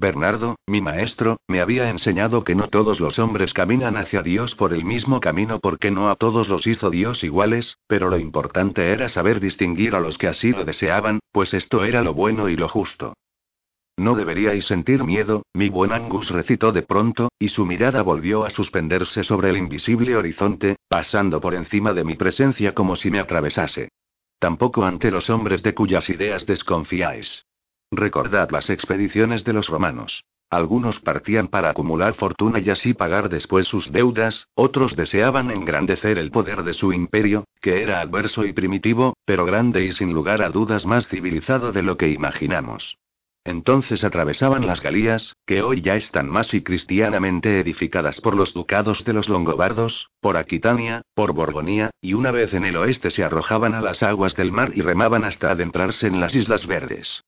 Bernardo, 0.00 0.56
mi 0.66 0.80
maestro, 0.80 1.36
me 1.46 1.60
había 1.60 1.90
enseñado 1.90 2.42
que 2.42 2.54
no 2.54 2.68
todos 2.68 3.00
los 3.00 3.18
hombres 3.18 3.52
caminan 3.52 3.98
hacia 3.98 4.22
Dios 4.22 4.54
por 4.54 4.72
el 4.72 4.82
mismo 4.82 5.20
camino 5.20 5.60
porque 5.60 5.90
no 5.90 6.08
a 6.08 6.16
todos 6.16 6.48
los 6.48 6.66
hizo 6.66 6.88
Dios 6.88 7.22
iguales, 7.22 7.76
pero 7.86 8.08
lo 8.08 8.18
importante 8.18 8.92
era 8.92 9.10
saber 9.10 9.40
distinguir 9.40 9.94
a 9.94 10.00
los 10.00 10.16
que 10.16 10.26
así 10.26 10.52
lo 10.52 10.64
deseaban, 10.64 11.20
pues 11.32 11.52
esto 11.52 11.84
era 11.84 12.02
lo 12.02 12.14
bueno 12.14 12.48
y 12.48 12.56
lo 12.56 12.66
justo. 12.66 13.12
No 13.98 14.14
deberíais 14.14 14.64
sentir 14.64 15.04
miedo, 15.04 15.42
mi 15.52 15.68
buen 15.68 15.92
Angus 15.92 16.30
recitó 16.30 16.72
de 16.72 16.80
pronto, 16.80 17.28
y 17.38 17.48
su 17.48 17.66
mirada 17.66 18.00
volvió 18.00 18.46
a 18.46 18.50
suspenderse 18.50 19.22
sobre 19.22 19.50
el 19.50 19.58
invisible 19.58 20.16
horizonte, 20.16 20.76
pasando 20.88 21.42
por 21.42 21.54
encima 21.54 21.92
de 21.92 22.04
mi 22.04 22.14
presencia 22.14 22.72
como 22.72 22.96
si 22.96 23.10
me 23.10 23.20
atravesase. 23.20 23.90
Tampoco 24.38 24.86
ante 24.86 25.10
los 25.10 25.28
hombres 25.28 25.62
de 25.62 25.74
cuyas 25.74 26.08
ideas 26.08 26.46
desconfiáis. 26.46 27.44
Recordad 27.92 28.50
las 28.50 28.70
expediciones 28.70 29.42
de 29.42 29.52
los 29.52 29.66
romanos. 29.66 30.22
Algunos 30.48 31.00
partían 31.00 31.48
para 31.48 31.70
acumular 31.70 32.14
fortuna 32.14 32.60
y 32.60 32.70
así 32.70 32.94
pagar 32.94 33.28
después 33.28 33.66
sus 33.66 33.90
deudas, 33.90 34.46
otros 34.54 34.94
deseaban 34.94 35.50
engrandecer 35.50 36.16
el 36.16 36.30
poder 36.30 36.62
de 36.62 36.72
su 36.72 36.92
imperio, 36.92 37.44
que 37.60 37.82
era 37.82 38.00
adverso 38.00 38.44
y 38.44 38.52
primitivo, 38.52 39.14
pero 39.24 39.44
grande 39.44 39.84
y 39.84 39.90
sin 39.90 40.12
lugar 40.12 40.40
a 40.42 40.50
dudas 40.50 40.86
más 40.86 41.08
civilizado 41.08 41.72
de 41.72 41.82
lo 41.82 41.96
que 41.96 42.10
imaginamos. 42.10 42.96
Entonces 43.44 44.04
atravesaban 44.04 44.66
las 44.68 44.82
Galías, 44.82 45.34
que 45.44 45.62
hoy 45.62 45.80
ya 45.80 45.96
están 45.96 46.28
más 46.28 46.54
y 46.54 46.62
cristianamente 46.62 47.58
edificadas 47.58 48.20
por 48.20 48.36
los 48.36 48.54
ducados 48.54 49.04
de 49.04 49.14
los 49.14 49.28
longobardos, 49.28 50.10
por 50.20 50.36
Aquitania, 50.36 51.02
por 51.14 51.32
Borgonía, 51.32 51.90
y 52.00 52.14
una 52.14 52.30
vez 52.30 52.54
en 52.54 52.66
el 52.66 52.76
oeste 52.76 53.10
se 53.10 53.24
arrojaban 53.24 53.74
a 53.74 53.80
las 53.80 54.04
aguas 54.04 54.36
del 54.36 54.52
mar 54.52 54.70
y 54.74 54.82
remaban 54.82 55.24
hasta 55.24 55.50
adentrarse 55.50 56.06
en 56.06 56.20
las 56.20 56.34
Islas 56.36 56.66
Verdes. 56.68 57.22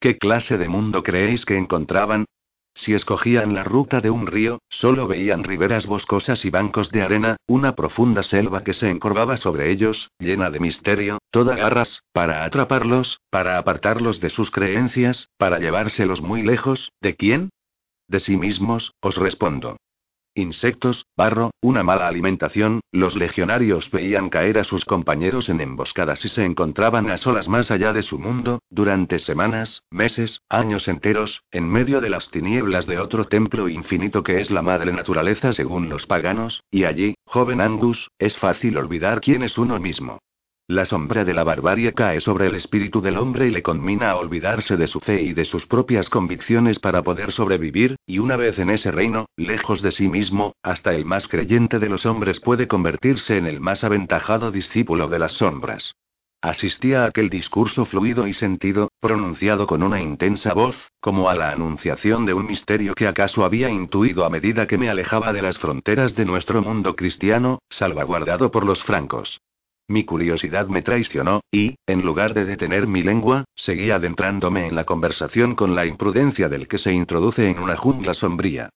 ¿Qué 0.00 0.16
clase 0.16 0.58
de 0.58 0.68
mundo 0.68 1.02
creéis 1.02 1.44
que 1.44 1.56
encontraban? 1.56 2.24
Si 2.72 2.94
escogían 2.94 3.54
la 3.54 3.64
ruta 3.64 4.00
de 4.00 4.10
un 4.10 4.28
río, 4.28 4.60
solo 4.68 5.08
veían 5.08 5.42
riberas 5.42 5.86
boscosas 5.86 6.44
y 6.44 6.50
bancos 6.50 6.92
de 6.92 7.02
arena, 7.02 7.36
una 7.48 7.74
profunda 7.74 8.22
selva 8.22 8.62
que 8.62 8.74
se 8.74 8.88
encorvaba 8.88 9.36
sobre 9.36 9.72
ellos, 9.72 10.12
llena 10.20 10.50
de 10.50 10.60
misterio, 10.60 11.18
toda 11.32 11.56
garras, 11.56 12.04
para 12.12 12.44
atraparlos, 12.44 13.18
para 13.30 13.58
apartarlos 13.58 14.20
de 14.20 14.30
sus 14.30 14.52
creencias, 14.52 15.28
para 15.36 15.58
llevárselos 15.58 16.22
muy 16.22 16.42
lejos, 16.42 16.92
¿de 17.00 17.16
quién? 17.16 17.50
De 18.06 18.20
sí 18.20 18.36
mismos, 18.36 18.92
os 19.00 19.16
respondo. 19.16 19.78
Insectos, 20.38 21.04
barro, 21.16 21.50
una 21.60 21.82
mala 21.82 22.06
alimentación, 22.06 22.80
los 22.92 23.16
legionarios 23.16 23.90
veían 23.90 24.28
caer 24.28 24.58
a 24.58 24.62
sus 24.62 24.84
compañeros 24.84 25.48
en 25.48 25.60
emboscadas 25.60 26.24
y 26.24 26.28
se 26.28 26.44
encontraban 26.44 27.10
a 27.10 27.18
solas 27.18 27.48
más 27.48 27.72
allá 27.72 27.92
de 27.92 28.04
su 28.04 28.20
mundo, 28.20 28.60
durante 28.70 29.18
semanas, 29.18 29.82
meses, 29.90 30.42
años 30.48 30.86
enteros, 30.86 31.42
en 31.50 31.68
medio 31.68 32.00
de 32.00 32.10
las 32.10 32.30
tinieblas 32.30 32.86
de 32.86 33.00
otro 33.00 33.24
templo 33.24 33.68
infinito 33.68 34.22
que 34.22 34.38
es 34.40 34.52
la 34.52 34.62
madre 34.62 34.92
naturaleza 34.92 35.52
según 35.52 35.88
los 35.88 36.06
paganos, 36.06 36.62
y 36.70 36.84
allí, 36.84 37.16
joven 37.24 37.60
Angus, 37.60 38.08
es 38.20 38.36
fácil 38.36 38.76
olvidar 38.76 39.20
quién 39.20 39.42
es 39.42 39.58
uno 39.58 39.80
mismo. 39.80 40.20
La 40.70 40.84
sombra 40.84 41.24
de 41.24 41.32
la 41.32 41.44
barbarie 41.44 41.94
cae 41.94 42.20
sobre 42.20 42.46
el 42.48 42.54
espíritu 42.54 43.00
del 43.00 43.16
hombre 43.16 43.46
y 43.46 43.50
le 43.50 43.62
conmina 43.62 44.10
a 44.10 44.16
olvidarse 44.16 44.76
de 44.76 44.86
su 44.86 45.00
fe 45.00 45.22
y 45.22 45.32
de 45.32 45.46
sus 45.46 45.64
propias 45.64 46.10
convicciones 46.10 46.78
para 46.78 47.02
poder 47.02 47.32
sobrevivir, 47.32 47.96
y 48.06 48.18
una 48.18 48.36
vez 48.36 48.58
en 48.58 48.68
ese 48.68 48.90
reino, 48.90 49.30
lejos 49.34 49.80
de 49.80 49.92
sí 49.92 50.08
mismo, 50.08 50.52
hasta 50.62 50.92
el 50.92 51.06
más 51.06 51.26
creyente 51.26 51.78
de 51.78 51.88
los 51.88 52.04
hombres 52.04 52.38
puede 52.40 52.68
convertirse 52.68 53.38
en 53.38 53.46
el 53.46 53.60
más 53.60 53.82
aventajado 53.82 54.50
discípulo 54.50 55.08
de 55.08 55.18
las 55.18 55.32
sombras. 55.32 55.94
Asistía 56.42 57.04
a 57.04 57.06
aquel 57.06 57.30
discurso 57.30 57.86
fluido 57.86 58.26
y 58.26 58.34
sentido, 58.34 58.90
pronunciado 59.00 59.66
con 59.66 59.82
una 59.82 60.02
intensa 60.02 60.52
voz, 60.52 60.90
como 61.00 61.30
a 61.30 61.34
la 61.34 61.50
anunciación 61.50 62.26
de 62.26 62.34
un 62.34 62.44
misterio 62.44 62.94
que 62.94 63.06
acaso 63.06 63.46
había 63.46 63.70
intuido 63.70 64.22
a 64.26 64.28
medida 64.28 64.66
que 64.66 64.76
me 64.76 64.90
alejaba 64.90 65.32
de 65.32 65.40
las 65.40 65.56
fronteras 65.56 66.14
de 66.14 66.26
nuestro 66.26 66.60
mundo 66.60 66.94
cristiano, 66.94 67.58
salvaguardado 67.70 68.50
por 68.50 68.66
los 68.66 68.84
francos. 68.84 69.40
Mi 69.88 70.04
curiosidad 70.04 70.68
me 70.68 70.82
traicionó, 70.82 71.40
y, 71.50 71.76
en 71.86 72.02
lugar 72.02 72.34
de 72.34 72.44
detener 72.44 72.86
mi 72.86 73.02
lengua, 73.02 73.44
seguí 73.54 73.90
adentrándome 73.90 74.66
en 74.66 74.76
la 74.76 74.84
conversación 74.84 75.54
con 75.54 75.74
la 75.74 75.86
imprudencia 75.86 76.50
del 76.50 76.68
que 76.68 76.76
se 76.76 76.92
introduce 76.92 77.48
en 77.48 77.58
una 77.58 77.76
jungla 77.76 78.12
sombría. 78.12 78.68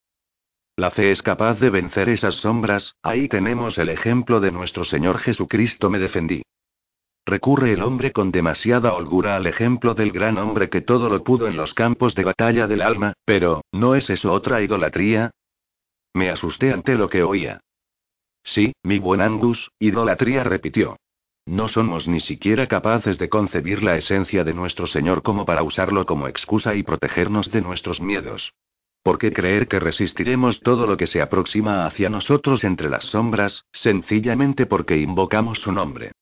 La 0.75 0.91
fe 0.91 1.11
es 1.11 1.21
capaz 1.21 1.61
de 1.61 1.69
vencer 1.69 2.09
esas 2.09 2.37
sombras, 2.37 2.97
ahí 3.03 3.29
tenemos 3.29 3.77
el 3.77 3.91
ejemplo 3.91 4.41
de 4.41 4.53
nuestro 4.53 4.85
Señor 4.85 5.19
Jesucristo, 5.19 5.91
me 5.91 5.99
defendí. 5.99 6.43
Recurre 7.27 7.75
el 7.75 7.83
hombre 7.83 8.11
con 8.13 8.33
demasiada 8.33 8.95
holgura 8.95 9.37
al 9.37 9.47
ejemplo 9.47 9.95
del 9.95 10.13
gran 10.13 10.39
hombre 10.39 10.71
que 10.71 10.81
todo 10.81 11.11
lo 11.11 11.23
pudo 11.23 11.47
en 11.47 11.57
los 11.57 11.75
campos 11.75 12.15
de 12.15 12.25
batalla 12.25 12.67
del 12.67 12.81
alma, 12.81 13.13
pero, 13.27 13.61
¿no 13.71 13.95
es 13.95 14.09
eso 14.09 14.33
otra 14.33 14.63
idolatría? 14.63 15.31
Me 16.15 16.31
asusté 16.31 16.73
ante 16.73 16.95
lo 16.95 17.11
que 17.11 17.23
oía. 17.23 17.61
Sí, 18.45 18.73
mi 18.83 18.99
buen 18.99 19.21
Angus, 19.21 19.71
idolatría 19.79 20.45
repitió. 20.45 20.97
No 21.47 21.67
somos 21.69 22.07
ni 22.07 22.21
siquiera 22.21 22.69
capaces 22.69 23.19
de 23.19 23.29
concebir 23.29 23.83
la 23.83 23.97
esencia 23.97 24.45
de 24.45 24.55
nuestro 24.55 24.87
Señor 24.87 25.23
como 25.23 25.45
para 25.45 25.63
usarlo 25.63 26.07
como 26.07 26.29
excusa 26.29 26.75
y 26.75 26.83
protegernos 26.83 27.51
de 27.51 27.63
nuestros 27.63 28.01
miedos. 28.01 28.53
¿Por 29.03 29.19
qué 29.19 29.33
creer 29.33 29.67
que 29.67 29.81
resistiremos 29.81 30.61
todo 30.61 30.87
lo 30.87 30.97
que 30.97 31.09
se 31.09 31.21
aproxima 31.21 31.87
hacia 31.87 32.09
nosotros 32.09 32.63
entre 32.63 32.89
las 32.89 33.05
sombras, 33.05 33.65
sencillamente 33.73 34.67
porque 34.67 34.97
invocamos 34.99 35.59
su 35.59 35.73
nombre? 35.73 36.13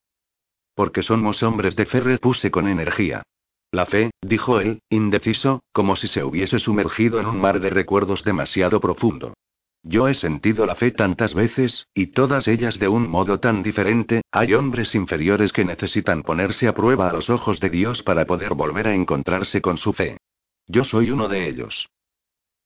Porque 0.75 1.03
somos 1.03 1.43
hombres 1.43 1.77
de 1.77 1.85
fe, 1.85 2.01
repuse 2.01 2.51
con 2.51 2.67
energía. 2.69 3.23
La 3.71 3.85
fe, 3.85 4.11
dijo 4.23 4.61
él, 4.61 4.81
indeciso, 4.89 5.63
como 5.73 5.95
si 5.95 6.09
se 6.09 6.25
hubiese 6.25 6.59
sumergido 6.59 7.21
en 7.21 7.27
un 7.27 7.39
mar 7.39 7.61
de 7.61 7.69
recuerdos 7.69 8.25
demasiado 8.25 8.81
profundo. 8.81 9.35
Yo 9.83 10.09
he 10.09 10.14
sentido 10.14 10.66
la 10.66 10.75
fe 10.75 10.90
tantas 10.90 11.33
veces, 11.33 11.87
y 11.95 12.09
todas 12.09 12.49
ellas 12.49 12.79
de 12.79 12.88
un 12.88 13.09
modo 13.09 13.40
tan 13.40 13.62
diferente, 13.62 14.23
hay 14.31 14.53
hombres 14.55 14.95
inferiores 14.95 15.53
que 15.53 15.64
necesitan 15.64 16.23
ponerse 16.23 16.69
a 16.69 16.75
prueba 16.75 17.09
a 17.09 17.12
los 17.12 17.31
ojos 17.31 17.61
de 17.61 17.71
Dios 17.71 18.03
para 18.03 18.27
poder 18.27 18.55
volver 18.55 18.88
a 18.88 18.95
encontrarse 18.95 19.62
con 19.62 19.79
su 19.79 19.93
fe. 19.93 20.19
Yo 20.66 20.85
soy 20.85 21.11
uno 21.11 21.29
de 21.29 21.49
ellos. 21.49 21.88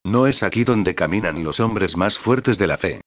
No 0.03 0.27
es 0.27 0.43
aquí 0.43 0.65
donde 0.65 0.95
caminan 0.95 1.45
los 1.45 1.61
hombres 1.61 1.97
más 1.97 2.19
fuertes 2.19 2.59
de 2.59 2.67
la 2.67 2.79
fe. 2.79 3.01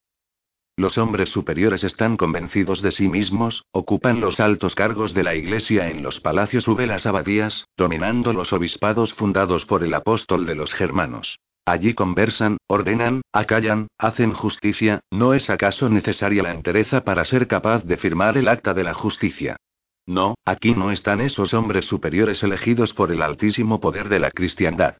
Los 0.77 0.97
hombres 0.97 1.29
superiores 1.29 1.83
están 1.83 2.17
convencidos 2.17 2.81
de 2.81 2.91
sí 2.91 3.09
mismos, 3.09 3.65
ocupan 3.71 4.21
los 4.21 4.39
altos 4.39 4.73
cargos 4.73 5.13
de 5.13 5.23
la 5.23 5.35
iglesia 5.35 5.89
en 5.89 6.01
los 6.01 6.21
palacios 6.21 6.67
u 6.67 6.77
las 6.77 7.05
abadías, 7.05 7.67
dominando 7.75 8.31
los 8.31 8.53
obispados 8.53 9.13
fundados 9.13 9.65
por 9.65 9.83
el 9.83 9.93
apóstol 9.93 10.45
de 10.45 10.55
los 10.55 10.73
germanos. 10.73 11.39
Allí 11.67 11.95
conversan, 11.95 12.55
ordenan, 12.67 13.23
acallan, 13.33 13.87
hacen 13.97 14.31
justicia, 14.31 15.01
¿no 15.11 15.33
es 15.33 15.49
acaso 15.49 15.89
necesaria 15.89 16.41
la 16.41 16.53
entereza 16.53 17.03
para 17.03 17.25
ser 17.25 17.45
capaz 17.45 17.83
de 17.83 17.97
firmar 17.97 18.37
el 18.37 18.47
acta 18.47 18.73
de 18.73 18.85
la 18.85 18.93
justicia? 18.93 19.57
No, 20.05 20.35
aquí 20.45 20.73
no 20.75 20.91
están 20.91 21.19
esos 21.19 21.53
hombres 21.53 21.83
superiores 21.83 22.41
elegidos 22.41 22.93
por 22.93 23.11
el 23.11 23.21
altísimo 23.21 23.81
poder 23.81 24.07
de 24.07 24.19
la 24.19 24.31
cristiandad. 24.31 24.95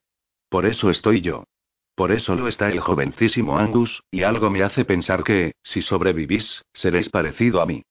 Por 0.50 0.66
eso 0.66 0.90
estoy 0.90 1.22
yo. 1.22 1.46
Por 1.96 2.12
eso 2.12 2.36
lo 2.36 2.50
está 2.50 2.68
el 2.68 2.82
jovencísimo 2.82 3.58
Angus, 3.58 4.04
y 4.12 4.24
algo 4.24 4.50
me 4.50 4.62
hace 4.62 4.84
pensar 4.84 5.24
que, 5.24 5.54
si 5.64 5.82
sobrevivís, 5.82 6.64
seréis 6.74 7.08
parecido 7.08 7.62
a 7.62 7.66
mí. 7.66 7.84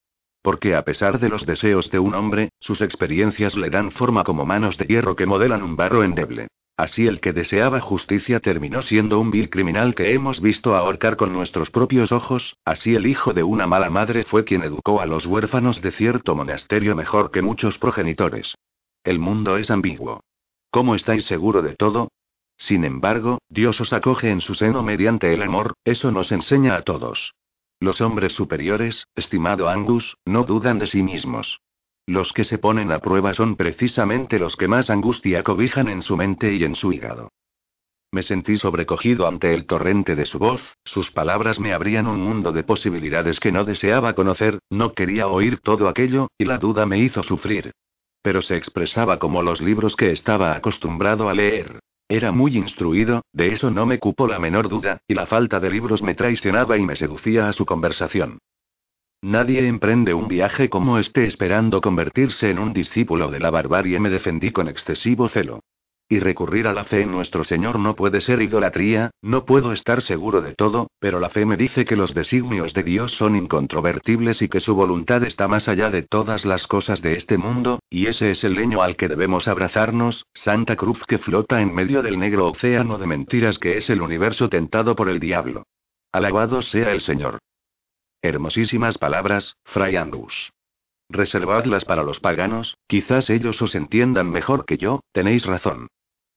Porque 0.42 0.74
a 0.74 0.82
pesar 0.82 1.18
de 1.18 1.30
los 1.30 1.46
deseos 1.46 1.90
de 1.90 1.98
un 1.98 2.14
hombre, 2.14 2.50
sus 2.60 2.82
experiencias 2.82 3.56
le 3.56 3.70
dan 3.70 3.90
forma 3.90 4.22
como 4.22 4.44
manos 4.44 4.76
de 4.76 4.84
hierro 4.84 5.16
que 5.16 5.24
modelan 5.24 5.62
un 5.62 5.76
barro 5.76 6.04
endeble. 6.04 6.48
Así 6.76 7.06
el 7.06 7.20
que 7.20 7.32
deseaba 7.32 7.80
justicia 7.80 8.40
terminó 8.40 8.82
siendo 8.82 9.18
un 9.18 9.30
vil 9.30 9.48
criminal 9.48 9.94
que 9.94 10.12
hemos 10.12 10.42
visto 10.42 10.76
ahorcar 10.76 11.16
con 11.16 11.32
nuestros 11.32 11.70
propios 11.70 12.12
ojos, 12.12 12.58
así 12.66 12.94
el 12.94 13.06
hijo 13.06 13.32
de 13.32 13.42
una 13.42 13.66
mala 13.66 13.88
madre 13.88 14.24
fue 14.24 14.44
quien 14.44 14.62
educó 14.62 15.00
a 15.00 15.06
los 15.06 15.24
huérfanos 15.24 15.80
de 15.80 15.90
cierto 15.92 16.34
monasterio 16.34 16.94
mejor 16.94 17.30
que 17.30 17.40
muchos 17.40 17.78
progenitores. 17.78 18.54
El 19.04 19.18
mundo 19.18 19.56
es 19.56 19.70
ambiguo. 19.70 20.20
¿Cómo 20.70 20.94
estáis 20.94 21.24
seguro 21.24 21.62
de 21.62 21.76
todo? 21.76 22.08
Sin 22.58 22.84
embargo, 22.84 23.38
Dios 23.48 23.80
os 23.80 23.94
acoge 23.94 24.30
en 24.30 24.42
su 24.42 24.54
seno 24.54 24.82
mediante 24.82 25.32
el 25.32 25.42
amor, 25.42 25.74
eso 25.84 26.10
nos 26.10 26.30
enseña 26.30 26.76
a 26.76 26.82
todos. 26.82 27.32
Los 27.80 28.02
hombres 28.02 28.34
superiores, 28.34 29.06
estimado 29.14 29.68
Angus, 29.68 30.16
no 30.26 30.44
dudan 30.44 30.78
de 30.78 30.86
sí 30.86 31.02
mismos. 31.02 31.60
Los 32.07 32.33
que 32.33 32.45
se 32.45 32.59
ponen 32.59 32.92
a 32.92 33.01
prueba 33.01 33.35
son 33.35 33.57
precisamente 33.57 34.38
los 34.38 34.55
que 34.55 34.69
más 34.69 34.90
angustia 34.90 35.42
cobijan 35.42 35.88
en 35.88 36.03
su 36.03 36.16
mente 36.16 36.55
y 36.55 36.62
en 36.62 36.77
su 36.77 36.92
hígado. 36.92 37.33
Me 38.12 38.23
sentí 38.23 38.57
sobrecogido 38.57 39.27
ante 39.27 39.53
el 39.53 39.66
torrente 39.66 40.14
de 40.14 40.25
su 40.25 40.38
voz, 40.38 40.77
sus 40.85 41.11
palabras 41.11 41.59
me 41.59 41.73
abrían 41.73 42.07
un 42.07 42.21
mundo 42.21 42.53
de 42.53 42.62
posibilidades 42.62 43.40
que 43.40 43.51
no 43.51 43.64
deseaba 43.64 44.14
conocer, 44.14 44.61
no 44.71 44.92
quería 44.92 45.27
oír 45.27 45.59
todo 45.59 45.88
aquello, 45.88 46.29
y 46.38 46.45
la 46.45 46.59
duda 46.59 46.87
me 46.87 47.01
hizo 47.01 47.25
sufrir. 47.25 47.73
Pero 48.23 48.40
se 48.40 48.57
expresaba 48.57 49.19
como 49.19 49.42
los 49.42 49.61
libros 49.61 49.97
que 49.97 50.12
estaba 50.12 50.55
acostumbrado 50.55 51.29
a 51.29 51.35
leer. 51.35 51.81
Era 52.09 52.31
muy 52.31 52.57
instruido, 52.57 53.23
de 53.33 53.49
eso 53.49 53.73
no 53.73 53.85
me 53.85 53.99
cupo 53.99 54.29
la 54.29 54.38
menor 54.38 54.69
duda, 54.69 55.01
y 55.09 55.14
la 55.14 55.27
falta 55.27 55.59
de 55.59 55.71
libros 55.71 56.03
me 56.03 56.14
traicionaba 56.14 56.79
y 56.79 56.87
me 56.87 56.95
seducía 56.95 57.49
a 57.49 57.53
su 57.53 57.66
conversación. 57.66 58.38
Nadie 59.26 59.66
emprende 59.66 60.14
un 60.14 60.28
viaje 60.28 60.70
como 60.70 61.00
este 61.00 61.24
esperando 61.24 61.80
convertirse 61.80 62.48
en 62.48 62.60
un 62.60 62.72
discípulo 62.72 63.28
de 63.28 63.40
la 63.40 63.50
barbarie, 63.50 63.98
me 63.98 64.08
defendí 64.08 64.52
con 64.52 64.68
excesivo 64.68 65.28
celo. 65.28 65.64
Y 66.08 66.20
recurrir 66.20 66.68
a 66.68 66.72
la 66.72 66.84
fe 66.84 67.00
en 67.00 67.10
nuestro 67.10 67.42
Señor 67.42 67.80
no 67.80 67.96
puede 67.96 68.20
ser 68.20 68.40
idolatría, 68.40 69.10
no 69.22 69.44
puedo 69.44 69.72
estar 69.72 70.00
seguro 70.00 70.42
de 70.42 70.54
todo, 70.54 70.92
pero 71.00 71.18
la 71.18 71.28
fe 71.28 71.44
me 71.44 71.56
dice 71.56 71.84
que 71.84 71.96
los 71.96 72.14
designios 72.14 72.72
de 72.72 72.84
Dios 72.84 73.16
son 73.16 73.34
incontrovertibles 73.34 74.42
y 74.42 74.48
que 74.48 74.60
su 74.60 74.76
voluntad 74.76 75.24
está 75.24 75.48
más 75.48 75.66
allá 75.66 75.90
de 75.90 76.02
todas 76.02 76.44
las 76.44 76.68
cosas 76.68 77.02
de 77.02 77.16
este 77.16 77.36
mundo, 77.36 77.80
y 77.90 78.06
ese 78.06 78.30
es 78.30 78.44
el 78.44 78.54
leño 78.54 78.80
al 78.80 78.94
que 78.94 79.08
debemos 79.08 79.48
abrazarnos, 79.48 80.24
Santa 80.34 80.76
Cruz 80.76 81.02
que 81.04 81.18
flota 81.18 81.60
en 81.60 81.74
medio 81.74 82.04
del 82.04 82.20
negro 82.20 82.46
océano 82.46 82.96
de 82.96 83.08
mentiras 83.08 83.58
que 83.58 83.76
es 83.76 83.90
el 83.90 84.02
universo 84.02 84.48
tentado 84.48 84.94
por 84.94 85.08
el 85.08 85.18
diablo. 85.18 85.64
Alabado 86.12 86.62
sea 86.62 86.92
el 86.92 87.00
Señor. 87.00 87.40
Hermosísimas 88.22 88.98
palabras, 88.98 89.57
Fray 89.64 89.96
Angus. 89.96 90.52
Reservadlas 91.09 91.85
para 91.85 92.02
los 92.02 92.18
paganos, 92.20 92.76
quizás 92.88 93.31
ellos 93.31 93.62
os 93.62 93.74
entiendan 93.74 94.31
mejor 94.31 94.64
que 94.64 94.76
yo, 94.76 95.00
tenéis 95.12 95.46
razón. 95.46 95.88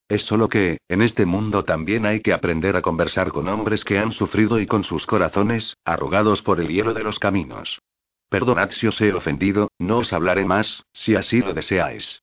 Es 0.07 0.23
solo 0.23 0.49
que, 0.49 0.79
en 0.87 1.01
este 1.01 1.25
mundo 1.25 1.63
también 1.63 2.05
hay 2.05 2.21
que 2.21 2.33
aprender 2.33 2.75
a 2.75 2.81
conversar 2.81 3.31
con 3.31 3.47
hombres 3.47 3.85
que 3.85 3.99
han 3.99 4.11
sufrido 4.11 4.59
y 4.59 4.67
con 4.67 4.83
sus 4.83 5.05
corazones, 5.05 5.75
arrugados 5.85 6.41
por 6.41 6.59
el 6.59 6.67
hielo 6.67 6.93
de 6.93 7.03
los 7.03 7.19
caminos. 7.19 7.79
Perdonad 8.29 8.71
si 8.71 8.87
os 8.87 8.99
he 9.01 9.13
ofendido, 9.13 9.69
no 9.79 9.99
os 9.99 10.13
hablaré 10.13 10.45
más, 10.45 10.83
si 10.93 11.15
así 11.15 11.41
lo 11.41 11.53
deseáis. 11.53 12.21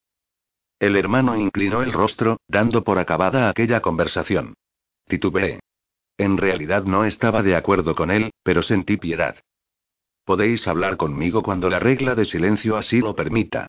El 0.79 0.95
hermano 0.95 1.35
inclinó 1.35 1.81
el 1.81 1.91
rostro, 1.91 2.37
dando 2.47 2.83
por 2.83 2.99
acabada 2.99 3.49
aquella 3.49 3.81
conversación. 3.81 4.53
Titubeé. 5.05 5.59
En 6.17 6.37
realidad 6.37 6.83
no 6.83 7.05
estaba 7.05 7.41
de 7.43 7.55
acuerdo 7.55 7.95
con 7.95 8.11
él, 8.11 8.31
pero 8.43 8.63
sentí 8.63 8.97
piedad. 8.97 9.37
Podéis 10.27 10.67
hablar 10.67 10.97
conmigo 10.97 11.41
cuando 11.41 11.69
la 11.69 11.79
regla 11.79 12.13
de 12.13 12.25
silencio 12.25 12.75
así 12.75 12.99
lo 12.99 13.15
permita. 13.15 13.67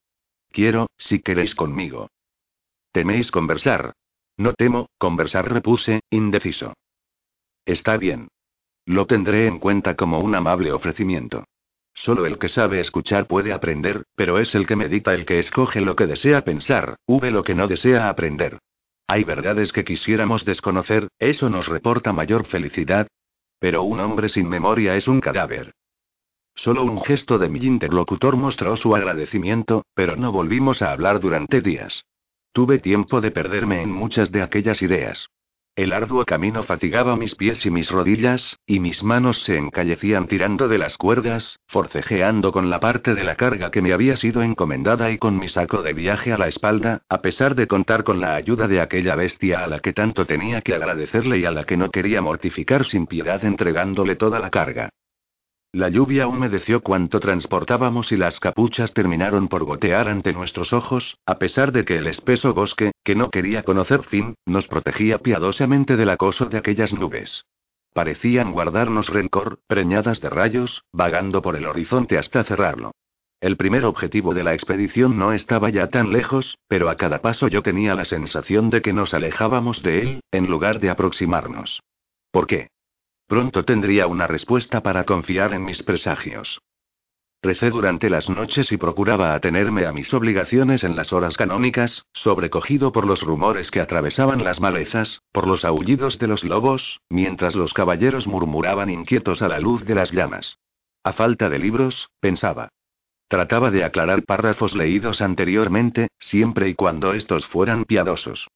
Quiero, 0.50 0.88
si 0.96 1.20
queréis 1.20 1.54
conmigo. 1.54 2.10
¿Teméis 2.90 3.30
conversar? 3.30 3.92
No 4.36 4.54
temo, 4.54 4.88
conversar, 4.98 5.48
repuse, 5.48 6.00
indeciso. 6.10 6.74
Está 7.64 7.96
bien. 7.96 8.26
Lo 8.86 9.06
tendré 9.06 9.46
en 9.46 9.60
cuenta 9.60 9.94
como 9.94 10.18
un 10.18 10.34
amable 10.34 10.72
ofrecimiento. 10.72 11.44
Solo 11.94 12.26
el 12.26 12.38
que 12.38 12.48
sabe 12.48 12.80
escuchar 12.80 13.28
puede 13.28 13.52
aprender, 13.52 14.02
pero 14.16 14.40
es 14.40 14.52
el 14.56 14.66
que 14.66 14.74
medita 14.74 15.14
el 15.14 15.26
que 15.26 15.38
escoge 15.38 15.80
lo 15.80 15.94
que 15.94 16.08
desea 16.08 16.42
pensar, 16.42 16.96
v 17.06 17.30
lo 17.30 17.44
que 17.44 17.54
no 17.54 17.68
desea 17.68 18.08
aprender. 18.08 18.58
Hay 19.06 19.22
verdades 19.22 19.70
que 19.70 19.84
quisiéramos 19.84 20.44
desconocer, 20.44 21.06
eso 21.20 21.50
nos 21.50 21.68
reporta 21.68 22.12
mayor 22.12 22.46
felicidad. 22.46 23.06
Pero 23.60 23.84
un 23.84 24.00
hombre 24.00 24.28
sin 24.28 24.48
memoria 24.48 24.96
es 24.96 25.06
un 25.06 25.20
cadáver. 25.20 25.72
Solo 26.58 26.82
un 26.82 27.00
gesto 27.00 27.38
de 27.38 27.48
mi 27.48 27.60
interlocutor 27.60 28.36
mostró 28.36 28.76
su 28.76 28.96
agradecimiento, 28.96 29.84
pero 29.94 30.16
no 30.16 30.32
volvimos 30.32 30.82
a 30.82 30.90
hablar 30.90 31.20
durante 31.20 31.60
días. 31.60 32.04
Tuve 32.52 32.80
tiempo 32.80 33.20
de 33.20 33.30
perderme 33.30 33.80
en 33.80 33.92
muchas 33.92 34.32
de 34.32 34.42
aquellas 34.42 34.82
ideas. 34.82 35.28
El 35.76 35.92
arduo 35.92 36.24
camino 36.24 36.64
fatigaba 36.64 37.14
mis 37.14 37.36
pies 37.36 37.64
y 37.64 37.70
mis 37.70 37.92
rodillas, 37.92 38.58
y 38.66 38.80
mis 38.80 39.04
manos 39.04 39.44
se 39.44 39.56
encallecían 39.56 40.26
tirando 40.26 40.66
de 40.66 40.78
las 40.78 40.96
cuerdas, 40.96 41.60
forcejeando 41.68 42.50
con 42.50 42.70
la 42.70 42.80
parte 42.80 43.14
de 43.14 43.22
la 43.22 43.36
carga 43.36 43.70
que 43.70 43.80
me 43.80 43.92
había 43.92 44.16
sido 44.16 44.42
encomendada 44.42 45.12
y 45.12 45.18
con 45.18 45.38
mi 45.38 45.48
saco 45.48 45.82
de 45.82 45.92
viaje 45.92 46.32
a 46.32 46.38
la 46.38 46.48
espalda, 46.48 47.02
a 47.08 47.22
pesar 47.22 47.54
de 47.54 47.68
contar 47.68 48.02
con 48.02 48.20
la 48.20 48.34
ayuda 48.34 48.66
de 48.66 48.80
aquella 48.80 49.14
bestia 49.14 49.62
a 49.62 49.68
la 49.68 49.78
que 49.78 49.92
tanto 49.92 50.26
tenía 50.26 50.60
que 50.62 50.74
agradecerle 50.74 51.38
y 51.38 51.44
a 51.44 51.52
la 51.52 51.62
que 51.62 51.76
no 51.76 51.92
quería 51.92 52.20
mortificar 52.20 52.84
sin 52.84 53.06
piedad 53.06 53.44
entregándole 53.44 54.16
toda 54.16 54.40
la 54.40 54.50
carga. 54.50 54.90
La 55.72 55.90
lluvia 55.90 56.26
humedeció 56.26 56.80
cuanto 56.80 57.20
transportábamos 57.20 58.10
y 58.10 58.16
las 58.16 58.40
capuchas 58.40 58.94
terminaron 58.94 59.48
por 59.48 59.64
gotear 59.64 60.08
ante 60.08 60.32
nuestros 60.32 60.72
ojos, 60.72 61.18
a 61.26 61.38
pesar 61.38 61.72
de 61.72 61.84
que 61.84 61.98
el 61.98 62.06
espeso 62.06 62.54
bosque, 62.54 62.92
que 63.04 63.14
no 63.14 63.28
quería 63.28 63.64
conocer 63.64 64.02
fin, 64.04 64.34
nos 64.46 64.66
protegía 64.66 65.18
piadosamente 65.18 65.96
del 65.96 66.08
acoso 66.08 66.46
de 66.46 66.56
aquellas 66.56 66.94
nubes. 66.94 67.44
Parecían 67.92 68.52
guardarnos 68.52 69.10
rencor, 69.10 69.60
preñadas 69.66 70.22
de 70.22 70.30
rayos, 70.30 70.84
vagando 70.90 71.42
por 71.42 71.54
el 71.54 71.66
horizonte 71.66 72.16
hasta 72.16 72.44
cerrarlo. 72.44 72.92
El 73.38 73.58
primer 73.58 73.84
objetivo 73.84 74.32
de 74.32 74.44
la 74.44 74.54
expedición 74.54 75.18
no 75.18 75.34
estaba 75.34 75.68
ya 75.68 75.88
tan 75.88 76.12
lejos, 76.12 76.56
pero 76.66 76.88
a 76.88 76.96
cada 76.96 77.20
paso 77.20 77.46
yo 77.46 77.62
tenía 77.62 77.94
la 77.94 78.06
sensación 78.06 78.70
de 78.70 78.80
que 78.80 78.94
nos 78.94 79.12
alejábamos 79.12 79.82
de 79.82 80.00
él, 80.00 80.20
en 80.32 80.46
lugar 80.46 80.80
de 80.80 80.88
aproximarnos. 80.88 81.82
¿Por 82.30 82.46
qué? 82.46 82.68
Pronto 83.28 83.62
tendría 83.64 84.06
una 84.06 84.26
respuesta 84.26 84.82
para 84.82 85.04
confiar 85.04 85.52
en 85.52 85.62
mis 85.62 85.82
presagios. 85.82 86.62
Recé 87.42 87.68
durante 87.68 88.08
las 88.08 88.30
noches 88.30 88.72
y 88.72 88.78
procuraba 88.78 89.34
atenerme 89.34 89.84
a 89.84 89.92
mis 89.92 90.12
obligaciones 90.14 90.82
en 90.82 90.96
las 90.96 91.12
horas 91.12 91.36
canónicas, 91.36 92.06
sobrecogido 92.12 92.90
por 92.90 93.06
los 93.06 93.22
rumores 93.22 93.70
que 93.70 93.80
atravesaban 93.80 94.42
las 94.42 94.60
malezas, 94.60 95.20
por 95.30 95.46
los 95.46 95.66
aullidos 95.66 96.18
de 96.18 96.26
los 96.26 96.42
lobos, 96.42 97.00
mientras 97.10 97.54
los 97.54 97.74
caballeros 97.74 98.26
murmuraban 98.26 98.88
inquietos 98.88 99.42
a 99.42 99.48
la 99.48 99.60
luz 99.60 99.84
de 99.84 99.94
las 99.94 100.10
llamas. 100.10 100.58
A 101.04 101.12
falta 101.12 101.50
de 101.50 101.58
libros, 101.58 102.08
pensaba. 102.20 102.70
Trataba 103.28 103.70
de 103.70 103.84
aclarar 103.84 104.22
párrafos 104.22 104.74
leídos 104.74 105.20
anteriormente, 105.20 106.08
siempre 106.18 106.70
y 106.70 106.74
cuando 106.74 107.12
estos 107.12 107.46
fueran 107.46 107.84
piadosos. 107.84 108.48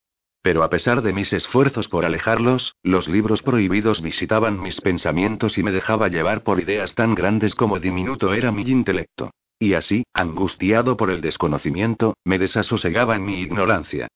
Pero 0.42 0.64
a 0.64 0.70
pesar 0.70 1.02
de 1.02 1.12
mis 1.12 1.32
esfuerzos 1.32 1.86
por 1.86 2.04
alejarlos, 2.04 2.74
los 2.82 3.06
libros 3.06 3.42
prohibidos 3.42 4.02
visitaban 4.02 4.60
mis 4.60 4.80
pensamientos 4.80 5.56
y 5.56 5.62
me 5.62 5.70
dejaba 5.70 6.08
llevar 6.08 6.42
por 6.42 6.60
ideas 6.60 6.96
tan 6.96 7.14
grandes 7.14 7.54
como 7.54 7.78
diminuto 7.78 8.34
era 8.34 8.50
mi 8.50 8.62
intelecto. 8.62 9.30
Y 9.60 9.74
así, 9.74 10.04
angustiado 10.12 10.96
por 10.96 11.10
el 11.10 11.20
desconocimiento, 11.20 12.14
me 12.24 12.40
desasosegaba 12.40 13.14
en 13.14 13.24
mi 13.24 13.40
ignorancia. 13.40 14.08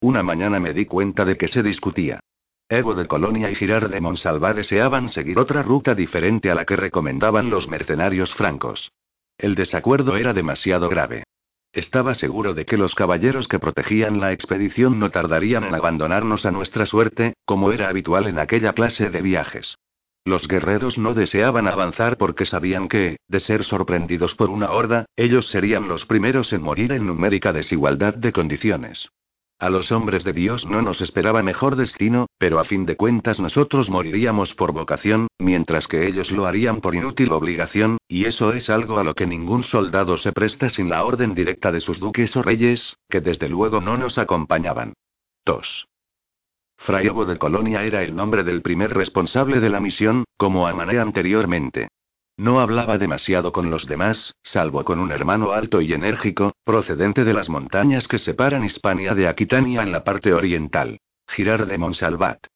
Una 0.00 0.22
mañana 0.22 0.58
me 0.58 0.72
di 0.72 0.86
cuenta 0.86 1.26
de 1.26 1.36
que 1.36 1.48
se 1.48 1.62
discutía. 1.62 2.20
Evo 2.70 2.94
de 2.94 3.06
Colonia 3.06 3.50
y 3.50 3.54
Girard 3.54 3.90
de 3.90 4.00
Monsalva 4.00 4.54
deseaban 4.54 5.10
seguir 5.10 5.38
otra 5.38 5.62
ruta 5.62 5.94
diferente 5.94 6.50
a 6.50 6.54
la 6.54 6.64
que 6.64 6.76
recomendaban 6.76 7.50
los 7.50 7.68
mercenarios 7.68 8.34
francos. 8.34 8.90
El 9.36 9.54
desacuerdo 9.54 10.16
era 10.16 10.32
demasiado 10.32 10.88
grave. 10.88 11.24
Estaba 11.72 12.14
seguro 12.14 12.52
de 12.52 12.66
que 12.66 12.76
los 12.76 12.94
caballeros 12.94 13.48
que 13.48 13.58
protegían 13.58 14.20
la 14.20 14.32
expedición 14.32 14.98
no 14.98 15.10
tardarían 15.10 15.64
en 15.64 15.74
abandonarnos 15.74 16.44
a 16.44 16.50
nuestra 16.50 16.84
suerte, 16.84 17.34
como 17.46 17.72
era 17.72 17.88
habitual 17.88 18.26
en 18.26 18.38
aquella 18.38 18.74
clase 18.74 19.08
de 19.08 19.22
viajes. 19.22 19.78
Los 20.24 20.46
guerreros 20.46 20.98
no 20.98 21.14
deseaban 21.14 21.66
avanzar 21.66 22.18
porque 22.18 22.44
sabían 22.44 22.88
que, 22.88 23.16
de 23.26 23.40
ser 23.40 23.64
sorprendidos 23.64 24.34
por 24.34 24.50
una 24.50 24.70
horda, 24.70 25.06
ellos 25.16 25.46
serían 25.48 25.88
los 25.88 26.04
primeros 26.04 26.52
en 26.52 26.62
morir 26.62 26.92
en 26.92 27.06
numérica 27.06 27.52
desigualdad 27.52 28.14
de 28.14 28.32
condiciones. 28.32 29.08
A 29.62 29.70
los 29.70 29.92
hombres 29.92 30.24
de 30.24 30.32
Dios 30.32 30.66
no 30.66 30.82
nos 30.82 31.00
esperaba 31.00 31.40
mejor 31.44 31.76
destino, 31.76 32.26
pero 32.36 32.58
a 32.58 32.64
fin 32.64 32.84
de 32.84 32.96
cuentas 32.96 33.38
nosotros 33.38 33.90
moriríamos 33.90 34.56
por 34.56 34.72
vocación, 34.72 35.28
mientras 35.38 35.86
que 35.86 36.08
ellos 36.08 36.32
lo 36.32 36.46
harían 36.46 36.80
por 36.80 36.96
inútil 36.96 37.30
obligación, 37.30 37.98
y 38.08 38.24
eso 38.24 38.52
es 38.54 38.68
algo 38.70 38.98
a 38.98 39.04
lo 39.04 39.14
que 39.14 39.24
ningún 39.24 39.62
soldado 39.62 40.16
se 40.16 40.32
presta 40.32 40.68
sin 40.68 40.88
la 40.88 41.04
orden 41.04 41.32
directa 41.32 41.70
de 41.70 41.78
sus 41.78 42.00
duques 42.00 42.34
o 42.36 42.42
reyes, 42.42 42.96
que 43.08 43.20
desde 43.20 43.48
luego 43.48 43.80
no 43.80 43.96
nos 43.96 44.18
acompañaban. 44.18 44.94
2. 45.44 45.86
Fray 46.78 47.06
Evo 47.06 47.24
de 47.24 47.38
Colonia 47.38 47.84
era 47.84 48.02
el 48.02 48.16
nombre 48.16 48.42
del 48.42 48.62
primer 48.62 48.92
responsable 48.92 49.60
de 49.60 49.70
la 49.70 49.78
misión, 49.78 50.24
como 50.36 50.66
amané 50.66 50.98
anteriormente. 50.98 51.86
No 52.36 52.60
hablaba 52.60 52.98
demasiado 52.98 53.52
con 53.52 53.70
los 53.70 53.86
demás, 53.86 54.34
salvo 54.42 54.84
con 54.84 54.98
un 54.98 55.12
hermano 55.12 55.52
alto 55.52 55.80
y 55.80 55.92
enérgico, 55.92 56.52
procedente 56.64 57.24
de 57.24 57.34
las 57.34 57.48
montañas 57.48 58.08
que 58.08 58.18
separan 58.18 58.64
Hispania 58.64 59.14
de 59.14 59.28
Aquitania 59.28 59.82
en 59.82 59.92
la 59.92 60.02
parte 60.02 60.32
oriental. 60.32 60.98
Girard 61.28 61.68
de 61.68 61.78
Monsalvat. 61.78 62.46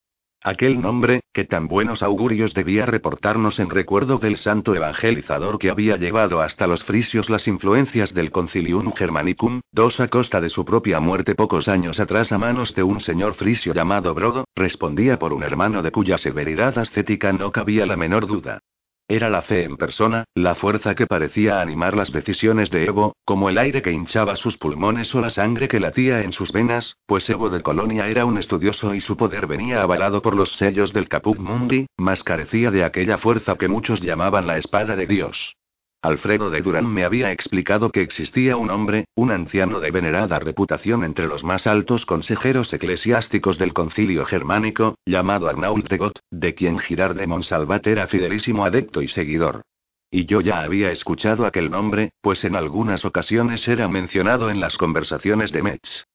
Aquel 0.43 0.81
nombre, 0.81 1.23
que 1.33 1.45
tan 1.45 1.67
buenos 1.67 2.03
augurios 2.03 2.55
debía 2.55 2.87
reportarnos 2.87 3.59
en 3.59 3.69
recuerdo 3.69 4.19
del 4.19 4.37
santo 4.37 4.75
evangelizador 4.75 5.59
que 5.59 5.71
había 5.71 5.97
llevado 5.97 6.41
hasta 6.41 6.67
los 6.67 6.85
frisios 6.85 7.29
las 7.29 7.49
influencias 7.49 8.15
del 8.15 8.31
Concilium 8.31 8.93
Germanicum, 8.93 9.61
dos 9.73 9.99
a 9.99 10.09
costa 10.09 10.41
de 10.41 10.49
su 10.49 10.65
propia 10.65 11.01
muerte 11.01 11.35
pocos 11.35 11.69
años 11.69 12.01
atrás 12.01 12.33
a 12.33 12.39
manos 12.39 12.75
de 12.75 12.83
un 12.83 13.01
señor 13.01 13.35
frisio 13.35 13.75
llamado 13.75 14.15
Brodo, 14.15 14.45
respondía 14.55 15.19
por 15.19 15.33
un 15.33 15.43
hermano 15.43 15.83
de 15.83 15.91
cuya 15.91 16.17
severidad 16.17 16.79
ascética 16.79 17.33
no 17.33 17.51
cabía 17.51 17.85
la 17.85 17.97
menor 17.97 18.27
duda. 18.27 18.61
Era 19.09 19.31
la 19.31 19.43
fe 19.43 19.63
en 19.63 19.77
persona, 19.77 20.25
la 20.35 20.57
fuerza 20.57 20.97
que 20.97 21.07
parecía 21.07 21.61
animar 21.61 21.97
las 21.97 22.11
decisiones 22.11 22.71
de 22.71 22.87
Evo, 22.87 23.15
como 23.25 23.49
el 23.49 23.57
aire 23.57 23.81
que 23.81 23.93
hinchaba 23.93 24.35
sus 24.35 24.59
pulmones 24.59 25.15
o 25.15 25.21
la 25.21 25.31
sangre 25.31 25.69
que 25.69 25.79
latía 25.79 26.23
en 26.23 26.33
sus 26.33 26.51
venas, 26.51 26.97
pues 27.07 27.31
Evo 27.31 27.49
de 27.49 27.63
Colonia 27.63 28.09
era 28.09 28.25
un 28.25 28.37
estudioso 28.37 28.95
y 28.95 29.01
su 29.01 29.17
poder 29.17 29.47
venía 29.47 29.81
avalado 29.81 30.23
por 30.23 30.35
los 30.35 30.57
sellos 30.57 30.93
del 30.93 31.09
Caput 31.09 31.39
Mundi, 31.39 31.87
más 31.97 32.25
carecía 32.25 32.73
de 32.73 32.83
aquella 32.83 33.17
fuerza 33.17 33.55
que 33.55 33.69
muchos 33.69 34.01
llamaban 34.01 34.49
la 34.49 34.59
espada 34.59 34.97
de 34.97 35.07
Dios. 35.07 35.55
Alfredo 36.03 36.51
de 36.51 36.61
Durán 36.61 36.87
me 36.87 37.05
había 37.05 37.33
explicado 37.33 37.91
que 37.91 38.03
existía 38.03 38.57
un 38.57 38.71
hombre, 38.71 39.07
un 39.15 39.31
anciano 39.31 39.81
de 39.81 39.91
venerada 39.91 40.39
reputación 40.39 41.03
entre 41.05 41.27
los 41.27 41.43
más 41.43 41.67
altos 41.67 42.07
consejeros 42.07 42.73
eclesiásticos 42.73 43.59
del 43.59 43.73
concilio 43.73 44.25
germánico, 44.25 44.97
llamado 45.05 45.49
Arnault 45.49 45.89
de 45.89 45.97
Gott, 45.97 46.19
de 46.31 46.55
quien 46.55 46.79
Girard 46.79 47.17
de 47.17 47.27
Monsalvat 47.27 47.87
era 47.87 48.07
fidelísimo 48.07 48.65
adepto 48.65 49.03
y 49.03 49.09
seguidor. 49.09 49.63
Y 50.11 50.27
yo 50.27 50.41
ya 50.41 50.61
había 50.61 50.93
escuchado 50.93 51.47
aquel 51.47 51.71
nombre, 51.71 52.11
pues 52.21 52.45
en 52.45 52.55
algunas 52.55 53.05
ocasiones 53.05 53.67
era 53.67 53.89
mencionado 53.89 54.51
en 54.51 54.61
las 54.61 54.79
conversaciones 54.79 55.51
de 55.51 55.63
Metz. 55.63 56.07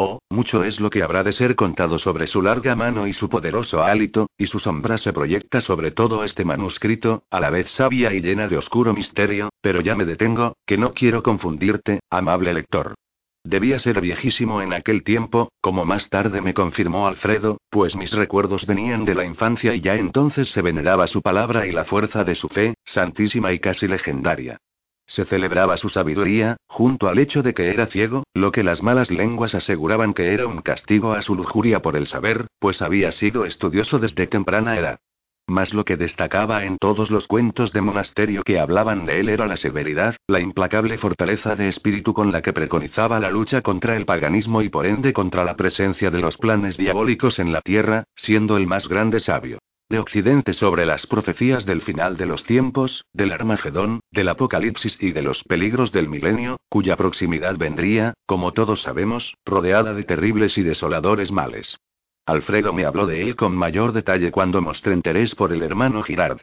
Oh, 0.00 0.20
mucho 0.30 0.62
es 0.62 0.78
lo 0.78 0.90
que 0.90 1.02
habrá 1.02 1.24
de 1.24 1.32
ser 1.32 1.56
contado 1.56 1.98
sobre 1.98 2.28
su 2.28 2.40
larga 2.40 2.76
mano 2.76 3.08
y 3.08 3.12
su 3.12 3.28
poderoso 3.28 3.82
hálito, 3.82 4.30
y 4.38 4.46
su 4.46 4.60
sombra 4.60 4.96
se 4.96 5.12
proyecta 5.12 5.60
sobre 5.60 5.90
todo 5.90 6.22
este 6.22 6.44
manuscrito, 6.44 7.24
a 7.30 7.40
la 7.40 7.50
vez 7.50 7.68
sabia 7.72 8.14
y 8.14 8.20
llena 8.20 8.46
de 8.46 8.56
oscuro 8.56 8.94
misterio, 8.94 9.50
pero 9.60 9.80
ya 9.80 9.96
me 9.96 10.04
detengo, 10.04 10.54
que 10.64 10.78
no 10.78 10.94
quiero 10.94 11.24
confundirte, 11.24 11.98
amable 12.10 12.54
lector. 12.54 12.94
Debía 13.42 13.80
ser 13.80 14.00
viejísimo 14.00 14.62
en 14.62 14.72
aquel 14.72 15.02
tiempo, 15.02 15.50
como 15.60 15.84
más 15.84 16.08
tarde 16.08 16.40
me 16.42 16.54
confirmó 16.54 17.08
Alfredo, 17.08 17.58
pues 17.68 17.96
mis 17.96 18.12
recuerdos 18.12 18.66
venían 18.66 19.04
de 19.04 19.16
la 19.16 19.24
infancia 19.24 19.74
y 19.74 19.80
ya 19.80 19.96
entonces 19.96 20.46
se 20.52 20.62
veneraba 20.62 21.08
su 21.08 21.22
palabra 21.22 21.66
y 21.66 21.72
la 21.72 21.82
fuerza 21.82 22.22
de 22.22 22.36
su 22.36 22.48
fe, 22.48 22.74
santísima 22.84 23.52
y 23.52 23.58
casi 23.58 23.88
legendaria. 23.88 24.60
Se 25.08 25.24
celebraba 25.24 25.78
su 25.78 25.88
sabiduría, 25.88 26.58
junto 26.66 27.08
al 27.08 27.18
hecho 27.18 27.42
de 27.42 27.54
que 27.54 27.70
era 27.70 27.86
ciego, 27.86 28.24
lo 28.34 28.52
que 28.52 28.62
las 28.62 28.82
malas 28.82 29.10
lenguas 29.10 29.54
aseguraban 29.54 30.12
que 30.12 30.34
era 30.34 30.46
un 30.46 30.60
castigo 30.60 31.14
a 31.14 31.22
su 31.22 31.34
lujuria 31.34 31.80
por 31.80 31.96
el 31.96 32.06
saber, 32.06 32.46
pues 32.58 32.82
había 32.82 33.10
sido 33.10 33.46
estudioso 33.46 33.98
desde 33.98 34.26
temprana 34.26 34.78
edad. 34.78 35.00
Mas 35.46 35.72
lo 35.72 35.86
que 35.86 35.96
destacaba 35.96 36.66
en 36.66 36.76
todos 36.76 37.10
los 37.10 37.26
cuentos 37.26 37.72
de 37.72 37.80
monasterio 37.80 38.42
que 38.42 38.60
hablaban 38.60 39.06
de 39.06 39.20
él 39.20 39.30
era 39.30 39.46
la 39.46 39.56
severidad, 39.56 40.14
la 40.26 40.40
implacable 40.40 40.98
fortaleza 40.98 41.56
de 41.56 41.68
espíritu 41.68 42.12
con 42.12 42.30
la 42.30 42.42
que 42.42 42.52
preconizaba 42.52 43.18
la 43.18 43.30
lucha 43.30 43.62
contra 43.62 43.96
el 43.96 44.04
paganismo 44.04 44.60
y 44.60 44.68
por 44.68 44.84
ende 44.84 45.14
contra 45.14 45.42
la 45.42 45.56
presencia 45.56 46.10
de 46.10 46.20
los 46.20 46.36
planes 46.36 46.76
diabólicos 46.76 47.38
en 47.38 47.50
la 47.54 47.62
tierra, 47.62 48.04
siendo 48.14 48.58
el 48.58 48.66
más 48.66 48.88
grande 48.88 49.20
sabio. 49.20 49.57
De 49.88 49.98
Occidente 49.98 50.52
sobre 50.52 50.84
las 50.84 51.06
profecías 51.06 51.64
del 51.64 51.80
final 51.80 52.18
de 52.18 52.26
los 52.26 52.44
tiempos, 52.44 53.06
del 53.14 53.32
Armagedón, 53.32 54.00
del 54.10 54.28
Apocalipsis 54.28 54.98
y 55.00 55.12
de 55.12 55.22
los 55.22 55.44
peligros 55.44 55.92
del 55.92 56.08
milenio, 56.08 56.58
cuya 56.68 56.96
proximidad 56.96 57.56
vendría, 57.56 58.12
como 58.26 58.52
todos 58.52 58.82
sabemos, 58.82 59.34
rodeada 59.46 59.94
de 59.94 60.04
terribles 60.04 60.58
y 60.58 60.62
desoladores 60.62 61.32
males. 61.32 61.78
Alfredo 62.26 62.74
me 62.74 62.84
habló 62.84 63.06
de 63.06 63.22
él 63.22 63.36
con 63.36 63.56
mayor 63.56 63.92
detalle 63.92 64.30
cuando 64.30 64.60
mostré 64.60 64.92
interés 64.92 65.34
por 65.34 65.54
el 65.54 65.62
hermano 65.62 66.02
Girard. 66.02 66.42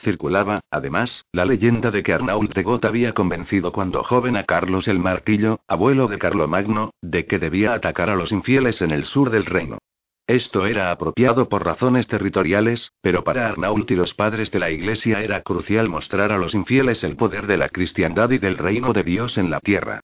Circulaba, 0.00 0.60
además, 0.70 1.24
la 1.32 1.44
leyenda 1.44 1.92
de 1.92 2.02
que 2.02 2.12
Arnault 2.12 2.52
de 2.54 2.62
Got 2.64 2.84
había 2.84 3.14
convencido 3.14 3.72
cuando 3.72 4.02
joven 4.02 4.36
a 4.36 4.44
Carlos 4.44 4.88
el 4.88 4.98
Martillo, 4.98 5.60
abuelo 5.68 6.08
de 6.08 6.18
Carlomagno, 6.18 6.90
de 7.02 7.26
que 7.26 7.38
debía 7.38 7.74
atacar 7.74 8.10
a 8.10 8.16
los 8.16 8.32
infieles 8.32 8.82
en 8.82 8.90
el 8.90 9.04
sur 9.04 9.30
del 9.30 9.44
reino. 9.44 9.78
Esto 10.28 10.66
era 10.66 10.90
apropiado 10.90 11.48
por 11.48 11.64
razones 11.64 12.06
territoriales, 12.06 12.92
pero 13.00 13.24
para 13.24 13.48
Arnault 13.48 13.90
y 13.90 13.94
los 13.94 14.12
padres 14.12 14.50
de 14.50 14.58
la 14.58 14.70
Iglesia 14.70 15.22
era 15.22 15.40
crucial 15.40 15.88
mostrar 15.88 16.32
a 16.32 16.36
los 16.36 16.54
infieles 16.54 17.02
el 17.02 17.16
poder 17.16 17.46
de 17.46 17.56
la 17.56 17.70
cristiandad 17.70 18.30
y 18.30 18.36
del 18.36 18.58
reino 18.58 18.92
de 18.92 19.04
Dios 19.04 19.38
en 19.38 19.48
la 19.48 19.60
tierra. 19.60 20.00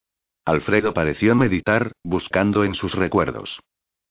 Alfredo 0.46 0.94
pareció 0.94 1.34
meditar, 1.34 1.92
buscando 2.02 2.64
en 2.64 2.72
sus 2.72 2.94
recuerdos. 2.94 3.60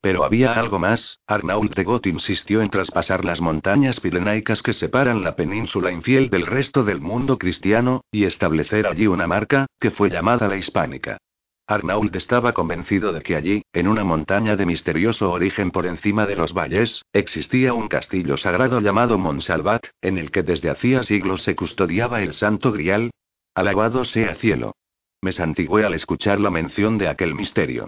Pero 0.01 0.24
había 0.24 0.53
algo 0.53 0.78
más, 0.78 1.18
Arnault 1.26 1.74
de 1.74 1.84
Got 1.84 2.05
insistió 2.05 2.61
en 2.61 2.70
traspasar 2.70 3.26
las 3.26 3.41
montañas 3.41 3.99
pirenaicas 3.99 4.61
que 4.61 4.74
separan 4.74 5.24
la 5.24 5.36
península 5.36 5.91
infiel 5.91 6.30
del 6.30 6.45
resto 6.45 6.84
del 6.84 7.01
mundo 7.01 7.39
cristiano, 7.39 8.01
y 8.11 8.26
establecer 8.26 8.86
allí 8.86 9.07
una 9.07 9.26
marca, 9.26 9.66
que 9.80 9.89
fue 9.89 10.11
llamada 10.11 10.47
la 10.47 10.57
hispánica. 10.57 11.18
Arnault 11.66 12.14
estaba 12.16 12.51
convencido 12.51 13.14
de 13.14 13.22
que 13.22 13.36
allí, 13.36 13.64
en 13.72 13.88
una 13.88 14.03
montaña 14.03 14.57
de 14.57 14.66
misterioso 14.66 15.32
origen 15.32 15.72
por 15.72 15.86
encima 15.86 16.26
de 16.26 16.36
los 16.36 16.53
valles, 16.53 17.03
existía 17.14 17.74
un 17.74 17.88
castillo 17.88 18.36
sagrado 18.36 18.82
llamado 18.82 19.18
Monsalvat, 19.18 19.86
en 20.01 20.18
el 20.18 20.30
que 20.30 20.43
desde 20.43 20.70
hacía 20.70 21.03
siglos 21.03 21.43
se 21.43 21.55
custodiaba 21.55 22.22
el 22.22 22.34
Santo 22.34 22.74
Grial. 22.74 23.11
Alabado 23.55 24.03
sea 24.03 24.36
cielo. 24.36 24.74
Me 25.22 25.32
santigué 25.32 25.86
al 25.86 25.93
escuchar 25.93 26.41
la 26.41 26.49
mención 26.49 26.97
de 26.97 27.07
aquel 27.07 27.34
misterio. 27.34 27.88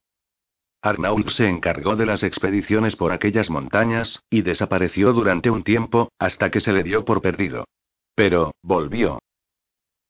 Arnault 0.82 1.30
se 1.30 1.50
encargó 1.50 1.98
de 1.98 2.06
las 2.06 2.24
expediciones 2.24 2.96
por 2.96 3.12
aquellas 3.12 3.50
montañas, 3.50 4.22
y 4.30 4.42
desapareció 4.42 5.12
durante 5.12 5.50
un 5.50 5.64
tiempo, 5.64 6.12
hasta 6.18 6.50
que 6.50 6.62
se 6.62 6.72
le 6.72 6.84
dio 6.84 7.04
por 7.04 7.22
perdido. 7.22 7.66
Pero, 8.14 8.54
volvió. 8.62 9.20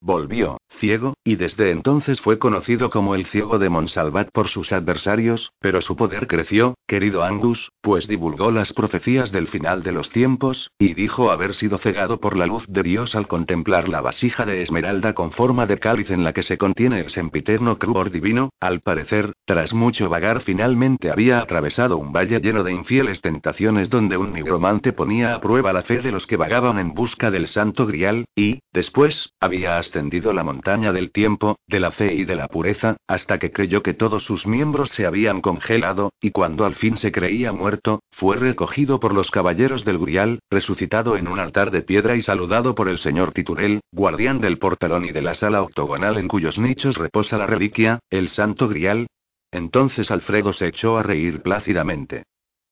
Volvió, 0.02 0.60
ciego, 0.80 1.16
y 1.24 1.36
desde 1.36 1.72
entonces 1.72 2.22
fue 2.22 2.40
conocido 2.40 2.90
como 2.90 3.16
el 3.16 3.26
ciego 3.26 3.60
de 3.60 3.70
Monsalvat 3.70 4.30
por 4.32 4.48
sus 4.48 4.72
adversarios, 4.72 5.52
pero 5.60 5.82
su 5.82 5.96
poder 5.96 6.28
creció, 6.28 6.76
querido 6.88 7.24
Angus, 7.24 7.72
pues 7.82 8.08
divulgó 8.08 8.52
las 8.52 8.74
profecías 8.74 9.32
del 9.32 9.48
final 9.48 9.84
de 9.84 9.92
los 9.92 10.10
tiempos, 10.10 10.72
y 10.78 10.94
dijo 10.94 11.32
haber 11.32 11.56
sido 11.56 11.78
cegado 11.78 12.20
por 12.20 12.38
la 12.38 12.46
luz 12.46 12.66
de 12.68 12.84
Dios 12.84 13.16
al 13.16 13.28
contemplar 13.28 13.88
la 13.90 14.02
vasija 14.02 14.46
de 14.46 14.62
esmeralda 14.62 15.14
con 15.14 15.32
forma 15.32 15.66
de 15.66 15.78
cáliz 15.78 16.10
en 16.12 16.24
la 16.24 16.34
que 16.34 16.44
se 16.44 16.58
contiene 16.58 17.00
el 17.00 17.10
sempiterno 17.10 17.78
cruor 17.78 18.12
divino, 18.12 18.50
al 18.60 18.82
parecer, 18.82 19.34
tras 19.46 19.74
mucho 19.74 20.10
vagar 20.10 20.42
finalmente 20.42 21.12
había 21.12 21.40
atravesado 21.40 21.98
un 21.98 22.12
valle 22.12 22.40
lleno 22.40 22.64
de 22.64 22.74
infieles 22.74 23.22
tentaciones 23.22 23.90
donde 23.90 24.18
un 24.18 24.34
nigromante 24.34 24.94
ponía 24.94 25.36
a 25.36 25.42
prueba 25.42 25.74
la 25.74 25.84
fe 25.84 26.00
de 26.00 26.12
los 26.12 26.28
que 26.28 26.38
vagaban 26.38 26.80
en 26.80 26.94
busca 26.94 27.32
del 27.32 27.48
santo 27.48 27.86
grial, 27.86 28.26
y, 28.36 28.60
después, 28.74 29.34
había 29.40 29.78
ascendido 29.78 30.34
la 30.34 30.44
montaña 30.44 30.55
del 30.62 31.12
tiempo, 31.12 31.58
de 31.68 31.80
la 31.80 31.92
fe 31.92 32.14
y 32.14 32.26
de 32.26 32.36
la 32.36 32.48
pureza, 32.48 32.98
hasta 33.08 33.40
que 33.40 33.52
creyó 33.52 33.84
que 33.84 33.94
todos 33.94 34.24
sus 34.24 34.48
miembros 34.48 34.90
se 34.92 35.06
habían 35.06 35.42
congelado, 35.42 36.12
y 36.22 36.32
cuando 36.32 36.66
al 36.66 36.76
fin 36.76 36.98
se 36.98 37.12
creía 37.12 37.52
muerto, 37.52 38.02
fue 38.12 38.38
recogido 38.38 39.00
por 39.00 39.14
los 39.14 39.32
caballeros 39.32 39.86
del 39.86 40.00
Grial, 40.00 40.40
resucitado 40.50 41.18
en 41.18 41.28
un 41.28 41.40
altar 41.40 41.72
de 41.72 41.82
piedra 41.82 42.16
y 42.16 42.22
saludado 42.22 42.76
por 42.76 42.90
el 42.90 42.98
señor 42.98 43.32
Titurel, 43.32 43.82
guardián 43.92 44.40
del 44.40 44.58
portalón 44.58 45.06
y 45.06 45.12
de 45.12 45.22
la 45.22 45.34
sala 45.34 45.62
octogonal 45.62 46.18
en 46.18 46.28
cuyos 46.28 46.58
nichos 46.58 46.98
reposa 46.98 47.38
la 47.38 47.46
reliquia, 47.46 48.00
el 48.10 48.30
santo 48.30 48.68
Grial. 48.68 49.08
Entonces 49.52 50.12
Alfredo 50.12 50.52
se 50.54 50.68
echó 50.68 50.98
a 50.98 51.04
reír 51.04 51.42
plácidamente. 51.42 52.24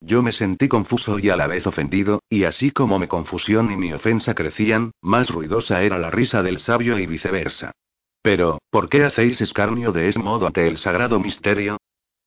Yo 0.06 0.22
me 0.22 0.34
sentí 0.34 0.68
confuso 0.68 1.18
y 1.18 1.30
a 1.30 1.38
la 1.38 1.48
vez 1.48 1.66
ofendido, 1.66 2.20
y 2.30 2.44
así 2.44 2.72
como 2.72 3.00
mi 3.00 3.08
confusión 3.08 3.72
y 3.72 3.78
mi 3.78 3.94
ofensa 3.94 4.36
crecían, 4.36 4.92
más 5.02 5.30
ruidosa 5.30 5.82
era 5.82 5.98
la 5.98 6.12
risa 6.12 6.44
del 6.44 6.60
sabio 6.60 7.00
y 7.00 7.06
viceversa. 7.06 7.72
Pero, 8.22 8.60
¿por 8.70 8.90
qué 8.90 9.06
hacéis 9.06 9.40
escarnio 9.40 9.94
de 9.94 10.10
ese 10.10 10.20
modo 10.20 10.48
ante 10.48 10.68
el 10.68 10.78
sagrado 10.78 11.22
misterio? 11.22 11.78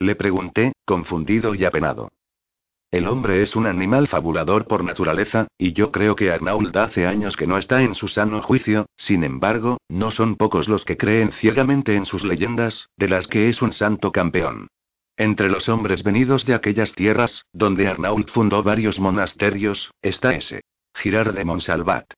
Le 0.01 0.15
pregunté, 0.17 0.73
confundido 0.87 1.55
y 1.55 1.67
apenado. 1.67 2.09
El 2.91 3.09
hombre 3.09 3.43
es 3.43 3.55
un 3.57 3.67
animal 3.67 4.09
fabulador 4.09 4.67
por 4.67 4.83
naturaleza, 4.83 5.47
y 5.59 5.75
yo 5.75 5.93
creo 5.93 6.17
que 6.17 6.31
Arnauld 6.31 6.75
hace 6.79 7.07
años 7.07 7.37
que 7.37 7.47
no 7.47 7.59
está 7.59 7.83
en 7.83 7.95
su 7.95 8.09
sano 8.09 8.41
juicio, 8.41 8.87
sin 8.97 9.23
embargo, 9.23 9.77
no 9.91 10.11
son 10.11 10.37
pocos 10.37 10.67
los 10.67 10.87
que 10.87 10.97
creen 10.97 11.31
ciegamente 11.31 11.95
en 11.95 12.07
sus 12.07 12.25
leyendas, 12.25 12.89
de 12.97 13.09
las 13.09 13.27
que 13.27 13.51
es 13.51 13.61
un 13.61 13.75
santo 13.75 14.13
campeón. 14.13 14.69
Entre 15.17 15.49
los 15.49 15.69
hombres 15.71 16.03
venidos 16.03 16.45
de 16.45 16.55
aquellas 16.55 16.93
tierras, 16.93 17.47
donde 17.53 17.89
Arnault 17.89 18.29
fundó 18.31 18.63
varios 18.63 19.01
monasterios, 19.01 19.91
está 20.03 20.35
ese. 20.35 20.61
Girard 20.95 21.35
de 21.35 21.45
Monsalvat. 21.45 22.13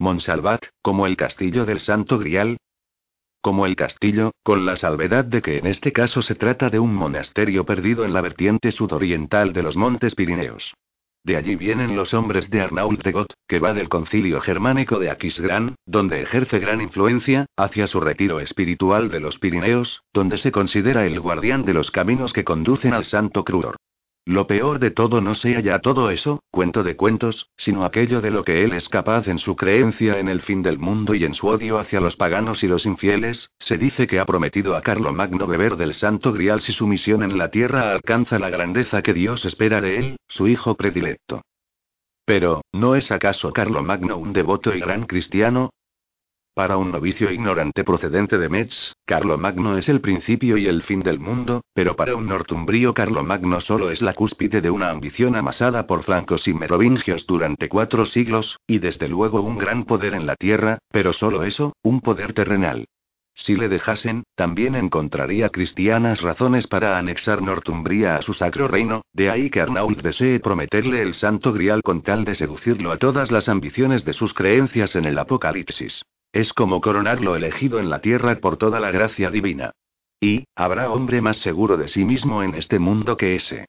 Monsalvat, 0.00 0.64
como 0.82 1.06
el 1.06 1.16
castillo 1.16 1.64
del 1.64 1.80
Santo 1.80 2.18
Grial. 2.18 2.56
Como 3.40 3.66
el 3.66 3.76
castillo, 3.76 4.32
con 4.42 4.66
la 4.66 4.76
salvedad 4.76 5.24
de 5.24 5.42
que 5.42 5.58
en 5.58 5.66
este 5.66 5.92
caso 5.92 6.22
se 6.22 6.34
trata 6.34 6.70
de 6.70 6.80
un 6.80 6.92
monasterio 6.92 7.64
perdido 7.64 8.04
en 8.04 8.12
la 8.12 8.20
vertiente 8.20 8.72
sudoriental 8.72 9.52
de 9.52 9.62
los 9.62 9.76
Montes 9.76 10.16
Pirineos. 10.16 10.74
De 11.28 11.36
allí 11.36 11.56
vienen 11.56 11.94
los 11.94 12.14
hombres 12.14 12.48
de 12.48 12.62
Arnault 12.62 13.04
de 13.04 13.12
Got, 13.12 13.34
que 13.46 13.58
va 13.58 13.74
del 13.74 13.90
concilio 13.90 14.40
germánico 14.40 14.98
de 14.98 15.10
Aquisgrán, 15.10 15.74
donde 15.84 16.22
ejerce 16.22 16.58
gran 16.58 16.80
influencia, 16.80 17.44
hacia 17.54 17.86
su 17.86 18.00
retiro 18.00 18.40
espiritual 18.40 19.10
de 19.10 19.20
los 19.20 19.38
Pirineos, 19.38 20.00
donde 20.14 20.38
se 20.38 20.50
considera 20.52 21.04
el 21.04 21.20
guardián 21.20 21.66
de 21.66 21.74
los 21.74 21.90
caminos 21.90 22.32
que 22.32 22.44
conducen 22.44 22.94
al 22.94 23.04
Santo 23.04 23.44
Crudor. 23.44 23.76
Lo 24.28 24.46
peor 24.46 24.78
de 24.78 24.90
todo 24.90 25.22
no 25.22 25.34
sea 25.34 25.60
ya 25.60 25.78
todo 25.78 26.10
eso, 26.10 26.42
cuento 26.50 26.82
de 26.82 26.96
cuentos, 26.96 27.48
sino 27.56 27.86
aquello 27.86 28.20
de 28.20 28.30
lo 28.30 28.44
que 28.44 28.62
él 28.62 28.74
es 28.74 28.90
capaz 28.90 29.26
en 29.26 29.38
su 29.38 29.56
creencia 29.56 30.18
en 30.18 30.28
el 30.28 30.42
fin 30.42 30.60
del 30.60 30.78
mundo 30.78 31.14
y 31.14 31.24
en 31.24 31.32
su 31.32 31.46
odio 31.46 31.78
hacia 31.78 31.98
los 31.98 32.14
paganos 32.14 32.62
y 32.62 32.68
los 32.68 32.84
infieles, 32.84 33.52
se 33.58 33.78
dice 33.78 34.06
que 34.06 34.20
ha 34.20 34.26
prometido 34.26 34.76
a 34.76 34.82
Magno 35.12 35.46
beber 35.46 35.76
del 35.76 35.94
santo 35.94 36.34
grial 36.34 36.60
si 36.60 36.72
su 36.72 36.86
misión 36.86 37.22
en 37.22 37.38
la 37.38 37.50
tierra 37.50 37.90
alcanza 37.90 38.38
la 38.38 38.50
grandeza 38.50 39.00
que 39.00 39.14
Dios 39.14 39.46
espera 39.46 39.80
de 39.80 39.96
él, 39.96 40.16
su 40.28 40.46
hijo 40.46 40.74
predilecto. 40.74 41.40
Pero, 42.26 42.60
¿no 42.70 42.96
es 42.96 43.10
acaso 43.10 43.50
Magno 43.82 44.18
un 44.18 44.34
devoto 44.34 44.74
y 44.74 44.80
gran 44.80 45.06
cristiano? 45.06 45.70
Para 46.58 46.76
un 46.76 46.90
novicio 46.90 47.30
ignorante 47.30 47.84
procedente 47.84 48.36
de 48.36 48.48
Metz, 48.48 48.92
Carlomagno 49.06 49.78
es 49.78 49.88
el 49.88 50.00
principio 50.00 50.56
y 50.56 50.66
el 50.66 50.82
fin 50.82 50.98
del 50.98 51.20
mundo, 51.20 51.60
pero 51.72 51.94
para 51.94 52.16
un 52.16 52.26
nortumbrío 52.26 52.92
Carlomagno 52.94 53.60
solo 53.60 53.92
es 53.92 54.02
la 54.02 54.12
cúspide 54.12 54.60
de 54.60 54.68
una 54.68 54.90
ambición 54.90 55.36
amasada 55.36 55.86
por 55.86 56.02
francos 56.02 56.48
y 56.48 56.54
merovingios 56.54 57.28
durante 57.28 57.68
cuatro 57.68 58.06
siglos, 58.06 58.58
y 58.66 58.80
desde 58.80 59.06
luego 59.06 59.40
un 59.40 59.56
gran 59.56 59.84
poder 59.84 60.14
en 60.14 60.26
la 60.26 60.34
tierra, 60.34 60.78
pero 60.90 61.12
solo 61.12 61.44
eso, 61.44 61.76
un 61.84 62.00
poder 62.00 62.32
terrenal. 62.32 62.86
Si 63.34 63.54
le 63.54 63.68
dejasen, 63.68 64.24
también 64.34 64.74
encontraría 64.74 65.50
cristianas 65.50 66.22
razones 66.22 66.66
para 66.66 66.98
anexar 66.98 67.40
Nortumbría 67.40 68.16
a 68.16 68.22
su 68.22 68.32
sacro 68.32 68.66
reino, 68.66 69.02
de 69.12 69.30
ahí 69.30 69.48
que 69.48 69.60
Arnault 69.60 70.02
desee 70.02 70.40
prometerle 70.40 71.02
el 71.02 71.14
santo 71.14 71.52
grial 71.52 71.82
con 71.84 72.02
tal 72.02 72.24
de 72.24 72.34
seducirlo 72.34 72.90
a 72.90 72.96
todas 72.96 73.30
las 73.30 73.48
ambiciones 73.48 74.04
de 74.04 74.12
sus 74.12 74.34
creencias 74.34 74.96
en 74.96 75.04
el 75.04 75.20
Apocalipsis. 75.20 76.02
Es 76.32 76.52
como 76.52 76.80
coronar 76.80 77.20
lo 77.20 77.36
elegido 77.36 77.78
en 77.78 77.88
la 77.88 78.00
tierra 78.00 78.34
por 78.36 78.56
toda 78.56 78.80
la 78.80 78.90
gracia 78.90 79.30
divina. 79.30 79.72
Y, 80.20 80.44
¿habrá 80.54 80.90
hombre 80.90 81.20
más 81.20 81.38
seguro 81.38 81.76
de 81.76 81.88
sí 81.88 82.04
mismo 82.04 82.42
en 82.42 82.54
este 82.54 82.78
mundo 82.78 83.16
que 83.16 83.36
ese? 83.36 83.66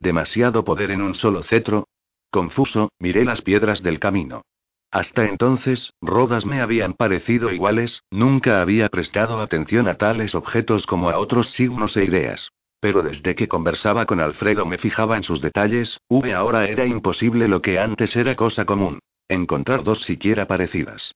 ¿Demasiado 0.00 0.64
poder 0.64 0.90
en 0.90 1.00
un 1.00 1.14
solo 1.14 1.42
cetro? 1.42 1.86
Confuso, 2.30 2.90
miré 2.98 3.24
las 3.24 3.42
piedras 3.42 3.82
del 3.82 3.98
camino. 4.00 4.42
Hasta 4.90 5.24
entonces, 5.24 5.94
rodas 6.02 6.44
me 6.44 6.60
habían 6.60 6.92
parecido 6.92 7.50
iguales, 7.50 8.02
nunca 8.10 8.60
había 8.60 8.88
prestado 8.88 9.40
atención 9.40 9.88
a 9.88 9.94
tales 9.94 10.34
objetos 10.34 10.86
como 10.86 11.08
a 11.08 11.18
otros 11.18 11.50
signos 11.52 11.96
e 11.96 12.04
ideas. 12.04 12.50
Pero 12.80 13.02
desde 13.02 13.34
que 13.34 13.48
conversaba 13.48 14.06
con 14.06 14.20
Alfredo 14.20 14.66
me 14.66 14.76
fijaba 14.76 15.16
en 15.16 15.22
sus 15.22 15.40
detalles, 15.40 16.00
V 16.08 16.34
ahora 16.34 16.66
era 16.66 16.84
imposible 16.84 17.48
lo 17.48 17.62
que 17.62 17.78
antes 17.78 18.16
era 18.16 18.34
cosa 18.34 18.64
común. 18.64 18.98
Encontrar 19.28 19.84
dos 19.84 20.02
siquiera 20.02 20.46
parecidas. 20.46 21.14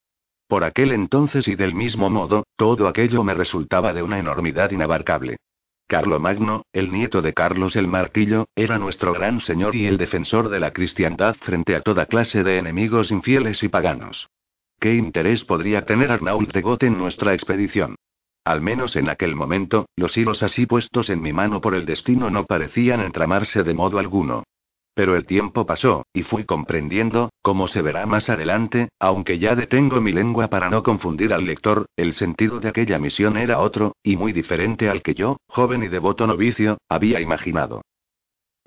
Por 0.48 0.62
aquel 0.62 0.92
entonces 0.92 1.48
y 1.48 1.56
del 1.56 1.74
mismo 1.74 2.08
modo, 2.08 2.44
todo 2.56 2.86
aquello 2.86 3.24
me 3.24 3.34
resultaba 3.34 3.92
de 3.92 4.02
una 4.02 4.18
enormidad 4.18 4.70
inabarcable. 4.70 5.38
Magno, 6.20 6.62
el 6.72 6.92
nieto 6.92 7.20
de 7.22 7.32
Carlos 7.32 7.76
el 7.76 7.88
Martillo, 7.88 8.46
era 8.54 8.78
nuestro 8.78 9.12
gran 9.12 9.40
señor 9.40 9.74
y 9.74 9.86
el 9.86 9.98
defensor 9.98 10.48
de 10.48 10.60
la 10.60 10.72
cristiandad 10.72 11.36
frente 11.36 11.74
a 11.74 11.80
toda 11.80 12.06
clase 12.06 12.42
de 12.44 12.58
enemigos 12.58 13.10
infieles 13.10 13.62
y 13.62 13.68
paganos. 13.68 14.28
¿Qué 14.78 14.94
interés 14.94 15.44
podría 15.44 15.84
tener 15.84 16.12
Arnault 16.12 16.52
de 16.52 16.60
Got 16.60 16.82
en 16.84 16.98
nuestra 16.98 17.34
expedición? 17.34 17.96
Al 18.44 18.60
menos 18.60 18.94
en 18.94 19.08
aquel 19.08 19.34
momento, 19.34 19.86
los 19.96 20.16
hilos 20.16 20.44
así 20.44 20.66
puestos 20.66 21.10
en 21.10 21.20
mi 21.22 21.32
mano 21.32 21.60
por 21.60 21.74
el 21.74 21.86
destino 21.86 22.30
no 22.30 22.44
parecían 22.44 23.00
entramarse 23.00 23.64
de 23.64 23.74
modo 23.74 23.98
alguno. 23.98 24.44
Pero 24.96 25.14
el 25.14 25.26
tiempo 25.26 25.66
pasó, 25.66 26.06
y 26.14 26.22
fui 26.22 26.44
comprendiendo, 26.44 27.28
como 27.42 27.68
se 27.68 27.82
verá 27.82 28.06
más 28.06 28.30
adelante, 28.30 28.88
aunque 28.98 29.38
ya 29.38 29.54
detengo 29.54 30.00
mi 30.00 30.10
lengua 30.10 30.48
para 30.48 30.70
no 30.70 30.82
confundir 30.82 31.34
al 31.34 31.44
lector, 31.44 31.84
el 31.96 32.14
sentido 32.14 32.60
de 32.60 32.70
aquella 32.70 32.98
misión 32.98 33.36
era 33.36 33.58
otro, 33.58 33.92
y 34.02 34.16
muy 34.16 34.32
diferente 34.32 34.88
al 34.88 35.02
que 35.02 35.12
yo, 35.12 35.36
joven 35.48 35.82
y 35.82 35.88
devoto 35.88 36.26
novicio, 36.26 36.78
había 36.88 37.20
imaginado. 37.20 37.82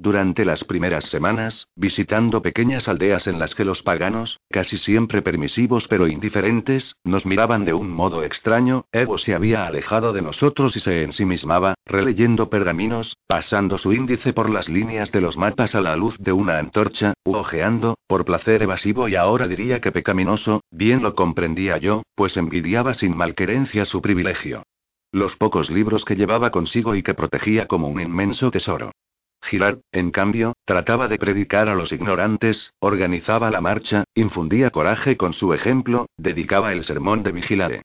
Durante 0.01 0.45
las 0.45 0.63
primeras 0.63 1.03
semanas, 1.09 1.67
visitando 1.75 2.41
pequeñas 2.41 2.87
aldeas 2.87 3.27
en 3.27 3.37
las 3.37 3.53
que 3.53 3.65
los 3.65 3.83
paganos, 3.83 4.39
casi 4.49 4.77
siempre 4.77 5.21
permisivos 5.21 5.89
pero 5.89 6.07
indiferentes, 6.07 6.95
nos 7.03 7.25
miraban 7.25 7.65
de 7.65 7.73
un 7.73 7.91
modo 7.91 8.23
extraño, 8.23 8.85
Evo 8.93 9.17
se 9.17 9.35
había 9.35 9.67
alejado 9.67 10.13
de 10.13 10.21
nosotros 10.21 10.77
y 10.77 10.79
se 10.79 11.03
ensimismaba, 11.03 11.75
releyendo 11.85 12.49
pergaminos, 12.49 13.17
pasando 13.27 13.77
su 13.77 13.91
índice 13.91 14.31
por 14.31 14.49
las 14.49 14.69
líneas 14.69 15.11
de 15.11 15.19
los 15.19 15.35
mapas 15.35 15.75
a 15.75 15.81
la 15.81 15.97
luz 15.97 16.15
de 16.17 16.31
una 16.31 16.59
antorcha, 16.59 17.13
u 17.25 17.35
ojeando, 17.35 17.97
por 18.07 18.23
placer 18.23 18.63
evasivo 18.63 19.09
y 19.09 19.17
ahora 19.17 19.49
diría 19.49 19.81
que 19.81 19.91
pecaminoso, 19.91 20.61
bien 20.71 21.03
lo 21.03 21.13
comprendía 21.13 21.77
yo, 21.77 22.03
pues 22.15 22.37
envidiaba 22.37 22.93
sin 22.93 23.17
malquerencia 23.17 23.83
su 23.83 24.01
privilegio. 24.01 24.63
Los 25.11 25.35
pocos 25.35 25.69
libros 25.69 26.05
que 26.05 26.15
llevaba 26.15 26.51
consigo 26.51 26.95
y 26.95 27.03
que 27.03 27.15
protegía 27.15 27.67
como 27.67 27.89
un 27.89 27.99
inmenso 27.99 28.49
tesoro. 28.49 28.93
Girard, 29.41 29.79
en 29.91 30.11
cambio, 30.11 30.53
trataba 30.65 31.07
de 31.07 31.17
predicar 31.17 31.69
a 31.69 31.75
los 31.75 31.91
ignorantes, 31.91 32.73
organizaba 32.79 33.49
la 33.51 33.61
marcha, 33.61 34.03
infundía 34.13 34.69
coraje 34.69 35.17
con 35.17 35.33
su 35.33 35.53
ejemplo, 35.53 36.07
dedicaba 36.17 36.73
el 36.73 36.83
sermón 36.83 37.23
de 37.23 37.31
vigilare. 37.31 37.81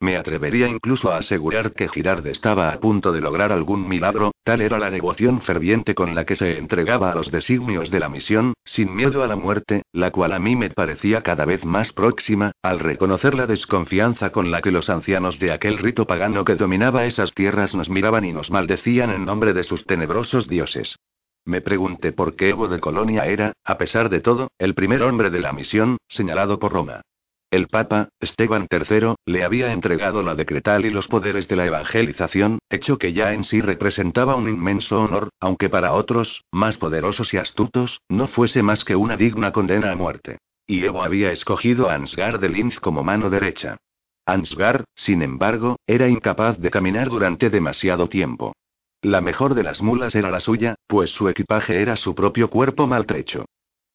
Me 0.00 0.16
atrevería 0.16 0.68
incluso 0.68 1.10
a 1.10 1.16
asegurar 1.16 1.72
que 1.72 1.88
Girard 1.88 2.24
estaba 2.28 2.70
a 2.70 2.78
punto 2.78 3.10
de 3.10 3.20
lograr 3.20 3.50
algún 3.50 3.88
milagro, 3.88 4.30
tal 4.44 4.60
era 4.60 4.78
la 4.78 4.92
devoción 4.92 5.40
ferviente 5.40 5.96
con 5.96 6.14
la 6.14 6.24
que 6.24 6.36
se 6.36 6.56
entregaba 6.56 7.10
a 7.10 7.16
los 7.16 7.32
designios 7.32 7.90
de 7.90 7.98
la 7.98 8.08
misión, 8.08 8.54
sin 8.64 8.94
miedo 8.94 9.24
a 9.24 9.26
la 9.26 9.34
muerte, 9.34 9.82
la 9.92 10.12
cual 10.12 10.34
a 10.34 10.38
mí 10.38 10.54
me 10.54 10.70
parecía 10.70 11.22
cada 11.22 11.44
vez 11.44 11.64
más 11.64 11.92
próxima, 11.92 12.52
al 12.62 12.78
reconocer 12.78 13.34
la 13.34 13.48
desconfianza 13.48 14.30
con 14.30 14.52
la 14.52 14.62
que 14.62 14.70
los 14.70 14.88
ancianos 14.88 15.40
de 15.40 15.50
aquel 15.50 15.78
rito 15.78 16.06
pagano 16.06 16.44
que 16.44 16.54
dominaba 16.54 17.04
esas 17.04 17.34
tierras 17.34 17.74
nos 17.74 17.90
miraban 17.90 18.24
y 18.24 18.32
nos 18.32 18.52
maldecían 18.52 19.10
en 19.10 19.24
nombre 19.24 19.52
de 19.52 19.64
sus 19.64 19.84
tenebrosos 19.84 20.46
dioses. 20.48 20.96
Me 21.44 21.60
pregunté 21.60 22.12
por 22.12 22.36
qué 22.36 22.50
Evo 22.50 22.68
de 22.68 22.78
Colonia 22.78 23.26
era, 23.26 23.52
a 23.64 23.78
pesar 23.78 24.10
de 24.10 24.20
todo, 24.20 24.52
el 24.58 24.74
primer 24.74 25.02
hombre 25.02 25.30
de 25.30 25.40
la 25.40 25.52
misión, 25.52 25.96
señalado 26.06 26.60
por 26.60 26.72
Roma. 26.72 27.02
El 27.50 27.68
Papa, 27.68 28.10
Esteban 28.20 28.68
III, 28.70 29.14
le 29.24 29.42
había 29.42 29.72
entregado 29.72 30.22
la 30.22 30.34
decretal 30.34 30.84
y 30.84 30.90
los 30.90 31.08
poderes 31.08 31.48
de 31.48 31.56
la 31.56 31.64
evangelización, 31.64 32.58
hecho 32.68 32.98
que 32.98 33.14
ya 33.14 33.32
en 33.32 33.42
sí 33.42 33.62
representaba 33.62 34.36
un 34.36 34.50
inmenso 34.50 35.00
honor, 35.00 35.30
aunque 35.40 35.70
para 35.70 35.94
otros, 35.94 36.44
más 36.52 36.76
poderosos 36.76 37.32
y 37.32 37.38
astutos, 37.38 38.02
no 38.10 38.26
fuese 38.26 38.62
más 38.62 38.84
que 38.84 38.96
una 38.96 39.16
digna 39.16 39.50
condena 39.50 39.92
a 39.92 39.96
muerte. 39.96 40.36
Y 40.66 40.84
Evo 40.84 41.02
había 41.02 41.32
escogido 41.32 41.88
a 41.88 41.94
Ansgar 41.94 42.38
de 42.38 42.50
Linz 42.50 42.80
como 42.80 43.02
mano 43.02 43.30
derecha. 43.30 43.78
Ansgar, 44.26 44.84
sin 44.94 45.22
embargo, 45.22 45.76
era 45.86 46.06
incapaz 46.06 46.58
de 46.58 46.68
caminar 46.68 47.08
durante 47.08 47.48
demasiado 47.48 48.10
tiempo. 48.10 48.52
La 49.00 49.22
mejor 49.22 49.54
de 49.54 49.62
las 49.62 49.80
mulas 49.80 50.14
era 50.14 50.30
la 50.30 50.40
suya, 50.40 50.74
pues 50.86 51.12
su 51.12 51.30
equipaje 51.30 51.80
era 51.80 51.96
su 51.96 52.14
propio 52.14 52.50
cuerpo 52.50 52.86
maltrecho. 52.86 53.46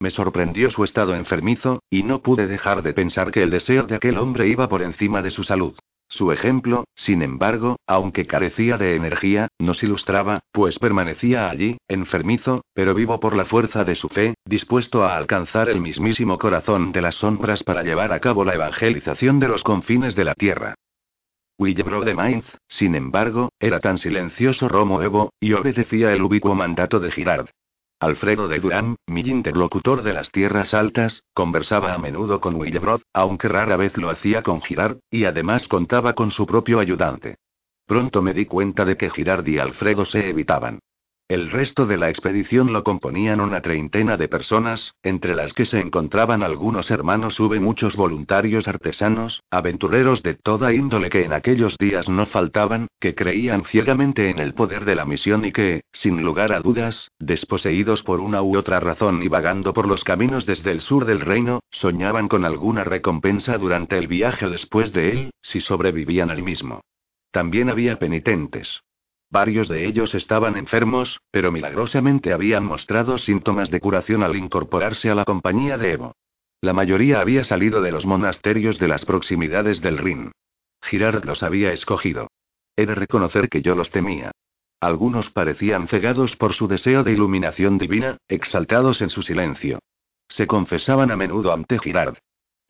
Me 0.04 0.12
sorprendió 0.12 0.70
su 0.70 0.84
estado 0.84 1.16
enfermizo, 1.16 1.82
y 1.90 2.04
no 2.04 2.22
pude 2.22 2.46
dejar 2.46 2.84
de 2.84 2.94
pensar 2.94 3.32
que 3.32 3.42
el 3.42 3.50
deseo 3.50 3.84
de 3.84 3.96
aquel 3.96 4.18
hombre 4.18 4.50
iba 4.50 4.68
por 4.68 4.82
encima 4.82 5.22
de 5.22 5.32
su 5.32 5.46
salud. 5.46 5.80
Su 6.10 6.34
ejemplo, 6.34 6.84
sin 6.94 7.22
embargo, 7.22 7.78
aunque 7.88 8.28
carecía 8.28 8.78
de 8.78 8.98
energía, 8.98 9.48
nos 9.60 9.82
ilustraba, 9.82 10.42
pues 10.52 10.78
permanecía 10.78 11.50
allí, 11.50 11.78
enfermizo, 11.88 12.66
pero 12.74 12.94
vivo 12.94 13.22
por 13.22 13.34
la 13.34 13.46
fuerza 13.46 13.86
de 13.86 13.96
su 13.96 14.10
fe, 14.10 14.34
dispuesto 14.44 15.06
a 15.06 15.16
alcanzar 15.16 15.70
el 15.70 15.80
mismísimo 15.80 16.38
corazón 16.38 16.92
de 16.92 17.02
las 17.02 17.16
sombras 17.16 17.64
para 17.64 17.82
llevar 17.82 18.12
a 18.12 18.20
cabo 18.20 18.44
la 18.44 18.56
evangelización 18.56 19.40
de 19.40 19.48
los 19.48 19.64
confines 19.64 20.18
de 20.18 20.26
la 20.26 20.34
tierra. 20.34 20.76
Willebro 21.58 22.02
de 22.02 22.14
Mainz, 22.14 22.58
sin 22.68 22.96
embargo, 22.96 23.54
era 23.58 23.80
tan 23.80 23.98
silencioso 23.98 24.68
Romo 24.68 25.02
Evo, 25.02 25.32
y 25.40 25.54
obedecía 25.54 26.12
el 26.12 26.24
ubicuo 26.24 26.56
mandato 26.56 27.00
de 27.00 27.10
Girard. 27.10 27.48
Alfredo 28.00 28.48
de 28.48 28.60
Durán, 28.60 28.98
mi 29.08 29.22
interlocutor 29.22 30.04
de 30.04 30.14
las 30.14 30.32
tierras 30.32 30.74
altas, 30.74 31.26
conversaba 31.34 31.94
a 31.94 31.98
menudo 31.98 32.42
con 32.42 32.56
Willebrod, 32.56 33.02
aunque 33.14 33.48
rara 33.48 33.78
vez 33.78 33.96
lo 33.98 34.10
hacía 34.10 34.44
con 34.44 34.62
Girard, 34.62 34.98
y 35.10 35.26
además 35.26 35.68
contaba 35.68 36.14
con 36.14 36.32
su 36.32 36.46
propio 36.46 36.80
ayudante. 36.80 37.38
Pronto 37.86 38.22
me 38.22 38.34
di 38.34 38.46
cuenta 38.46 38.86
de 38.86 38.98
que 38.98 39.10
Girard 39.10 39.48
y 39.48 39.58
Alfredo 39.58 40.06
se 40.06 40.30
evitaban. 40.30 40.80
El 41.34 41.50
resto 41.50 41.88
de 41.88 41.98
la 41.98 42.12
expedición 42.12 42.74
lo 42.74 42.84
componían 42.84 43.42
una 43.42 43.60
treintena 43.62 44.18
de 44.18 44.28
personas, 44.28 44.94
entre 45.02 45.34
las 45.34 45.54
que 45.54 45.66
se 45.66 45.80
encontraban 45.80 46.44
algunos 46.44 46.92
hermanos 46.92 47.40
hube 47.40 47.60
muchos 47.60 47.96
voluntarios 47.96 48.68
artesanos, 48.68 49.42
aventureros 49.50 50.22
de 50.22 50.36
toda 50.36 50.76
índole 50.76 51.10
que 51.10 51.24
en 51.26 51.34
aquellos 51.34 51.76
días 51.80 52.08
no 52.08 52.28
faltaban, 52.28 52.86
que 53.00 53.16
creían 53.16 53.66
ciegamente 53.66 54.30
en 54.30 54.38
el 54.38 54.54
poder 54.54 54.86
de 54.86 54.94
la 54.94 55.06
misión 55.06 55.44
y 55.44 55.52
que, 55.52 55.86
sin 55.92 56.22
lugar 56.22 56.54
a 56.54 56.60
dudas, 56.60 57.10
desposeídos 57.18 58.04
por 58.04 58.20
una 58.20 58.44
u 58.44 58.56
otra 58.56 58.80
razón 58.80 59.24
y 59.24 59.28
vagando 59.28 59.74
por 59.74 59.88
los 59.88 60.04
caminos 60.04 60.46
desde 60.46 60.70
el 60.70 60.82
sur 60.82 61.06
del 61.06 61.22
reino, 61.22 61.62
soñaban 61.72 62.28
con 62.28 62.46
alguna 62.46 62.84
recompensa 62.84 63.58
durante 63.58 63.98
el 63.98 64.08
viaje 64.08 64.48
después 64.50 64.94
de 64.94 65.10
él, 65.10 65.32
si 65.42 65.62
sobrevivían 65.62 66.30
al 66.30 66.44
mismo. 66.44 66.82
También 67.32 67.72
había 67.72 67.98
penitentes, 67.98 68.84
Varios 69.34 69.68
de 69.68 69.88
ellos 69.88 70.14
estaban 70.14 70.58
enfermos, 70.58 71.20
pero 71.32 71.52
milagrosamente 71.52 72.34
habían 72.34 72.64
mostrado 72.66 73.18
síntomas 73.18 73.72
de 73.72 73.80
curación 73.80 74.22
al 74.22 74.36
incorporarse 74.36 75.10
a 75.10 75.16
la 75.16 75.26
compañía 75.26 75.80
de 75.80 75.94
Evo. 75.94 76.16
La 76.62 76.72
mayoría 76.72 77.20
había 77.20 77.44
salido 77.44 77.82
de 77.82 77.92
los 77.92 78.06
monasterios 78.06 78.78
de 78.78 78.88
las 78.88 79.06
proximidades 79.06 79.82
del 79.82 79.98
Rin. 79.98 80.34
Girard 80.84 81.26
los 81.26 81.42
había 81.42 81.72
escogido. 81.72 82.28
He 82.76 82.86
de 82.86 82.94
reconocer 82.94 83.50
que 83.50 83.64
yo 83.64 83.74
los 83.74 83.90
temía. 83.90 84.30
Algunos 84.80 85.32
parecían 85.32 85.88
cegados 85.88 86.36
por 86.36 86.54
su 86.54 86.68
deseo 86.68 87.04
de 87.04 87.14
iluminación 87.14 87.80
divina, 87.80 88.18
exaltados 88.28 89.02
en 89.02 89.10
su 89.10 89.24
silencio. 89.24 89.80
Se 90.28 90.46
confesaban 90.46 91.10
a 91.10 91.16
menudo 91.16 91.52
ante 91.54 91.80
Girard. 91.80 92.20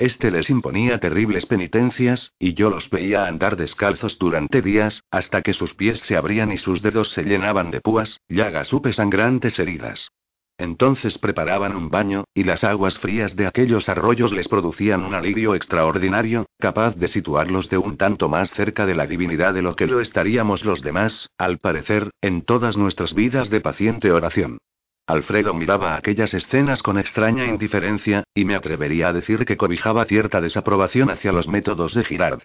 Este 0.03 0.31
les 0.31 0.49
imponía 0.49 0.99
terribles 0.99 1.45
penitencias, 1.45 2.33
y 2.37 2.55
yo 2.55 2.69
los 2.69 2.89
veía 2.89 3.25
andar 3.25 3.55
descalzos 3.55 4.19
durante 4.19 4.61
días, 4.61 5.05
hasta 5.09 5.41
que 5.41 5.53
sus 5.53 5.75
pies 5.75 6.01
se 6.01 6.17
abrían 6.17 6.51
y 6.51 6.57
sus 6.57 6.81
dedos 6.81 7.13
se 7.13 7.23
llenaban 7.23 7.71
de 7.71 7.79
púas, 7.79 8.19
llagas 8.27 8.67
supe 8.67 8.91
sangrantes 8.91 9.57
heridas. 9.59 10.09
Entonces 10.57 11.17
preparaban 11.17 11.73
un 11.77 11.89
baño, 11.89 12.25
y 12.33 12.43
las 12.43 12.65
aguas 12.65 12.99
frías 12.99 13.37
de 13.37 13.47
aquellos 13.47 13.87
arroyos 13.87 14.33
les 14.33 14.49
producían 14.49 15.05
un 15.05 15.13
alivio 15.13 15.55
extraordinario, 15.55 16.47
capaz 16.59 16.97
de 16.97 17.07
situarlos 17.07 17.69
de 17.69 17.77
un 17.77 17.95
tanto 17.95 18.27
más 18.27 18.51
cerca 18.51 18.85
de 18.85 18.95
la 18.95 19.07
divinidad 19.07 19.53
de 19.53 19.61
lo 19.61 19.77
que 19.77 19.87
lo 19.87 20.01
estaríamos 20.01 20.65
los 20.65 20.81
demás, 20.81 21.29
al 21.37 21.59
parecer, 21.59 22.11
en 22.19 22.41
todas 22.41 22.75
nuestras 22.75 23.13
vidas 23.13 23.49
de 23.49 23.61
paciente 23.61 24.11
oración. 24.11 24.57
Alfredo 25.05 25.53
miraba 25.53 25.95
aquellas 25.95 26.33
escenas 26.33 26.81
con 26.81 26.97
extraña 26.97 27.45
indiferencia, 27.45 28.23
y 28.33 28.45
me 28.45 28.55
atrevería 28.55 29.09
a 29.09 29.13
decir 29.13 29.45
que 29.45 29.57
cobijaba 29.57 30.05
cierta 30.05 30.39
desaprobación 30.39 31.09
hacia 31.09 31.33
los 31.33 31.47
métodos 31.47 31.93
de 31.93 32.05
Girard. 32.05 32.43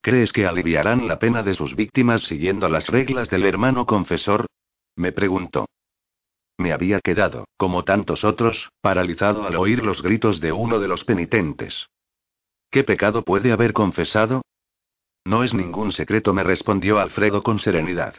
¿Crees 0.00 0.32
que 0.32 0.46
aliviarán 0.46 1.06
la 1.06 1.18
pena 1.18 1.42
de 1.42 1.54
sus 1.54 1.74
víctimas 1.74 2.22
siguiendo 2.22 2.68
las 2.68 2.88
reglas 2.88 3.28
del 3.28 3.44
hermano 3.44 3.86
confesor? 3.86 4.46
Me 4.94 5.12
preguntó. 5.12 5.66
Me 6.58 6.72
había 6.72 7.00
quedado, 7.00 7.44
como 7.58 7.84
tantos 7.84 8.24
otros, 8.24 8.70
paralizado 8.80 9.46
al 9.46 9.56
oír 9.56 9.84
los 9.84 10.02
gritos 10.02 10.40
de 10.40 10.52
uno 10.52 10.78
de 10.78 10.88
los 10.88 11.04
penitentes. 11.04 11.88
¿Qué 12.70 12.84
pecado 12.84 13.22
puede 13.22 13.52
haber 13.52 13.74
confesado? 13.74 14.42
No 15.26 15.44
es 15.44 15.52
ningún 15.52 15.92
secreto, 15.92 16.32
me 16.32 16.44
respondió 16.44 16.98
Alfredo 16.98 17.42
con 17.42 17.58
serenidad. 17.58 18.14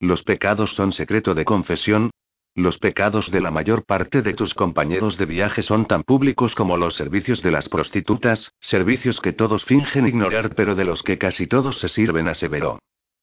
Los 0.00 0.22
pecados 0.22 0.72
son 0.72 0.92
secreto 0.92 1.34
de 1.34 1.44
confesión, 1.44 2.10
los 2.54 2.78
pecados 2.78 3.30
de 3.32 3.40
la 3.40 3.50
mayor 3.50 3.84
parte 3.84 4.22
de 4.22 4.32
tus 4.32 4.54
compañeros 4.54 5.18
de 5.18 5.26
viaje 5.26 5.62
son 5.62 5.86
tan 5.86 6.04
públicos 6.04 6.54
como 6.54 6.76
los 6.76 6.94
servicios 6.94 7.42
de 7.42 7.50
las 7.50 7.68
prostitutas, 7.68 8.52
servicios 8.60 9.20
que 9.20 9.32
todos 9.32 9.64
fingen 9.64 10.06
ignorar 10.06 10.54
pero 10.54 10.76
de 10.76 10.84
los 10.84 11.02
que 11.02 11.18
casi 11.18 11.46
todos 11.46 11.80
se 11.80 11.88
sirven, 11.88 12.28
aseveró. 12.28 12.78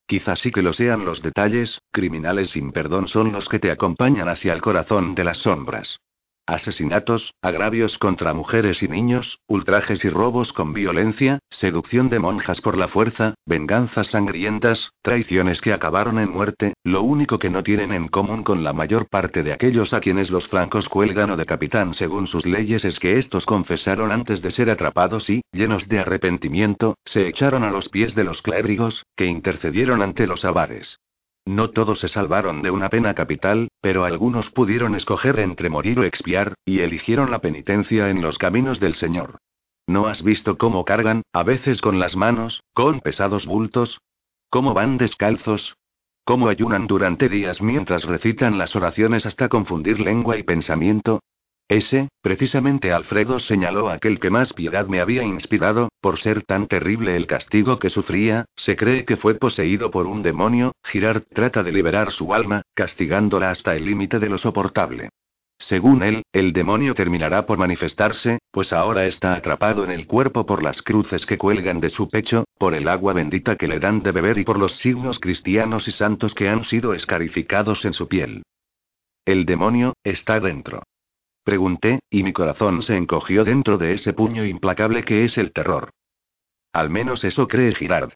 Quizás 0.06 0.40
sí 0.40 0.50
que 0.50 0.62
lo 0.62 0.74
sean 0.74 1.04
los 1.06 1.22
detalles, 1.22 1.80
criminales 1.90 2.50
sin 2.50 2.72
perdón 2.72 3.08
son 3.08 3.32
los 3.32 3.48
que 3.48 3.58
te 3.58 3.70
acompañan 3.70 4.28
hacia 4.28 4.52
el 4.52 4.60
corazón 4.60 5.14
de 5.14 5.24
las 5.24 5.38
sombras. 5.38 5.98
Asesinatos, 6.52 7.32
agravios 7.40 7.96
contra 7.96 8.34
mujeres 8.34 8.82
y 8.82 8.88
niños, 8.88 9.40
ultrajes 9.46 10.04
y 10.04 10.10
robos 10.10 10.52
con 10.52 10.74
violencia, 10.74 11.38
seducción 11.48 12.10
de 12.10 12.18
monjas 12.18 12.60
por 12.60 12.76
la 12.76 12.88
fuerza, 12.88 13.36
venganzas 13.46 14.08
sangrientas, 14.08 14.90
traiciones 15.00 15.62
que 15.62 15.72
acabaron 15.72 16.18
en 16.18 16.28
muerte, 16.28 16.74
lo 16.84 17.04
único 17.04 17.38
que 17.38 17.48
no 17.48 17.62
tienen 17.62 17.90
en 17.94 18.08
común 18.08 18.42
con 18.42 18.64
la 18.64 18.74
mayor 18.74 19.08
parte 19.08 19.42
de 19.42 19.54
aquellos 19.54 19.94
a 19.94 20.00
quienes 20.00 20.30
los 20.30 20.46
francos 20.46 20.90
cuelgan 20.90 21.30
o 21.30 21.42
capitán 21.46 21.94
según 21.94 22.26
sus 22.26 22.44
leyes 22.44 22.84
es 22.84 22.98
que 22.98 23.16
estos 23.16 23.46
confesaron 23.46 24.12
antes 24.12 24.42
de 24.42 24.50
ser 24.50 24.68
atrapados 24.68 25.30
y, 25.30 25.40
llenos 25.52 25.88
de 25.88 26.00
arrepentimiento, 26.00 26.98
se 27.06 27.28
echaron 27.28 27.64
a 27.64 27.70
los 27.70 27.88
pies 27.88 28.14
de 28.14 28.24
los 28.24 28.42
clérigos, 28.42 29.06
que 29.16 29.24
intercedieron 29.24 30.02
ante 30.02 30.26
los 30.26 30.44
abades. 30.44 30.98
No 31.44 31.70
todos 31.70 32.00
se 32.00 32.08
salvaron 32.08 32.62
de 32.62 32.70
una 32.70 32.88
pena 32.88 33.14
capital, 33.14 33.68
pero 33.80 34.04
algunos 34.04 34.50
pudieron 34.50 34.94
escoger 34.94 35.40
entre 35.40 35.70
morir 35.70 35.98
o 35.98 36.04
expiar, 36.04 36.54
y 36.64 36.80
eligieron 36.80 37.30
la 37.30 37.40
penitencia 37.40 38.10
en 38.10 38.22
los 38.22 38.38
caminos 38.38 38.78
del 38.78 38.94
Señor. 38.94 39.38
¿No 39.86 40.06
has 40.06 40.22
visto 40.22 40.56
cómo 40.56 40.84
cargan, 40.84 41.22
a 41.32 41.42
veces 41.42 41.80
con 41.80 41.98
las 41.98 42.16
manos, 42.16 42.62
con 42.72 43.00
pesados 43.00 43.46
bultos? 43.46 44.00
¿Cómo 44.50 44.74
van 44.74 44.98
descalzos? 44.98 45.76
¿Cómo 46.24 46.48
ayunan 46.48 46.86
durante 46.86 47.28
días 47.28 47.60
mientras 47.60 48.04
recitan 48.04 48.56
las 48.56 48.76
oraciones 48.76 49.26
hasta 49.26 49.48
confundir 49.48 49.98
lengua 49.98 50.36
y 50.36 50.44
pensamiento? 50.44 51.20
Ese, 51.68 52.08
precisamente 52.20 52.92
Alfredo 52.92 53.38
señaló 53.38 53.88
aquel 53.88 54.20
que 54.20 54.30
más 54.30 54.52
piedad 54.52 54.86
me 54.86 55.00
había 55.00 55.22
inspirado, 55.22 55.88
por 56.00 56.18
ser 56.18 56.42
tan 56.42 56.66
terrible 56.66 57.16
el 57.16 57.26
castigo 57.26 57.78
que 57.78 57.88
sufría, 57.88 58.44
se 58.56 58.76
cree 58.76 59.04
que 59.04 59.16
fue 59.16 59.36
poseído 59.36 59.90
por 59.90 60.06
un 60.06 60.22
demonio, 60.22 60.72
Girard 60.84 61.22
trata 61.32 61.62
de 61.62 61.72
liberar 61.72 62.10
su 62.10 62.34
alma, 62.34 62.62
castigándola 62.74 63.50
hasta 63.50 63.74
el 63.74 63.86
límite 63.86 64.18
de 64.18 64.28
lo 64.28 64.38
soportable. 64.38 65.08
Según 65.62 66.02
él, 66.02 66.24
el 66.32 66.52
demonio 66.52 66.92
terminará 66.92 67.46
por 67.46 67.56
manifestarse, 67.56 68.40
pues 68.50 68.72
ahora 68.72 69.06
está 69.06 69.34
atrapado 69.34 69.84
en 69.84 69.92
el 69.92 70.08
cuerpo 70.08 70.44
por 70.44 70.60
las 70.60 70.82
cruces 70.82 71.24
que 71.24 71.38
cuelgan 71.38 71.78
de 71.78 71.88
su 71.88 72.08
pecho, 72.08 72.44
por 72.58 72.74
el 72.74 72.88
agua 72.88 73.12
bendita 73.12 73.54
que 73.54 73.68
le 73.68 73.78
dan 73.78 74.02
de 74.02 74.10
beber 74.10 74.38
y 74.38 74.44
por 74.44 74.58
los 74.58 74.74
signos 74.74 75.20
cristianos 75.20 75.86
y 75.86 75.92
santos 75.92 76.34
que 76.34 76.48
han 76.48 76.64
sido 76.64 76.94
escarificados 76.94 77.84
en 77.84 77.92
su 77.92 78.08
piel. 78.08 78.42
El 79.24 79.46
demonio, 79.46 79.94
está 80.02 80.40
dentro. 80.40 80.82
Pregunté, 81.44 82.00
y 82.08 82.22
mi 82.22 82.32
corazón 82.32 82.82
se 82.82 82.96
encogió 82.96 83.44
dentro 83.44 83.78
de 83.78 83.94
ese 83.94 84.12
puño 84.12 84.44
implacable 84.44 85.02
que 85.02 85.24
es 85.24 85.38
el 85.38 85.52
terror. 85.52 85.90
Al 86.72 86.88
menos 86.88 87.24
eso 87.24 87.48
cree 87.48 87.74
Girard. 87.74 88.12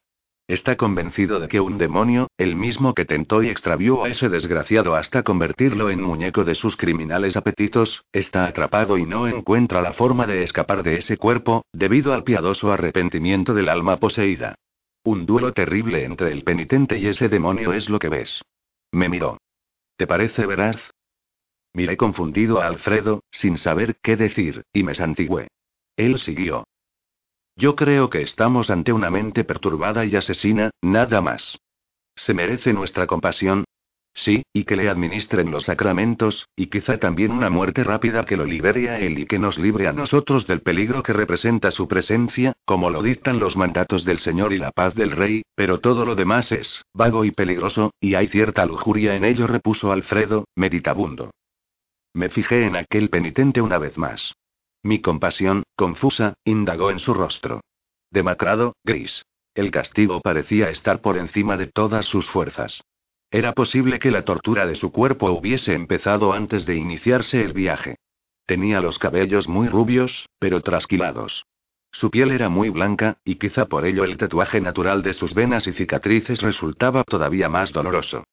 Está 0.49 0.77
convencido 0.77 1.41
de 1.41 1.49
que 1.49 1.59
un 1.59 1.77
demonio, 1.77 2.29
el 2.39 2.55
mismo 2.55 2.95
que 2.95 3.05
tentó 3.05 3.43
y 3.43 3.49
extravió 3.49 4.05
a 4.05 4.09
ese 4.09 4.29
desgraciado 4.29 4.95
hasta 4.95 5.25
convertirlo 5.25 5.91
en 5.91 6.01
muñeco 6.01 6.45
de 6.45 6.55
sus 6.55 6.77
criminales 6.77 7.37
apetitos, 7.37 8.05
está 8.13 8.47
atrapado 8.47 8.97
y 8.97 9.05
no 9.05 9.27
encuentra 9.27 9.83
la 9.83 9.93
forma 9.93 10.25
de 10.25 10.45
escapar 10.45 10.85
de 10.85 10.99
ese 10.99 11.17
cuerpo, 11.17 11.65
debido 11.73 12.15
al 12.15 12.23
piadoso 12.23 12.73
arrepentimiento 12.73 13.55
del 13.55 13.69
alma 13.69 13.97
poseída. 13.97 14.55
Un 15.03 15.27
duelo 15.27 15.53
terrible 15.53 16.05
entre 16.05 16.31
el 16.31 16.45
penitente 16.45 16.97
y 16.99 17.09
ese 17.09 17.29
demonio 17.29 17.73
es 17.73 17.89
lo 17.89 17.99
que 17.99 18.09
ves. 18.09 18.41
Me 18.93 19.09
miró. 19.09 19.39
¿Te 19.97 20.07
parece 20.07 20.47
veraz? 20.47 20.77
Miré 21.77 21.99
confundido 21.99 22.63
a 22.63 22.69
Alfredo, 22.69 23.23
sin 23.31 23.59
saber 23.59 23.97
qué 24.03 24.17
decir, 24.17 24.65
y 24.73 24.83
me 24.83 24.95
santigüé. 24.95 25.49
Él 25.95 26.19
siguió. 26.19 26.65
Yo 27.55 27.77
creo 27.77 28.09
que 28.09 28.23
estamos 28.23 28.71
ante 28.71 28.95
una 28.95 29.11
mente 29.11 29.45
perturbada 29.45 30.07
y 30.07 30.17
asesina, 30.17 30.71
nada 30.81 31.21
más. 31.21 31.59
¿Se 32.15 32.33
merece 32.33 32.73
nuestra 32.73 33.07
compasión? 33.07 33.67
Sí, 34.15 34.43
y 34.55 34.65
que 34.65 34.75
le 34.77 34.89
administren 34.89 35.51
los 35.51 35.67
sacramentos, 35.67 36.49
y 36.57 36.69
quizá 36.69 36.97
también 36.97 37.31
una 37.31 37.51
muerte 37.51 37.85
rápida 37.85 38.25
que 38.25 38.39
lo 38.39 38.47
libere 38.47 38.89
a 38.89 38.99
él 38.99 39.19
y 39.19 39.27
que 39.27 39.39
nos 39.39 39.59
libre 39.59 39.87
a 39.87 39.93
nosotros 39.93 40.47
del 40.47 40.63
peligro 40.63 41.03
que 41.03 41.13
representa 41.13 41.71
su 41.71 41.87
presencia, 41.87 42.55
como 42.65 42.89
lo 42.89 43.03
dictan 43.03 43.39
los 43.39 43.55
mandatos 43.55 44.07
del 44.07 44.19
Señor 44.19 44.55
y 44.55 44.59
la 44.59 44.71
paz 44.71 44.95
del 44.95 45.11
Rey, 45.11 45.43
pero 45.55 45.81
todo 45.81 46.07
lo 46.07 46.15
demás 46.15 46.53
es 46.53 46.87
vago 46.95 47.27
y 47.27 47.33
peligroso, 47.33 47.93
y 48.01 48.15
hay 48.15 48.29
cierta 48.29 48.65
lujuria 48.65 49.15
en 49.15 49.27
ello, 49.27 49.47
repuso 49.47 49.93
Alfredo, 49.93 50.47
meditabundo. 50.55 51.33
Me 52.17 52.31
fijé 52.31 52.65
en 52.65 52.77
aquel 52.77 53.11
penitente 53.11 53.61
una 53.61 53.77
vez 53.77 53.99
más. 53.99 54.37
Mi 54.83 55.03
compasión, 55.03 55.65
confusa, 55.77 56.33
indagó 56.47 56.91
en 56.91 56.99
su 56.99 57.13
rostro. 57.13 57.61
Demacrado, 58.11 58.75
gris. 58.85 59.27
El 59.55 59.71
castigo 59.71 60.23
parecía 60.23 60.71
estar 60.71 61.03
por 61.03 61.19
encima 61.19 61.59
de 61.59 61.67
todas 61.67 62.07
sus 62.07 62.27
fuerzas. 62.27 62.83
Era 63.31 63.53
posible 63.53 63.99
que 63.99 64.11
la 64.11 64.25
tortura 64.25 64.65
de 64.65 64.77
su 64.77 64.93
cuerpo 64.93 65.31
hubiese 65.31 65.75
empezado 65.75 66.33
antes 66.33 66.65
de 66.65 66.77
iniciarse 66.77 67.45
el 67.45 67.53
viaje. 67.53 67.97
Tenía 68.47 68.81
los 68.81 68.99
cabellos 68.99 69.47
muy 69.47 69.69
rubios, 69.69 70.27
pero 70.39 70.63
trasquilados. 70.63 71.45
Su 71.93 72.11
piel 72.11 72.31
era 72.31 72.49
muy 72.49 72.71
blanca, 72.71 73.19
y 73.25 73.35
quizá 73.35 73.67
por 73.67 73.85
ello 73.85 74.05
el 74.05 74.17
tatuaje 74.17 74.63
natural 74.63 75.03
de 75.03 75.13
sus 75.13 75.35
venas 75.35 75.67
y 75.67 75.75
cicatrices 75.75 76.41
resultaba 76.41 77.05
todavía 77.05 77.51
más 77.51 77.75
doloroso. 77.75 78.25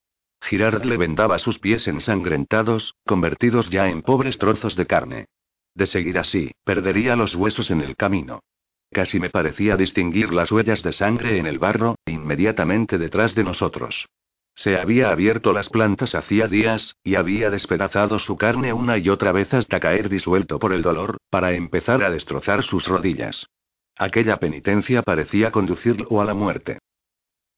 Girard 0.43 0.83
le 0.83 0.97
vendaba 0.97 1.39
sus 1.39 1.57
pies 1.57 1.87
ensangrentados, 1.87 2.95
convertidos 3.05 3.69
ya 3.69 3.87
en 3.87 4.01
pobres 4.01 4.37
trozos 4.37 4.75
de 4.75 4.85
carne. 4.85 5.25
De 5.73 5.85
seguir 5.85 6.19
así, 6.19 6.51
perdería 6.65 7.15
los 7.15 7.33
huesos 7.33 7.71
en 7.71 7.81
el 7.81 7.95
camino. 7.95 8.41
Casi 8.91 9.19
me 9.19 9.29
parecía 9.29 9.77
distinguir 9.77 10.33
las 10.33 10.51
huellas 10.51 10.83
de 10.83 10.93
sangre 10.93 11.37
en 11.37 11.47
el 11.47 11.59
barro, 11.59 11.95
inmediatamente 12.05 12.97
detrás 12.97 13.33
de 13.33 13.43
nosotros. 13.43 14.07
Se 14.53 14.77
había 14.77 15.09
abierto 15.09 15.51
las 15.51 15.69
plantas 15.69 16.13
hacía 16.13 16.47
días, 16.47 16.95
y 17.03 17.15
había 17.15 17.49
despedazado 17.49 18.19
su 18.19 18.37
carne 18.37 18.71
una 18.71 18.99
y 18.99 19.09
otra 19.09 19.31
vez 19.31 19.51
hasta 19.53 19.79
caer 19.79 20.09
disuelto 20.09 20.59
por 20.59 20.73
el 20.73 20.83
dolor, 20.83 21.17
para 21.31 21.53
empezar 21.53 22.03
a 22.03 22.11
destrozar 22.11 22.63
sus 22.63 22.87
rodillas. 22.87 23.47
Aquella 23.97 24.37
penitencia 24.37 25.01
parecía 25.01 25.51
conducirlo 25.51 26.21
a 26.21 26.25
la 26.25 26.33
muerte. 26.33 26.79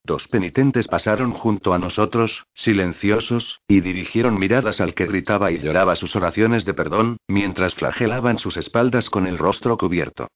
Dos 0.05 0.27
penitentes 0.27 0.87
pasaron 0.87 1.31
junto 1.31 1.73
a 1.73 1.79
nosotros, 1.79 2.45
silenciosos, 2.53 3.61
y 3.67 3.81
dirigieron 3.81 4.37
miradas 4.37 4.79
al 4.79 4.93
que 4.93 5.07
gritaba 5.07 5.51
y 5.51 5.57
lloraba 5.57 5.95
sus 5.95 6.15
oraciones 6.15 6.63
de 6.63 6.75
perdón, 6.75 7.17
mientras 7.27 7.73
flagelaban 7.73 8.37
sus 8.37 8.55
espaldas 8.55 9.09
con 9.09 9.25
el 9.25 9.39
rostro 9.39 9.77
cubierto. 9.77 10.27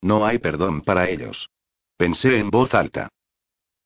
No 0.00 0.24
hay 0.24 0.38
perdón 0.38 0.80
para 0.80 1.10
ellos. 1.10 1.50
Pensé 1.98 2.38
en 2.38 2.48
voz 2.48 2.72
alta. 2.72 3.10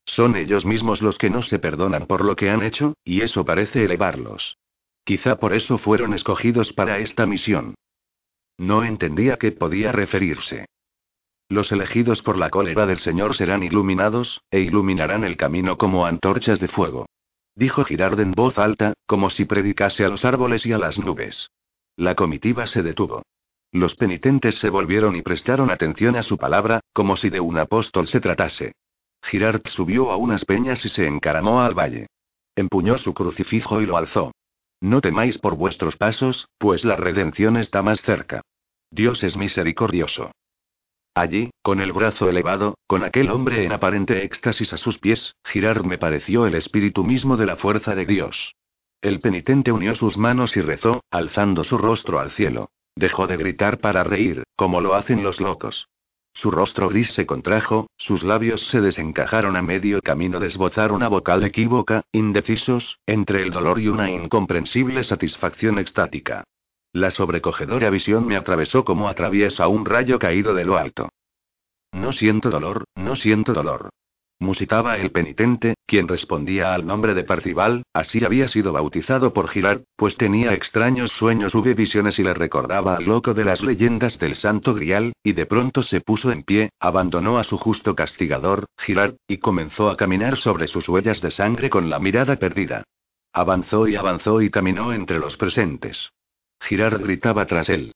Son 0.04 0.36
ellos 0.36 0.64
mismos 0.64 1.02
los 1.02 1.18
que 1.18 1.28
no 1.28 1.42
se 1.42 1.58
perdonan 1.58 2.06
por 2.06 2.24
lo 2.24 2.36
que 2.36 2.48
han 2.48 2.62
hecho, 2.62 2.94
y 3.02 3.22
eso 3.22 3.44
parece 3.44 3.84
elevarlos. 3.84 4.58
Quizá 5.02 5.40
por 5.40 5.54
eso 5.54 5.76
fueron 5.78 6.14
escogidos 6.14 6.72
para 6.72 6.98
esta 6.98 7.26
misión. 7.26 7.74
No 8.58 8.84
entendía 8.84 9.34
a 9.34 9.36
qué 9.38 9.50
podía 9.50 9.90
referirse. 9.90 10.66
Los 11.50 11.72
elegidos 11.72 12.22
por 12.22 12.38
la 12.38 12.48
cólera 12.48 12.86
del 12.86 13.00
Señor 13.00 13.34
serán 13.34 13.64
iluminados, 13.64 14.40
e 14.52 14.60
iluminarán 14.60 15.24
el 15.24 15.36
camino 15.36 15.76
como 15.76 16.06
antorchas 16.06 16.60
de 16.60 16.68
fuego. 16.68 17.06
Dijo 17.56 17.84
Girard 17.84 18.20
en 18.20 18.30
voz 18.30 18.56
alta, 18.56 18.94
como 19.04 19.30
si 19.30 19.46
predicase 19.46 20.04
a 20.04 20.08
los 20.08 20.24
árboles 20.24 20.64
y 20.64 20.72
a 20.72 20.78
las 20.78 21.00
nubes. 21.00 21.50
La 21.96 22.14
comitiva 22.14 22.68
se 22.68 22.84
detuvo. 22.84 23.24
Los 23.72 23.96
penitentes 23.96 24.60
se 24.60 24.70
volvieron 24.70 25.16
y 25.16 25.22
prestaron 25.22 25.72
atención 25.72 26.14
a 26.14 26.22
su 26.22 26.38
palabra, 26.38 26.82
como 26.92 27.16
si 27.16 27.30
de 27.30 27.40
un 27.40 27.58
apóstol 27.58 28.06
se 28.06 28.20
tratase. 28.20 28.72
Girard 29.20 29.66
subió 29.66 30.12
a 30.12 30.16
unas 30.16 30.44
peñas 30.44 30.84
y 30.84 30.88
se 30.88 31.08
encaramó 31.08 31.62
al 31.62 31.74
valle. 31.74 32.06
Empuñó 32.54 32.96
su 32.96 33.12
crucifijo 33.12 33.80
y 33.80 33.86
lo 33.86 33.96
alzó. 33.96 34.30
No 34.80 35.00
temáis 35.00 35.38
por 35.38 35.56
vuestros 35.56 35.96
pasos, 35.96 36.46
pues 36.58 36.84
la 36.84 36.94
redención 36.94 37.56
está 37.56 37.82
más 37.82 38.02
cerca. 38.02 38.40
Dios 38.92 39.24
es 39.24 39.36
misericordioso. 39.36 40.30
Allí, 41.14 41.50
con 41.62 41.80
el 41.80 41.92
brazo 41.92 42.28
elevado, 42.28 42.76
con 42.86 43.02
aquel 43.02 43.30
hombre 43.30 43.64
en 43.64 43.72
aparente 43.72 44.24
éxtasis 44.24 44.72
a 44.72 44.76
sus 44.76 44.98
pies, 44.98 45.34
Girard 45.44 45.84
me 45.84 45.98
pareció 45.98 46.46
el 46.46 46.54
espíritu 46.54 47.04
mismo 47.04 47.36
de 47.36 47.46
la 47.46 47.56
fuerza 47.56 47.94
de 47.94 48.06
Dios. 48.06 48.54
El 49.02 49.20
penitente 49.20 49.72
unió 49.72 49.94
sus 49.94 50.16
manos 50.16 50.56
y 50.56 50.60
rezó, 50.60 51.02
alzando 51.10 51.64
su 51.64 51.78
rostro 51.78 52.20
al 52.20 52.30
cielo. 52.30 52.70
Dejó 52.94 53.26
de 53.26 53.36
gritar 53.36 53.78
para 53.78 54.04
reír, 54.04 54.44
como 54.56 54.80
lo 54.80 54.94
hacen 54.94 55.22
los 55.22 55.40
locos. 55.40 55.88
Su 56.32 56.50
rostro 56.50 56.88
gris 56.88 57.10
se 57.12 57.26
contrajo, 57.26 57.88
sus 57.96 58.22
labios 58.22 58.68
se 58.68 58.80
desencajaron 58.80 59.56
a 59.56 59.62
medio 59.62 60.00
camino 60.00 60.38
de 60.38 60.46
esbozar 60.46 60.92
una 60.92 61.08
vocal 61.08 61.42
equívoca, 61.42 62.02
indecisos, 62.12 62.98
entre 63.06 63.42
el 63.42 63.50
dolor 63.50 63.80
y 63.80 63.88
una 63.88 64.10
incomprensible 64.10 65.02
satisfacción 65.02 65.78
extática. 65.78 66.44
La 66.92 67.12
sobrecogedora 67.12 67.88
visión 67.88 68.26
me 68.26 68.36
atravesó 68.36 68.84
como 68.84 69.08
atraviesa 69.08 69.68
un 69.68 69.86
rayo 69.86 70.18
caído 70.18 70.54
de 70.54 70.64
lo 70.64 70.76
alto. 70.76 71.08
No 71.92 72.12
siento 72.12 72.50
dolor, 72.50 72.84
no 72.96 73.14
siento 73.14 73.52
dolor. 73.52 73.90
Musitaba 74.40 74.96
el 74.96 75.12
penitente, 75.12 75.74
quien 75.86 76.08
respondía 76.08 76.72
al 76.72 76.86
nombre 76.86 77.14
de 77.14 77.24
Parcival, 77.24 77.82
así 77.92 78.24
había 78.24 78.48
sido 78.48 78.72
bautizado 78.72 79.34
por 79.34 79.48
Girard, 79.48 79.82
pues 79.96 80.16
tenía 80.16 80.54
extraños 80.54 81.12
sueños, 81.12 81.54
hubo 81.54 81.74
visiones 81.74 82.18
y 82.18 82.24
le 82.24 82.32
recordaba 82.32 82.96
al 82.96 83.04
loco 83.04 83.34
de 83.34 83.44
las 83.44 83.62
leyendas 83.62 84.18
del 84.18 84.34
Santo 84.36 84.74
Grial, 84.74 85.12
y 85.22 85.34
de 85.34 85.44
pronto 85.46 85.82
se 85.82 86.00
puso 86.00 86.32
en 86.32 86.42
pie, 86.42 86.70
abandonó 86.80 87.38
a 87.38 87.44
su 87.44 87.58
justo 87.58 87.94
castigador, 87.94 88.64
Girard, 88.78 89.16
y 89.28 89.36
comenzó 89.36 89.90
a 89.90 89.96
caminar 89.96 90.38
sobre 90.38 90.66
sus 90.68 90.88
huellas 90.88 91.20
de 91.20 91.30
sangre 91.30 91.68
con 91.68 91.90
la 91.90 91.98
mirada 91.98 92.36
perdida. 92.36 92.82
Avanzó 93.32 93.86
y 93.86 93.94
avanzó 93.94 94.40
y 94.40 94.50
caminó 94.50 94.92
entre 94.92 95.18
los 95.18 95.36
presentes. 95.36 96.10
Girard 96.60 97.02
gritaba 97.02 97.46
tras 97.46 97.68
él. 97.68 97.92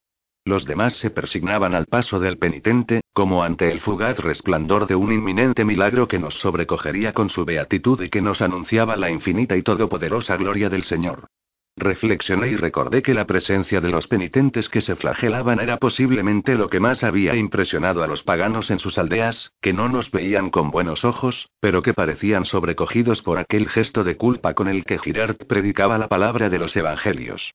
Los 0.46 0.66
demás 0.66 0.96
se 0.96 1.10
persignaban 1.10 1.74
al 1.74 1.86
paso 1.86 2.20
del 2.20 2.36
penitente, 2.36 3.00
como 3.14 3.44
ante 3.44 3.70
el 3.70 3.80
fugaz 3.80 4.18
resplandor 4.18 4.86
de 4.86 4.94
un 4.94 5.12
inminente 5.12 5.64
milagro 5.64 6.06
que 6.06 6.18
nos 6.18 6.34
sobrecogería 6.34 7.14
con 7.14 7.30
su 7.30 7.44
beatitud 7.44 8.02
y 8.02 8.10
que 8.10 8.20
nos 8.20 8.42
anunciaba 8.42 8.96
la 8.96 9.10
infinita 9.10 9.56
y 9.56 9.62
todopoderosa 9.62 10.36
gloria 10.36 10.68
del 10.68 10.84
Señor. 10.84 11.28
Reflexioné 11.76 12.48
y 12.48 12.56
recordé 12.56 13.02
que 13.02 13.14
la 13.14 13.26
presencia 13.26 13.80
de 13.80 13.90
los 13.90 14.06
penitentes 14.06 14.68
que 14.68 14.80
se 14.80 14.94
flagelaban 14.94 15.58
era 15.60 15.78
posiblemente 15.78 16.54
lo 16.54 16.68
que 16.68 16.78
más 16.78 17.02
había 17.02 17.34
impresionado 17.34 18.04
a 18.04 18.06
los 18.06 18.22
paganos 18.22 18.70
en 18.70 18.78
sus 18.78 18.96
aldeas, 18.96 19.50
que 19.60 19.72
no 19.72 19.88
nos 19.88 20.10
veían 20.10 20.50
con 20.50 20.70
buenos 20.70 21.04
ojos, 21.04 21.48
pero 21.58 21.82
que 21.82 21.94
parecían 21.94 22.44
sobrecogidos 22.44 23.22
por 23.22 23.38
aquel 23.38 23.68
gesto 23.68 24.04
de 24.04 24.16
culpa 24.16 24.54
con 24.54 24.68
el 24.68 24.84
que 24.84 24.98
Girard 24.98 25.36
predicaba 25.48 25.98
la 25.98 26.08
palabra 26.08 26.48
de 26.48 26.58
los 26.58 26.76
evangelios. 26.76 27.54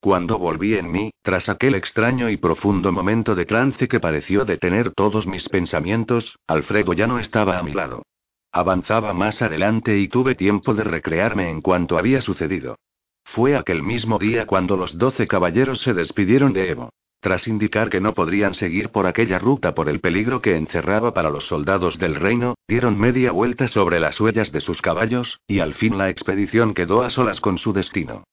Cuando 0.00 0.38
volví 0.38 0.76
en 0.76 0.90
mí, 0.90 1.10
tras 1.22 1.50
aquel 1.50 1.74
extraño 1.74 2.30
y 2.30 2.38
profundo 2.38 2.90
momento 2.90 3.34
de 3.34 3.44
trance 3.44 3.86
que 3.86 4.00
pareció 4.00 4.46
detener 4.46 4.92
todos 4.92 5.26
mis 5.26 5.46
pensamientos, 5.50 6.38
Alfredo 6.46 6.94
ya 6.94 7.06
no 7.06 7.18
estaba 7.18 7.58
a 7.58 7.62
mi 7.62 7.72
lado. 7.72 8.02
Avanzaba 8.50 9.12
más 9.12 9.42
adelante 9.42 9.98
y 9.98 10.08
tuve 10.08 10.34
tiempo 10.34 10.74
de 10.74 10.84
recrearme 10.84 11.50
en 11.50 11.60
cuanto 11.60 11.98
había 11.98 12.22
sucedido. 12.22 12.76
Fue 13.24 13.56
aquel 13.56 13.82
mismo 13.82 14.18
día 14.18 14.46
cuando 14.46 14.78
los 14.78 14.96
doce 14.96 15.28
caballeros 15.28 15.82
se 15.82 15.92
despidieron 15.92 16.54
de 16.54 16.70
Evo. 16.70 16.88
Tras 17.20 17.46
indicar 17.46 17.90
que 17.90 18.00
no 18.00 18.14
podrían 18.14 18.54
seguir 18.54 18.88
por 18.88 19.06
aquella 19.06 19.38
ruta 19.38 19.74
por 19.74 19.90
el 19.90 20.00
peligro 20.00 20.40
que 20.40 20.56
encerraba 20.56 21.12
para 21.12 21.28
los 21.28 21.46
soldados 21.46 21.98
del 21.98 22.14
reino, 22.14 22.54
dieron 22.66 22.98
media 22.98 23.32
vuelta 23.32 23.68
sobre 23.68 24.00
las 24.00 24.18
huellas 24.18 24.50
de 24.50 24.62
sus 24.62 24.80
caballos, 24.80 25.40
y 25.46 25.60
al 25.60 25.74
fin 25.74 25.98
la 25.98 26.08
expedición 26.08 26.72
quedó 26.72 27.02
a 27.02 27.10
solas 27.10 27.42
con 27.42 27.58
su 27.58 27.74
destino. 27.74 28.24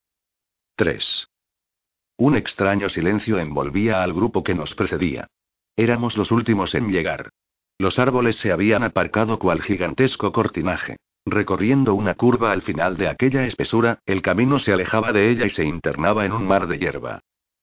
3. 0.78 1.28
Un 2.18 2.36
extraño 2.36 2.90
silencio 2.90 3.38
envolvía 3.38 4.02
al 4.02 4.12
grupo 4.12 4.44
que 4.44 4.56
nos 4.56 4.74
precedía. 4.74 5.28
Éramos 5.76 6.18
los 6.18 6.32
últimos 6.32 6.74
en 6.74 6.90
llegar. 6.90 7.30
Los 7.78 8.00
árboles 8.00 8.38
se 8.38 8.52
habían 8.52 8.84
aparcado 8.84 9.38
cual 9.38 9.62
gigantesco 9.62 10.32
cortinaje. 10.32 10.98
Recorriendo 11.28 11.94
una 11.94 12.16
curva 12.16 12.52
al 12.52 12.64
final 12.64 12.98
de 12.98 13.08
aquella 13.08 13.46
espesura, 13.46 14.00
el 14.08 14.24
camino 14.24 14.58
se 14.58 14.74
alejaba 14.74 15.14
de 15.14 15.30
ella 15.30 15.46
y 15.46 15.52
se 15.52 15.64
internaba 15.64 16.26
en 16.26 16.32
un 16.32 16.48
mar 16.48 16.66
de 16.66 16.80
hierba. 16.80 17.20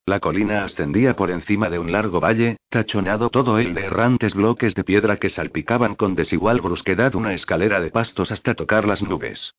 La 0.07 0.21
colina 0.21 0.63
ascendía 0.63 1.17
por 1.17 1.33
encima 1.33 1.69
de 1.69 1.81
un 1.81 1.91
largo 1.91 2.21
valle, 2.21 2.59
tachonado 2.69 3.31
todo 3.31 3.59
él 3.59 3.75
de 3.75 3.87
errantes 3.87 4.35
bloques 4.35 4.77
de 4.77 4.85
piedra 4.85 5.17
que 5.17 5.31
salpicaban 5.31 5.97
con 5.97 6.15
desigual 6.15 6.61
brusquedad 6.61 7.17
una 7.17 7.33
escalera 7.33 7.81
de 7.81 7.91
pastos 7.91 8.31
hasta 8.31 8.55
tocar 8.55 8.87
las 8.87 9.03
nubes. 9.03 9.55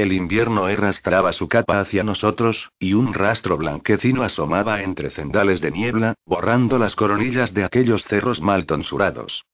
El 0.00 0.14
invierno 0.14 0.64
arrastraba 0.64 1.30
su 1.30 1.46
capa 1.46 1.78
hacia 1.78 2.02
nosotros, 2.02 2.70
y 2.78 2.94
un 2.94 3.12
rastro 3.12 3.58
blanquecino 3.58 4.22
asomaba 4.22 4.80
entre 4.80 5.10
cendales 5.10 5.60
de 5.60 5.70
niebla, 5.72 6.14
borrando 6.24 6.78
las 6.78 6.96
coronillas 6.96 7.52
de 7.52 7.64
aquellos 7.64 8.04
cerros 8.04 8.40
mal 8.40 8.64
tonsurados. 8.64 9.44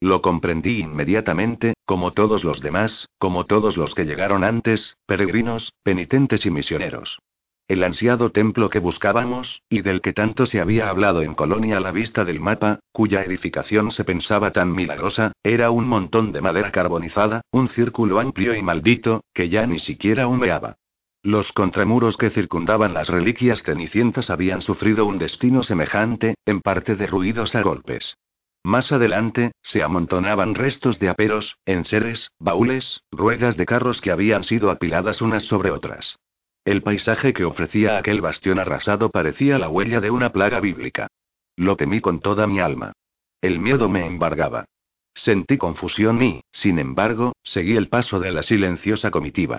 Lo 0.00 0.22
comprendí 0.22 0.80
inmediatamente, 0.80 1.74
como 1.84 2.14
todos 2.14 2.42
los 2.42 2.62
demás, 2.62 3.10
como 3.18 3.44
todos 3.44 3.76
los 3.76 3.94
que 3.94 4.06
llegaron 4.06 4.44
antes, 4.44 4.96
peregrinos, 5.04 5.74
penitentes 5.82 6.46
y 6.46 6.50
misioneros. 6.50 7.18
El 7.68 7.82
ansiado 7.82 8.30
templo 8.30 8.70
que 8.70 8.78
buscábamos, 8.78 9.62
y 9.68 9.82
del 9.82 10.00
que 10.00 10.12
tanto 10.12 10.46
se 10.46 10.60
había 10.60 10.88
hablado 10.88 11.22
en 11.22 11.34
Colonia 11.34 11.78
a 11.78 11.80
la 11.80 11.90
vista 11.90 12.24
del 12.24 12.38
mapa, 12.38 12.78
cuya 12.92 13.22
edificación 13.22 13.90
se 13.90 14.04
pensaba 14.04 14.52
tan 14.52 14.72
milagrosa, 14.72 15.32
era 15.42 15.72
un 15.72 15.88
montón 15.88 16.30
de 16.30 16.40
madera 16.40 16.70
carbonizada, 16.70 17.40
un 17.50 17.68
círculo 17.68 18.20
amplio 18.20 18.54
y 18.54 18.62
maldito, 18.62 19.24
que 19.34 19.48
ya 19.48 19.66
ni 19.66 19.80
siquiera 19.80 20.28
humeaba. 20.28 20.76
Los 21.24 21.50
contramuros 21.50 22.16
que 22.16 22.30
circundaban 22.30 22.94
las 22.94 23.08
reliquias 23.08 23.64
cenicientas 23.64 24.30
habían 24.30 24.60
sufrido 24.60 25.04
un 25.04 25.18
destino 25.18 25.64
semejante, 25.64 26.36
en 26.46 26.60
parte 26.60 26.94
derruidos 26.94 27.56
a 27.56 27.62
golpes. 27.62 28.16
Más 28.62 28.92
adelante, 28.92 29.50
se 29.60 29.82
amontonaban 29.82 30.54
restos 30.54 31.00
de 31.00 31.08
aperos, 31.08 31.58
enseres, 31.66 32.30
baúles, 32.38 33.02
ruedas 33.10 33.56
de 33.56 33.66
carros 33.66 34.00
que 34.00 34.12
habían 34.12 34.44
sido 34.44 34.70
apiladas 34.70 35.20
unas 35.20 35.42
sobre 35.42 35.72
otras. 35.72 36.16
El 36.66 36.82
paisaje 36.82 37.32
que 37.32 37.44
ofrecía 37.44 37.96
aquel 37.96 38.20
bastión 38.20 38.58
arrasado 38.58 39.10
parecía 39.10 39.56
la 39.56 39.68
huella 39.68 40.00
de 40.00 40.10
una 40.10 40.32
plaga 40.32 40.58
bíblica. 40.58 41.06
Lo 41.54 41.76
temí 41.76 42.00
con 42.00 42.18
toda 42.18 42.48
mi 42.48 42.58
alma. 42.58 42.92
El 43.40 43.60
miedo 43.60 43.88
me 43.88 44.04
embargaba. 44.04 44.64
Sentí 45.14 45.58
confusión 45.58 46.20
y, 46.20 46.40
sin 46.50 46.80
embargo, 46.80 47.34
seguí 47.44 47.76
el 47.76 47.88
paso 47.88 48.18
de 48.18 48.32
la 48.32 48.42
silenciosa 48.42 49.12
comitiva. 49.12 49.58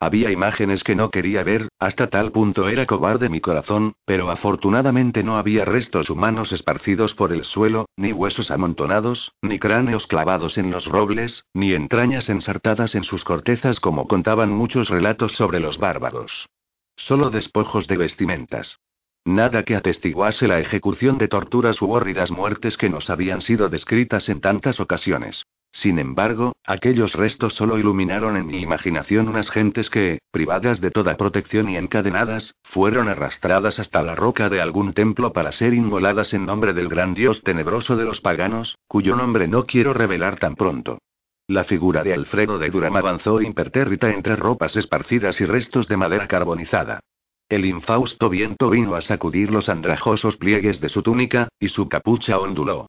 Había 0.00 0.30
imágenes 0.30 0.84
que 0.84 0.94
no 0.94 1.10
quería 1.10 1.42
ver, 1.42 1.68
hasta 1.80 2.06
tal 2.06 2.30
punto 2.30 2.68
era 2.68 2.86
cobarde 2.86 3.28
mi 3.28 3.40
corazón, 3.40 3.94
pero 4.04 4.30
afortunadamente 4.30 5.24
no 5.24 5.36
había 5.36 5.64
restos 5.64 6.08
humanos 6.08 6.52
esparcidos 6.52 7.14
por 7.14 7.32
el 7.32 7.44
suelo, 7.44 7.86
ni 7.96 8.12
huesos 8.12 8.52
amontonados, 8.52 9.32
ni 9.42 9.58
cráneos 9.58 10.06
clavados 10.06 10.56
en 10.56 10.70
los 10.70 10.86
robles, 10.86 11.46
ni 11.52 11.72
entrañas 11.72 12.28
ensartadas 12.28 12.94
en 12.94 13.02
sus 13.02 13.24
cortezas 13.24 13.80
como 13.80 14.06
contaban 14.06 14.50
muchos 14.50 14.88
relatos 14.88 15.32
sobre 15.32 15.58
los 15.58 15.78
bárbaros. 15.78 16.48
Solo 16.94 17.30
despojos 17.30 17.88
de 17.88 17.96
vestimentas. 17.96 18.78
Nada 19.24 19.64
que 19.64 19.74
atestiguase 19.74 20.46
la 20.46 20.60
ejecución 20.60 21.18
de 21.18 21.26
torturas 21.26 21.82
u 21.82 21.90
hórridas 21.90 22.30
muertes 22.30 22.76
que 22.76 22.88
nos 22.88 23.10
habían 23.10 23.40
sido 23.40 23.68
descritas 23.68 24.28
en 24.28 24.40
tantas 24.40 24.78
ocasiones. 24.78 25.44
Sin 25.72 25.98
embargo, 25.98 26.54
aquellos 26.64 27.12
restos 27.14 27.54
solo 27.54 27.78
iluminaron 27.78 28.36
en 28.36 28.46
mi 28.46 28.60
imaginación 28.60 29.28
unas 29.28 29.50
gentes 29.50 29.90
que, 29.90 30.18
privadas 30.30 30.80
de 30.80 30.90
toda 30.90 31.16
protección 31.16 31.68
y 31.68 31.76
encadenadas, 31.76 32.54
fueron 32.64 33.08
arrastradas 33.08 33.78
hasta 33.78 34.02
la 34.02 34.14
roca 34.14 34.48
de 34.48 34.60
algún 34.60 34.92
templo 34.92 35.32
para 35.32 35.52
ser 35.52 35.74
inmoladas 35.74 36.34
en 36.34 36.46
nombre 36.46 36.72
del 36.72 36.88
gran 36.88 37.14
dios 37.14 37.42
tenebroso 37.42 37.96
de 37.96 38.04
los 38.04 38.20
paganos, 38.20 38.76
cuyo 38.86 39.14
nombre 39.14 39.46
no 39.46 39.66
quiero 39.66 39.92
revelar 39.92 40.38
tan 40.38 40.56
pronto. 40.56 40.98
La 41.46 41.64
figura 41.64 42.02
de 42.02 42.12
Alfredo 42.12 42.58
de 42.58 42.70
Durham 42.70 42.96
avanzó 42.96 43.40
impertérrita 43.40 44.10
entre 44.10 44.36
ropas 44.36 44.76
esparcidas 44.76 45.40
y 45.40 45.46
restos 45.46 45.88
de 45.88 45.96
madera 45.96 46.28
carbonizada. 46.28 47.00
El 47.48 47.64
infausto 47.64 48.28
viento 48.28 48.68
vino 48.68 48.94
a 48.94 49.00
sacudir 49.00 49.50
los 49.50 49.70
andrajosos 49.70 50.36
pliegues 50.36 50.80
de 50.82 50.90
su 50.90 51.02
túnica, 51.02 51.48
y 51.58 51.68
su 51.68 51.88
capucha 51.88 52.38
onduló. 52.38 52.88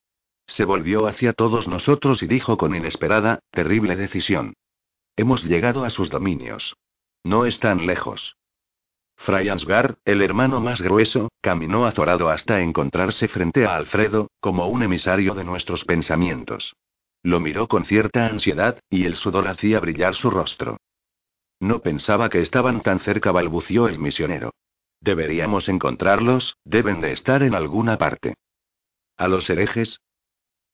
Se 0.49 0.65
volvió 0.65 1.05
hacia 1.05 1.33
todos 1.33 1.67
nosotros 1.67 2.23
y 2.23 2.27
dijo 2.27 2.57
con 2.57 2.75
inesperada, 2.75 3.39
terrible 3.51 3.95
decisión. 3.95 4.55
Hemos 5.15 5.43
llegado 5.43 5.85
a 5.85 5.91
sus 5.91 6.09
dominios. 6.09 6.75
No 7.23 7.45
están 7.45 7.85
lejos. 7.85 8.35
Fray 9.15 9.49
Ansgar, 9.49 9.99
el 10.05 10.23
hermano 10.23 10.59
más 10.59 10.81
grueso, 10.81 11.29
caminó 11.41 11.85
azorado 11.85 12.29
hasta 12.29 12.61
encontrarse 12.61 13.27
frente 13.27 13.65
a 13.65 13.75
Alfredo, 13.75 14.31
como 14.39 14.67
un 14.67 14.81
emisario 14.81 15.35
de 15.35 15.43
nuestros 15.43 15.85
pensamientos. 15.85 16.75
Lo 17.21 17.39
miró 17.39 17.67
con 17.67 17.85
cierta 17.85 18.25
ansiedad, 18.25 18.79
y 18.89 19.05
el 19.05 19.15
sudor 19.15 19.47
hacía 19.49 19.79
brillar 19.79 20.15
su 20.15 20.31
rostro. 20.31 20.77
No 21.59 21.81
pensaba 21.81 22.29
que 22.29 22.41
estaban 22.41 22.81
tan 22.81 22.99
cerca, 22.99 23.31
balbució 23.31 23.87
el 23.87 23.99
misionero. 23.99 24.53
Deberíamos 24.99 25.69
encontrarlos, 25.69 26.57
deben 26.63 27.01
de 27.01 27.11
estar 27.11 27.43
en 27.43 27.53
alguna 27.53 27.97
parte. 27.97 28.35
A 29.17 29.27
los 29.27 29.49
herejes, 29.49 29.99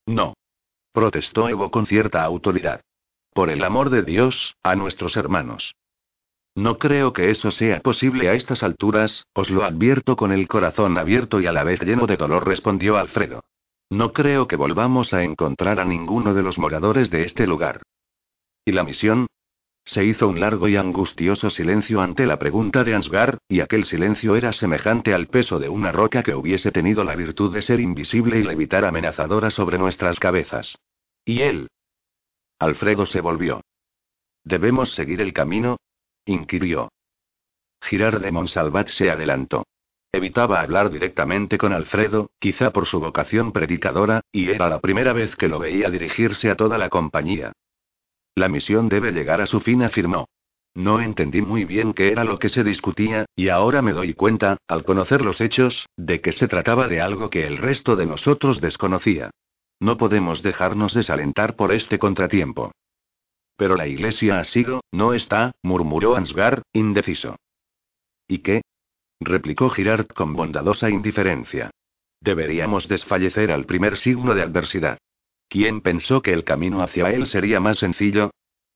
no. 0.05 0.33
Protestó 0.91 1.49
Evo 1.49 1.71
con 1.71 1.85
cierta 1.85 2.23
autoridad. 2.23 2.81
Por 3.33 3.49
el 3.49 3.63
amor 3.63 3.89
de 3.89 4.03
Dios, 4.03 4.55
a 4.63 4.75
nuestros 4.75 5.17
hermanos. 5.17 5.75
No 6.55 6.77
creo 6.77 7.11
que 7.11 7.31
eso 7.31 7.51
sea 7.51 7.81
posible 7.81 8.29
a 8.29 8.33
estas 8.33 8.63
alturas, 8.63 9.25
os 9.33 9.49
lo 9.49 9.65
advierto 9.65 10.15
con 10.15 10.31
el 10.31 10.47
corazón 10.47 10.97
abierto 10.97 11.41
y 11.41 11.47
a 11.47 11.51
la 11.51 11.65
vez 11.65 11.81
lleno 11.81 12.07
de 12.07 12.15
dolor, 12.15 12.47
respondió 12.47 12.95
Alfredo. 12.95 13.43
No 13.89 14.13
creo 14.13 14.47
que 14.47 14.55
volvamos 14.55 15.13
a 15.13 15.23
encontrar 15.23 15.81
a 15.81 15.85
ninguno 15.85 16.33
de 16.33 16.43
los 16.43 16.57
moradores 16.57 17.11
de 17.11 17.23
este 17.23 17.45
lugar. 17.45 17.81
¿Y 18.63 18.71
la 18.71 18.83
misión? 18.83 19.27
Se 19.85 20.03
hizo 20.03 20.27
un 20.27 20.39
largo 20.39 20.67
y 20.67 20.77
angustioso 20.77 21.51
silencio 21.51 22.01
ante 22.01 22.25
la 22.25 22.39
pregunta 22.39 22.83
de 22.83 22.95
Ansgar, 22.95 23.37
y 23.47 23.59
aquel 23.59 23.85
silencio 23.85 24.35
era 24.35 24.51
semejante 24.51 25.13
al 25.13 25.27
peso 25.27 25.59
de 25.59 25.69
una 25.69 25.91
roca 25.91 26.23
que 26.23 26.33
hubiese 26.33 26.71
tenido 26.71 27.03
la 27.03 27.15
virtud 27.15 27.53
de 27.53 27.61
ser 27.61 27.79
invisible 27.79 28.39
y 28.39 28.43
levitar 28.43 28.83
amenazadora 28.83 29.51
sobre 29.51 29.77
nuestras 29.77 30.19
cabezas. 30.19 30.75
¿Y 31.23 31.41
él? 31.41 31.67
Alfredo 32.57 33.05
se 33.05 33.21
volvió. 33.21 33.61
¿Debemos 34.43 34.95
seguir 34.95 35.21
el 35.21 35.33
camino? 35.33 35.77
inquirió. 36.25 36.89
Girard 37.81 38.21
de 38.21 38.31
Monsalvat 38.31 38.87
se 38.87 39.11
adelantó. 39.11 39.65
Evitaba 40.11 40.61
hablar 40.61 40.89
directamente 40.89 41.59
con 41.59 41.73
Alfredo, 41.73 42.31
quizá 42.39 42.71
por 42.71 42.87
su 42.87 42.99
vocación 42.99 43.51
predicadora, 43.51 44.21
y 44.31 44.49
era 44.49 44.67
la 44.67 44.79
primera 44.79 45.13
vez 45.13 45.35
que 45.35 45.47
lo 45.47 45.59
veía 45.59 45.91
dirigirse 45.91 46.49
a 46.49 46.55
toda 46.55 46.79
la 46.79 46.89
compañía. 46.89 47.51
La 48.35 48.49
misión 48.49 48.89
debe 48.89 49.11
llegar 49.11 49.39
a 49.39 49.47
su 49.47 49.61
fin, 49.61 49.81
afirmó. 49.81 50.27
No 50.73 50.99
entendí 50.99 51.41
muy 51.41 51.63
bien 51.63 51.93
qué 51.93 52.11
era 52.11 52.25
lo 52.25 52.37
que 52.37 52.49
se 52.49 52.63
discutía, 52.63 53.25
y 53.33 53.47
ahora 53.47 53.81
me 53.81 53.93
doy 53.93 54.13
cuenta, 54.13 54.57
al 54.67 54.83
conocer 54.83 55.21
los 55.21 55.39
hechos, 55.39 55.87
de 55.95 56.19
que 56.19 56.33
se 56.33 56.49
trataba 56.49 56.89
de 56.89 56.99
algo 56.99 57.29
que 57.29 57.47
el 57.47 57.57
resto 57.57 57.95
de 57.95 58.05
nosotros 58.05 58.59
desconocía. 58.59 59.31
No 59.79 59.95
podemos 59.95 60.43
dejarnos 60.43 60.93
desalentar 60.93 61.55
por 61.55 61.71
este 61.71 61.97
contratiempo. 61.97 62.71
Pero 63.55 63.77
la 63.77 63.87
iglesia 63.87 64.39
ha 64.39 64.43
sido, 64.43 64.81
no 64.91 65.13
está, 65.13 65.53
murmuró 65.63 66.17
Ansgar, 66.17 66.63
indeciso. 66.73 67.37
¿Y 68.27 68.39
qué? 68.39 68.61
replicó 69.21 69.69
Girard 69.69 70.07
con 70.07 70.33
bondadosa 70.33 70.89
indiferencia. 70.89 71.71
Deberíamos 72.19 72.89
desfallecer 72.89 73.51
al 73.51 73.65
primer 73.65 73.95
signo 73.97 74.33
de 74.33 74.41
adversidad. 74.41 74.97
¿Quién 75.55 75.79
pensó 75.79 76.21
que 76.21 76.33
el 76.33 76.43
camino 76.43 76.81
hacia 76.81 77.11
él 77.11 77.27
sería 77.27 77.61
más 77.61 77.77
sencillo? 77.77 78.31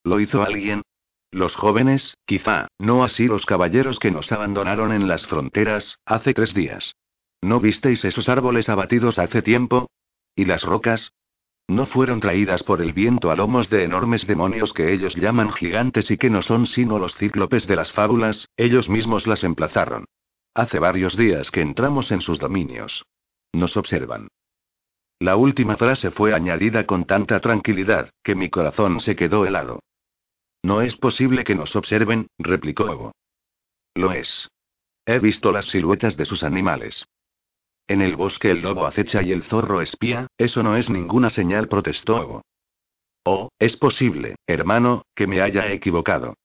¿Lo 0.06 0.22
hizo 0.22 0.44
alguien? 0.44 0.82
Los 1.30 1.54
jóvenes, 1.54 2.16
quizá, 2.26 2.70
no 2.80 3.04
así 3.04 3.26
los 3.26 3.46
caballeros 3.46 4.00
que 4.00 4.12
nos 4.12 4.32
abandonaron 4.32 4.94
en 4.94 5.10
las 5.10 5.28
fronteras, 5.28 5.98
hace 6.06 6.34
tres 6.34 6.54
días. 6.54 6.96
¿No 7.42 7.60
visteis 7.60 8.06
esos 8.06 8.30
árboles 8.30 8.70
abatidos 8.70 9.20
hace 9.20 9.42
tiempo? 9.42 9.90
¿Y 10.38 10.46
las 10.46 10.64
rocas? 10.64 11.12
No 11.68 11.86
fueron 11.86 12.22
traídas 12.22 12.64
por 12.64 12.82
el 12.82 12.94
viento 12.94 13.30
a 13.30 13.36
lomos 13.36 13.70
de 13.70 13.84
enormes 13.84 14.26
demonios 14.26 14.72
que 14.72 14.94
ellos 14.94 15.16
llaman 15.16 15.52
gigantes 15.52 16.10
y 16.12 16.18
que 16.18 16.30
no 16.30 16.42
son 16.42 16.66
sino 16.66 16.98
los 16.98 17.14
cíclopes 17.18 17.68
de 17.68 17.76
las 17.76 17.92
fábulas, 17.92 18.48
ellos 18.56 18.88
mismos 18.88 19.28
las 19.28 19.44
emplazaron. 19.44 20.06
Hace 20.54 20.80
varios 20.80 21.18
días 21.18 21.52
que 21.52 21.60
entramos 21.60 22.10
en 22.14 22.22
sus 22.22 22.40
dominios. 22.40 23.04
Nos 23.52 23.76
observan. 23.76 24.30
La 25.20 25.36
última 25.36 25.76
frase 25.76 26.12
fue 26.12 26.34
añadida 26.34 26.86
con 26.86 27.04
tanta 27.04 27.42
tranquilidad, 27.42 28.10
que 28.24 28.36
mi 28.36 28.50
corazón 28.50 29.02
se 29.02 29.18
quedó 29.18 29.46
helado. 29.46 29.82
No 30.64 30.82
es 30.82 30.96
posible 30.96 31.44
que 31.44 31.56
nos 31.56 31.76
observen, 31.76 32.28
replicó 32.38 32.90
Evo. 32.90 33.12
Lo 33.96 34.14
es. 34.14 34.48
He 35.06 35.20
visto 35.20 35.52
las 35.52 35.66
siluetas 35.66 36.16
de 36.16 36.24
sus 36.24 36.44
animales. 36.44 37.06
En 37.88 38.02
el 38.02 38.16
bosque 38.16 38.52
el 38.52 38.62
lobo 38.62 38.86
acecha 38.86 39.22
y 39.22 39.34
el 39.34 39.44
zorro 39.44 39.82
espía, 39.82 40.28
eso 40.38 40.64
no 40.64 40.78
es 40.78 40.90
ninguna 40.90 41.30
señal, 41.30 41.68
protestó 41.68 42.22
Evo. 42.22 42.42
Oh, 43.26 43.50
es 43.60 43.76
posible, 43.76 44.36
hermano, 44.48 45.04
que 45.16 45.28
me 45.28 45.42
haya 45.42 45.70
equivocado. 45.72 46.36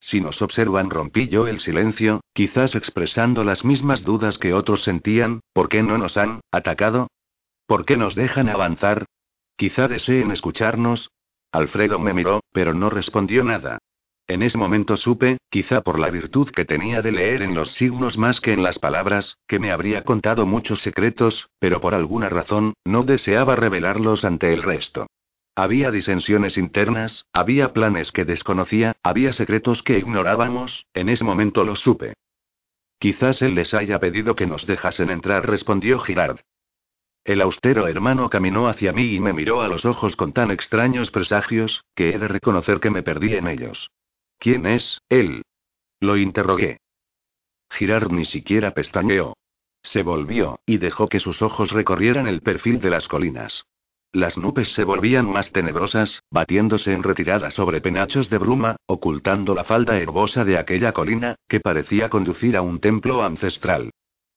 Si 0.00 0.20
nos 0.20 0.42
observan, 0.42 0.90
rompí 0.90 1.28
yo 1.28 1.46
el 1.46 1.60
silencio, 1.60 2.22
quizás 2.32 2.74
expresando 2.74 3.44
las 3.44 3.64
mismas 3.64 4.02
dudas 4.02 4.38
que 4.38 4.52
otros 4.52 4.82
sentían, 4.82 5.40
¿por 5.52 5.68
qué 5.68 5.84
no 5.84 5.98
nos 5.98 6.16
han 6.16 6.40
atacado? 6.50 7.08
¿Por 7.72 7.86
qué 7.86 7.96
nos 7.96 8.14
dejan 8.14 8.50
avanzar? 8.50 9.06
Quizá 9.56 9.88
deseen 9.88 10.30
escucharnos, 10.30 11.10
Alfredo 11.50 11.98
me 11.98 12.12
miró, 12.12 12.40
pero 12.52 12.74
no 12.74 12.90
respondió 12.90 13.44
nada. 13.44 13.78
En 14.26 14.42
ese 14.42 14.58
momento 14.58 14.98
supe, 14.98 15.38
quizá 15.48 15.80
por 15.80 15.98
la 15.98 16.10
virtud 16.10 16.50
que 16.50 16.66
tenía 16.66 17.00
de 17.00 17.12
leer 17.12 17.40
en 17.40 17.54
los 17.54 17.72
signos 17.72 18.18
más 18.18 18.42
que 18.42 18.52
en 18.52 18.62
las 18.62 18.78
palabras, 18.78 19.38
que 19.46 19.58
me 19.58 19.72
habría 19.72 20.04
contado 20.04 20.44
muchos 20.44 20.82
secretos, 20.82 21.48
pero 21.58 21.80
por 21.80 21.94
alguna 21.94 22.28
razón, 22.28 22.74
no 22.84 23.04
deseaba 23.04 23.56
revelarlos 23.56 24.26
ante 24.26 24.52
el 24.52 24.62
resto. 24.62 25.06
Había 25.56 25.90
disensiones 25.90 26.58
internas, 26.58 27.24
había 27.32 27.72
planes 27.72 28.12
que 28.12 28.26
desconocía, 28.26 28.96
había 29.02 29.32
secretos 29.32 29.82
que 29.82 29.96
ignorábamos, 29.96 30.84
en 30.92 31.08
ese 31.08 31.24
momento 31.24 31.64
lo 31.64 31.76
supe. 31.76 32.12
Quizás 32.98 33.40
él 33.40 33.54
les 33.54 33.72
haya 33.72 33.98
pedido 33.98 34.36
que 34.36 34.46
nos 34.46 34.66
dejasen 34.66 35.08
entrar, 35.08 35.48
respondió 35.48 35.98
Girard. 36.00 36.40
El 37.24 37.40
austero 37.40 37.86
hermano 37.86 38.28
caminó 38.28 38.66
hacia 38.66 38.92
mí 38.92 39.14
y 39.14 39.20
me 39.20 39.32
miró 39.32 39.62
a 39.62 39.68
los 39.68 39.84
ojos 39.84 40.16
con 40.16 40.32
tan 40.32 40.50
extraños 40.50 41.10
presagios, 41.12 41.84
que 41.94 42.10
he 42.10 42.18
de 42.18 42.26
reconocer 42.26 42.80
que 42.80 42.90
me 42.90 43.02
perdí 43.02 43.34
en 43.34 43.46
ellos. 43.46 43.90
¿Quién 44.38 44.66
es, 44.66 45.00
él? 45.08 45.42
Lo 46.00 46.16
interrogué. 46.16 46.78
Girard 47.70 48.10
ni 48.10 48.24
siquiera 48.24 48.74
pestañeó. 48.74 49.36
Se 49.84 50.02
volvió, 50.02 50.58
y 50.66 50.78
dejó 50.78 51.08
que 51.08 51.20
sus 51.20 51.42
ojos 51.42 51.70
recorrieran 51.70 52.26
el 52.26 52.40
perfil 52.40 52.80
de 52.80 52.90
las 52.90 53.06
colinas. 53.06 53.64
Las 54.10 54.36
nubes 54.36 54.74
se 54.74 54.84
volvían 54.84 55.30
más 55.30 55.52
tenebrosas, 55.52 56.22
batiéndose 56.30 56.92
en 56.92 57.02
retirada 57.02 57.50
sobre 57.50 57.80
penachos 57.80 58.28
de 58.30 58.38
bruma, 58.38 58.76
ocultando 58.86 59.54
la 59.54 59.64
falda 59.64 59.98
herbosa 59.98 60.44
de 60.44 60.58
aquella 60.58 60.92
colina, 60.92 61.36
que 61.48 61.60
parecía 61.60 62.10
conducir 62.10 62.56
a 62.56 62.62
un 62.62 62.80
templo 62.80 63.22
ancestral. 63.22 63.90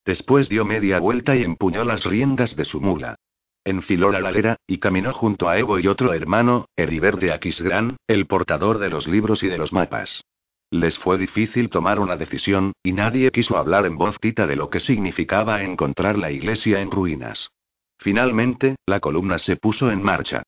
Después 0.05 0.49
dio 0.49 0.65
media 0.65 0.99
vuelta 0.99 1.35
y 1.35 1.43
empuñó 1.43 1.83
las 1.83 2.05
riendas 2.05 2.55
de 2.55 2.65
su 2.65 2.79
mula. 2.79 3.15
Enfiló 3.63 4.11
la 4.11 4.21
ladera, 4.21 4.57
y 4.67 4.77
caminó 4.77 5.11
junto 5.11 5.49
a 5.49 5.57
Evo 5.57 5.79
y 5.79 5.87
otro 5.87 6.13
hermano, 6.13 6.67
Heriber 6.75 7.17
de 7.17 7.33
Aquisgrán, 7.33 7.97
el 8.07 8.27
portador 8.27 8.77
de 8.77 8.89
los 8.89 9.07
libros 9.07 9.41
y 9.41 9.47
de 9.47 9.57
los 9.57 9.73
mapas. 9.73 10.23
Les 10.69 10.99
fue 10.99 11.17
difícil 11.17 11.69
tomar 11.69 11.99
una 11.99 12.15
decisión, 12.15 12.73
y 12.83 12.91
nadie 12.91 13.31
quiso 13.31 13.57
hablar 13.57 13.87
en 13.87 13.97
voz 13.97 14.19
tita 14.19 14.45
de 14.45 14.55
lo 14.55 14.69
que 14.69 14.79
significaba 14.79 15.63
encontrar 15.63 16.17
la 16.17 16.31
iglesia 16.31 16.81
en 16.81 16.91
ruinas. 16.91 17.49
Finalmente, 17.97 18.75
la 18.85 18.99
columna 18.99 19.39
se 19.39 19.55
puso 19.55 19.89
en 19.89 20.03
marcha. 20.03 20.43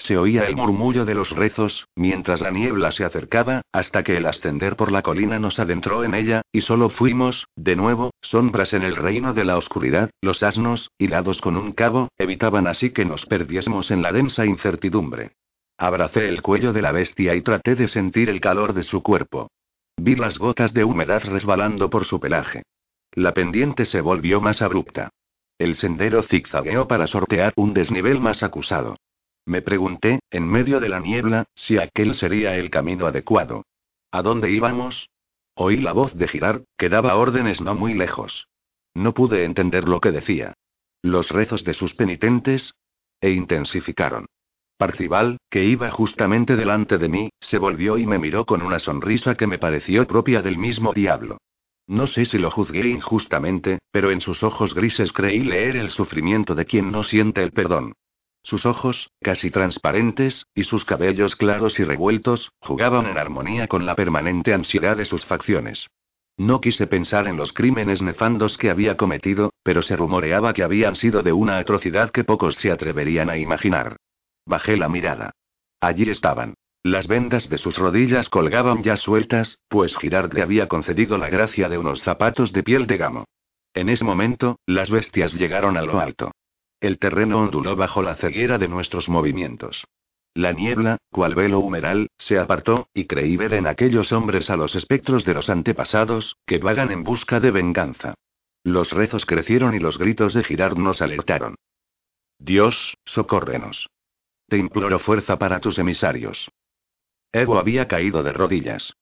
Se 0.00 0.16
oía 0.16 0.44
el 0.44 0.56
murmullo 0.56 1.04
de 1.04 1.14
los 1.14 1.30
rezos, 1.30 1.86
mientras 1.94 2.40
la 2.40 2.50
niebla 2.50 2.90
se 2.90 3.04
acercaba, 3.04 3.60
hasta 3.70 4.02
que 4.02 4.16
el 4.16 4.24
ascender 4.24 4.74
por 4.74 4.90
la 4.90 5.02
colina 5.02 5.38
nos 5.38 5.58
adentró 5.58 6.04
en 6.04 6.14
ella, 6.14 6.40
y 6.52 6.62
solo 6.62 6.88
fuimos, 6.88 7.46
de 7.54 7.76
nuevo, 7.76 8.10
sombras 8.22 8.72
en 8.72 8.82
el 8.82 8.96
reino 8.96 9.34
de 9.34 9.44
la 9.44 9.58
oscuridad, 9.58 10.08
los 10.22 10.42
asnos, 10.42 10.90
hilados 10.96 11.42
con 11.42 11.54
un 11.58 11.72
cabo, 11.72 12.08
evitaban 12.16 12.66
así 12.66 12.90
que 12.90 13.04
nos 13.04 13.26
perdiésemos 13.26 13.90
en 13.90 14.00
la 14.00 14.10
densa 14.10 14.46
incertidumbre. 14.46 15.32
Abracé 15.76 16.30
el 16.30 16.40
cuello 16.40 16.72
de 16.72 16.80
la 16.80 16.92
bestia 16.92 17.34
y 17.34 17.42
traté 17.42 17.74
de 17.74 17.86
sentir 17.86 18.30
el 18.30 18.40
calor 18.40 18.72
de 18.72 18.84
su 18.84 19.02
cuerpo. 19.02 19.50
Vi 19.98 20.16
las 20.16 20.38
gotas 20.38 20.72
de 20.72 20.84
humedad 20.84 21.22
resbalando 21.26 21.90
por 21.90 22.06
su 22.06 22.20
pelaje. 22.20 22.62
La 23.12 23.34
pendiente 23.34 23.84
se 23.84 24.00
volvió 24.00 24.40
más 24.40 24.62
abrupta. 24.62 25.10
El 25.58 25.74
sendero 25.74 26.22
zigzagueó 26.22 26.88
para 26.88 27.06
sortear 27.06 27.52
un 27.54 27.74
desnivel 27.74 28.18
más 28.18 28.42
acusado. 28.42 28.96
Me 29.50 29.62
pregunté, 29.62 30.20
en 30.30 30.46
medio 30.46 30.78
de 30.78 30.88
la 30.88 31.00
niebla, 31.00 31.44
si 31.56 31.76
aquel 31.76 32.14
sería 32.14 32.54
el 32.54 32.70
camino 32.70 33.06
adecuado. 33.06 33.64
¿A 34.12 34.22
dónde 34.22 34.48
íbamos? 34.52 35.10
Oí 35.56 35.78
la 35.78 35.90
voz 35.92 36.14
de 36.14 36.28
Girard, 36.28 36.62
que 36.78 36.88
daba 36.88 37.16
órdenes 37.16 37.60
no 37.60 37.74
muy 37.74 37.94
lejos. 37.94 38.46
No 38.94 39.12
pude 39.12 39.44
entender 39.44 39.88
lo 39.88 40.00
que 40.00 40.12
decía. 40.12 40.54
Los 41.02 41.30
rezos 41.30 41.64
de 41.64 41.74
sus 41.74 41.94
penitentes 41.94 42.76
e 43.20 43.30
intensificaron. 43.30 44.26
Parcival, 44.76 45.38
que 45.50 45.64
iba 45.64 45.90
justamente 45.90 46.54
delante 46.54 46.96
de 46.96 47.08
mí, 47.08 47.30
se 47.40 47.58
volvió 47.58 47.98
y 47.98 48.06
me 48.06 48.20
miró 48.20 48.46
con 48.46 48.62
una 48.62 48.78
sonrisa 48.78 49.34
que 49.34 49.48
me 49.48 49.58
pareció 49.58 50.06
propia 50.06 50.42
del 50.42 50.58
mismo 50.58 50.92
diablo. 50.92 51.38
No 51.88 52.06
sé 52.06 52.24
si 52.24 52.38
lo 52.38 52.52
juzgué 52.52 52.88
injustamente, 52.88 53.80
pero 53.90 54.12
en 54.12 54.20
sus 54.20 54.44
ojos 54.44 54.76
grises 54.76 55.12
creí 55.12 55.40
leer 55.40 55.74
el 55.74 55.90
sufrimiento 55.90 56.54
de 56.54 56.66
quien 56.66 56.92
no 56.92 57.02
siente 57.02 57.42
el 57.42 57.50
perdón. 57.50 57.94
Sus 58.42 58.66
ojos, 58.66 59.10
casi 59.20 59.50
transparentes, 59.50 60.46
y 60.54 60.64
sus 60.64 60.84
cabellos 60.84 61.36
claros 61.36 61.78
y 61.78 61.84
revueltos, 61.84 62.50
jugaban 62.60 63.06
en 63.06 63.18
armonía 63.18 63.68
con 63.68 63.86
la 63.86 63.94
permanente 63.94 64.54
ansiedad 64.54 64.96
de 64.96 65.04
sus 65.04 65.24
facciones. 65.24 65.88
No 66.36 66.60
quise 66.60 66.86
pensar 66.86 67.28
en 67.28 67.36
los 67.36 67.52
crímenes 67.52 68.00
nefandos 68.00 68.56
que 68.56 68.70
había 68.70 68.96
cometido, 68.96 69.52
pero 69.62 69.82
se 69.82 69.94
rumoreaba 69.94 70.54
que 70.54 70.62
habían 70.62 70.96
sido 70.96 71.22
de 71.22 71.32
una 71.32 71.58
atrocidad 71.58 72.10
que 72.10 72.24
pocos 72.24 72.54
se 72.54 72.70
atreverían 72.70 73.28
a 73.28 73.36
imaginar. 73.36 73.96
Bajé 74.46 74.78
la 74.78 74.88
mirada. 74.88 75.32
Allí 75.80 76.08
estaban. 76.08 76.54
Las 76.82 77.08
vendas 77.08 77.50
de 77.50 77.58
sus 77.58 77.76
rodillas 77.76 78.30
colgaban 78.30 78.82
ya 78.82 78.96
sueltas, 78.96 79.60
pues 79.68 79.94
Girard 79.98 80.32
le 80.32 80.40
había 80.40 80.66
concedido 80.66 81.18
la 81.18 81.28
gracia 81.28 81.68
de 81.68 81.76
unos 81.76 82.00
zapatos 82.00 82.52
de 82.54 82.62
piel 82.62 82.86
de 82.86 82.96
gamo. 82.96 83.24
En 83.74 83.90
ese 83.90 84.04
momento, 84.04 84.58
las 84.64 84.88
bestias 84.88 85.34
llegaron 85.34 85.76
a 85.76 85.82
lo 85.82 86.00
alto. 86.00 86.32
El 86.80 86.98
terreno 86.98 87.38
onduló 87.40 87.76
bajo 87.76 88.02
la 88.02 88.16
ceguera 88.16 88.58
de 88.58 88.68
nuestros 88.68 89.08
movimientos. 89.08 89.84
La 90.34 90.52
niebla, 90.52 90.96
cual 91.10 91.34
velo 91.34 91.58
humeral, 91.58 92.08
se 92.16 92.38
apartó, 92.38 92.88
y 92.94 93.06
creí 93.06 93.36
ver 93.36 93.54
en 93.54 93.66
aquellos 93.66 94.12
hombres 94.12 94.48
a 94.48 94.56
los 94.56 94.74
espectros 94.74 95.24
de 95.24 95.34
los 95.34 95.50
antepasados, 95.50 96.36
que 96.46 96.58
vagan 96.58 96.90
en 96.90 97.02
busca 97.04 97.40
de 97.40 97.50
venganza. 97.50 98.14
Los 98.62 98.92
rezos 98.92 99.26
crecieron 99.26 99.74
y 99.74 99.78
los 99.78 99.98
gritos 99.98 100.34
de 100.34 100.44
Girard 100.44 100.76
nos 100.76 101.02
alertaron. 101.02 101.56
Dios, 102.38 102.96
socórrenos. 103.04 103.90
Te 104.48 104.56
imploro 104.56 104.98
fuerza 104.98 105.38
para 105.38 105.60
tus 105.60 105.78
emisarios. 105.78 106.50
Evo 107.32 107.58
había 107.58 107.86
caído 107.88 108.22
de 108.22 108.32
rodillas. 108.32 108.94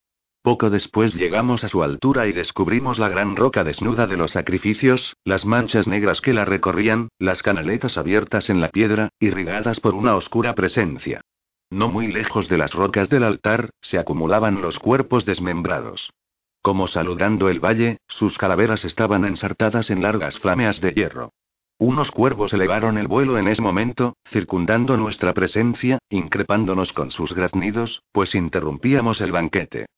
Poco 0.49 0.71
después 0.71 1.15
llegamos 1.15 1.63
a 1.63 1.69
su 1.69 1.83
altura 1.83 2.27
y 2.27 2.33
descubrimos 2.33 2.99
la 2.99 3.11
gran 3.11 3.37
roca 3.37 3.65
desnuda 3.65 4.07
de 4.07 4.17
los 4.17 4.31
sacrificios, 4.31 5.15
las 5.23 5.45
manchas 5.45 5.87
negras 5.87 6.23
que 6.23 6.33
la 6.33 6.47
recorrían, 6.47 7.11
las 7.19 7.43
canaletas 7.43 7.99
abiertas 7.99 8.49
en 8.49 8.63
la 8.63 8.71
piedra, 8.71 9.11
irrigadas 9.21 9.79
por 9.79 9.95
una 9.95 10.17
oscura 10.17 10.55
presencia. 10.55 11.21
No 11.69 11.89
muy 11.89 12.07
lejos 12.07 12.49
de 12.49 12.57
las 12.57 12.73
rocas 12.73 13.11
del 13.11 13.25
altar, 13.25 13.69
se 13.83 13.99
acumulaban 13.99 14.63
los 14.63 14.79
cuerpos 14.79 15.27
desmembrados. 15.27 16.15
Como 16.63 16.87
saludando 16.87 17.51
el 17.51 17.61
valle, 17.61 17.99
sus 18.09 18.39
calaveras 18.39 18.87
estaban 18.87 19.27
ensartadas 19.27 19.91
en 19.91 20.01
largas 20.01 20.39
flameas 20.39 20.81
de 20.81 20.93
hierro. 20.93 21.35
Unos 21.77 22.11
cuervos 22.11 22.55
elevaron 22.55 22.97
el 22.97 23.07
vuelo 23.07 23.37
en 23.37 23.49
ese 23.49 23.61
momento, 23.61 24.17
circundando 24.27 24.97
nuestra 24.97 25.35
presencia, 25.35 25.99
increpándonos 26.09 26.95
con 26.95 27.11
sus 27.11 27.35
graznidos, 27.35 28.03
pues 28.13 28.35
interrumpíamos 28.35 29.21
el 29.21 29.31
banquete. 29.31 29.89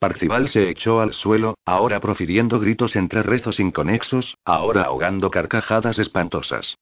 Parcival 0.00 0.48
se 0.48 0.70
echó 0.70 1.02
al 1.02 1.12
suelo, 1.12 1.58
ahora 1.66 2.00
profiriendo 2.00 2.58
gritos 2.58 2.96
entre 2.96 3.22
rezos 3.22 3.60
inconexos, 3.60 4.38
ahora 4.46 4.84
ahogando 4.84 5.30
carcajadas 5.30 5.98
espantosas. 5.98 6.78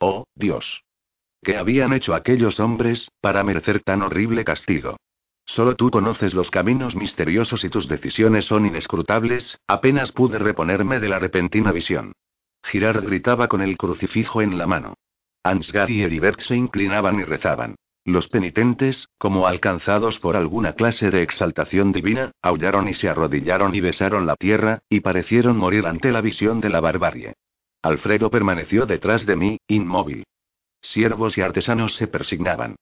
Oh, 0.00 0.24
Dios. 0.34 0.82
¿Qué 1.40 1.56
habían 1.56 1.92
hecho 1.92 2.14
aquellos 2.14 2.58
hombres, 2.58 3.12
para 3.20 3.44
merecer 3.44 3.80
tan 3.84 4.02
horrible 4.02 4.44
castigo? 4.44 4.96
Solo 5.44 5.76
tú 5.76 5.92
conoces 5.92 6.34
los 6.34 6.50
caminos 6.50 6.96
misteriosos 6.96 7.62
y 7.62 7.68
tus 7.68 7.86
decisiones 7.86 8.46
son 8.46 8.66
inescrutables, 8.66 9.60
apenas 9.68 10.10
pude 10.10 10.40
reponerme 10.40 10.98
de 10.98 11.08
la 11.08 11.20
repentina 11.20 11.70
visión. 11.70 12.12
Girard 12.64 13.04
gritaba 13.04 13.46
con 13.46 13.62
el 13.62 13.76
crucifijo 13.76 14.42
en 14.42 14.58
la 14.58 14.66
mano. 14.66 14.94
Ansgar 15.44 15.90
y 15.92 16.02
Heribert 16.02 16.40
se 16.40 16.56
inclinaban 16.56 17.20
y 17.20 17.24
rezaban. 17.24 17.76
Los 18.04 18.26
penitentes, 18.28 19.08
como 19.16 19.46
alcanzados 19.46 20.18
por 20.18 20.36
alguna 20.36 20.72
clase 20.72 21.10
de 21.10 21.22
exaltación 21.22 21.92
divina, 21.92 22.32
aullaron 22.42 22.88
y 22.88 22.94
se 22.94 23.08
arrodillaron 23.08 23.74
y 23.76 23.80
besaron 23.80 24.26
la 24.26 24.34
tierra, 24.34 24.82
y 24.88 25.00
parecieron 25.00 25.56
morir 25.56 25.86
ante 25.86 26.10
la 26.10 26.20
visión 26.20 26.60
de 26.60 26.70
la 26.70 26.80
barbarie. 26.80 27.34
Alfredo 27.80 28.28
permaneció 28.28 28.86
detrás 28.86 29.24
de 29.24 29.36
mí, 29.36 29.58
inmóvil. 29.68 30.24
Siervos 30.80 31.38
y 31.38 31.42
artesanos 31.42 31.94
se 31.94 32.08
persignaban. 32.08 32.74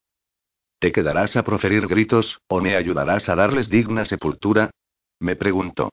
¿Te 0.79 0.91
quedarás 0.91 1.37
a 1.37 1.43
proferir 1.43 1.85
gritos, 1.85 2.39
o 2.47 2.59
me 2.59 2.75
ayudarás 2.75 3.29
a 3.29 3.35
darles 3.35 3.69
digna 3.69 4.05
sepultura? 4.05 4.71
Me 5.19 5.35
preguntó. 5.35 5.91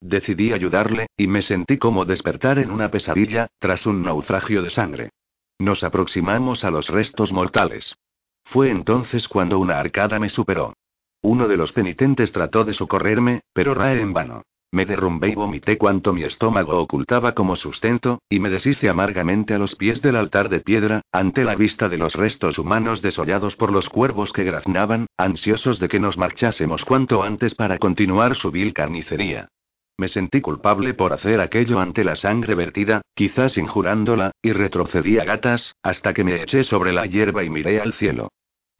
Decidí 0.00 0.54
ayudarle, 0.54 1.08
y 1.18 1.26
me 1.26 1.42
sentí 1.42 1.76
como 1.76 2.06
despertar 2.06 2.58
en 2.58 2.70
una 2.70 2.90
pesadilla, 2.90 3.48
tras 3.58 3.84
un 3.84 4.02
naufragio 4.02 4.62
de 4.62 4.70
sangre. 4.70 5.10
Nos 5.58 5.84
aproximamos 5.84 6.64
a 6.64 6.70
los 6.70 6.88
restos 6.88 7.32
mortales. 7.32 7.94
Fue 8.50 8.68
entonces 8.68 9.28
cuando 9.28 9.60
una 9.60 9.78
arcada 9.78 10.18
me 10.18 10.28
superó. 10.28 10.74
Uno 11.22 11.46
de 11.46 11.56
los 11.56 11.70
penitentes 11.70 12.32
trató 12.32 12.64
de 12.64 12.74
socorrerme, 12.74 13.42
pero 13.52 13.74
rae 13.74 14.00
en 14.00 14.12
vano. 14.12 14.42
Me 14.72 14.86
derrumbé 14.86 15.28
y 15.28 15.34
vomité 15.36 15.78
cuanto 15.78 16.12
mi 16.12 16.24
estómago 16.24 16.80
ocultaba 16.80 17.30
como 17.32 17.54
sustento, 17.54 18.18
y 18.28 18.40
me 18.40 18.50
deshice 18.50 18.88
amargamente 18.88 19.54
a 19.54 19.58
los 19.58 19.76
pies 19.76 20.02
del 20.02 20.16
altar 20.16 20.48
de 20.48 20.58
piedra, 20.58 21.02
ante 21.12 21.44
la 21.44 21.54
vista 21.54 21.88
de 21.88 21.98
los 21.98 22.14
restos 22.14 22.58
humanos 22.58 23.02
desollados 23.02 23.54
por 23.54 23.70
los 23.70 23.88
cuervos 23.88 24.32
que 24.32 24.42
graznaban, 24.42 25.06
ansiosos 25.16 25.78
de 25.78 25.88
que 25.88 26.00
nos 26.00 26.18
marchásemos 26.18 26.84
cuanto 26.84 27.22
antes 27.22 27.54
para 27.54 27.78
continuar 27.78 28.34
su 28.34 28.50
vil 28.50 28.74
carnicería. 28.74 29.48
Me 29.96 30.08
sentí 30.08 30.40
culpable 30.40 30.94
por 30.94 31.12
hacer 31.12 31.40
aquello 31.40 31.78
ante 31.78 32.02
la 32.02 32.16
sangre 32.16 32.56
vertida, 32.56 33.02
quizás 33.14 33.58
injurándola, 33.58 34.32
y 34.42 34.50
retrocedí 34.50 35.20
a 35.20 35.24
gatas, 35.24 35.76
hasta 35.84 36.12
que 36.12 36.24
me 36.24 36.42
eché 36.42 36.64
sobre 36.64 36.92
la 36.92 37.06
hierba 37.06 37.44
y 37.44 37.50
miré 37.50 37.80
al 37.80 37.92
cielo. 37.92 38.28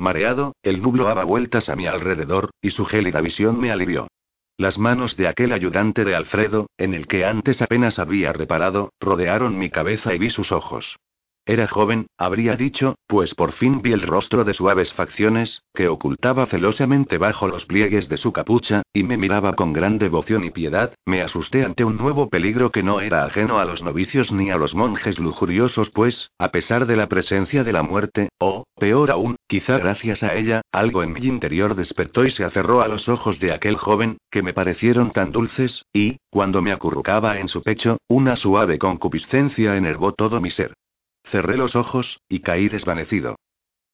Mareado, 0.01 0.55
el 0.63 0.83
nublo 0.83 1.05
daba 1.05 1.25
vueltas 1.25 1.69
a 1.69 1.77
mi 1.77 1.87
alrededor, 1.87 2.51
y 2.61 2.71
su 2.71 2.85
gélida 2.85 3.21
visión 3.21 3.61
me 3.61 3.71
alivió. 3.71 4.09
Las 4.57 4.79
manos 4.79 5.17
de 5.17 5.29
aquel 5.29 5.53
ayudante 5.53 6.05
de 6.05 6.15
Alfredo, 6.15 6.67
en 6.77 6.95
el 6.95 7.07
que 7.07 7.25
antes 7.25 7.63
apenas 7.63 7.99
había 7.99 8.33
reparado, 8.33 8.93
rodearon 9.01 9.59
mi 9.59 9.71
cabeza 9.71 10.15
y 10.15 10.19
vi 10.19 10.31
sus 10.31 10.53
ojos. 10.53 10.97
Era 11.47 11.67
joven, 11.67 12.07
habría 12.19 12.55
dicho, 12.55 12.97
pues 13.07 13.35
por 13.35 13.53
fin 13.53 13.83
vi 13.83 13.93
el 13.93 14.03
rostro 14.03 14.45
de 14.45 14.55
suaves 14.55 14.93
facciones, 14.93 15.63
que 15.75 15.89
ocultaba 15.89 16.47
celosamente 16.47 17.19
bajo 17.19 17.49
los 17.49 17.67
pliegues 17.67 18.09
de 18.09 18.19
su 18.19 18.33
capucha, 18.33 18.83
y 18.93 19.03
me 19.03 19.17
miraba 19.17 19.55
con 19.55 19.73
gran 19.73 19.99
devoción 19.99 20.45
y 20.45 20.51
piedad, 20.51 20.95
me 21.07 21.23
asusté 21.23 21.65
ante 21.65 21.85
un 21.85 21.97
nuevo 21.97 22.29
peligro 22.29 22.71
que 22.71 22.83
no 22.83 23.01
era 23.01 23.25
ajeno 23.25 23.59
a 23.59 23.65
los 23.65 23.83
novicios 23.83 24.31
ni 24.31 24.51
a 24.51 24.57
los 24.57 24.75
monjes 24.75 25.19
lujuriosos, 25.19 25.91
pues, 25.91 26.31
a 26.39 26.51
pesar 26.51 26.87
de 26.87 26.97
la 26.97 27.09
presencia 27.09 27.65
de 27.65 27.73
la 27.73 27.83
muerte, 27.83 28.29
o, 28.39 28.65
peor 28.79 29.11
aún, 29.11 29.37
quizá 29.49 29.79
gracias 29.79 30.23
a 30.23 30.35
ella, 30.35 30.61
algo 30.71 31.03
en 31.03 31.13
mi 31.13 31.21
interior 31.21 31.75
despertó 31.75 32.25
y 32.25 32.31
se 32.31 32.45
aferró 32.45 32.83
a 32.83 32.89
los 32.89 33.09
ojos 33.09 33.41
de 33.41 33.53
aquel 33.53 33.77
joven, 33.77 34.19
que 34.31 34.43
me 34.43 34.53
parecieron 34.53 35.11
tan 35.11 35.33
dulces, 35.33 35.85
y, 35.93 36.19
cuando 36.31 36.63
me 36.63 36.71
acurrucaba 36.71 37.39
en 37.39 37.49
su 37.49 37.63
pecho, 37.63 37.97
una 38.09 38.37
suave 38.37 38.79
concupiscencia 38.79 39.77
enervó 39.77 40.13
todo 40.13 40.41
mi 40.41 40.51
ser. 40.51 40.75
Cerré 41.31 41.57
los 41.57 41.77
ojos, 41.77 42.21
y 42.29 42.41
caí 42.41 42.69
desvanecido. 42.69 43.37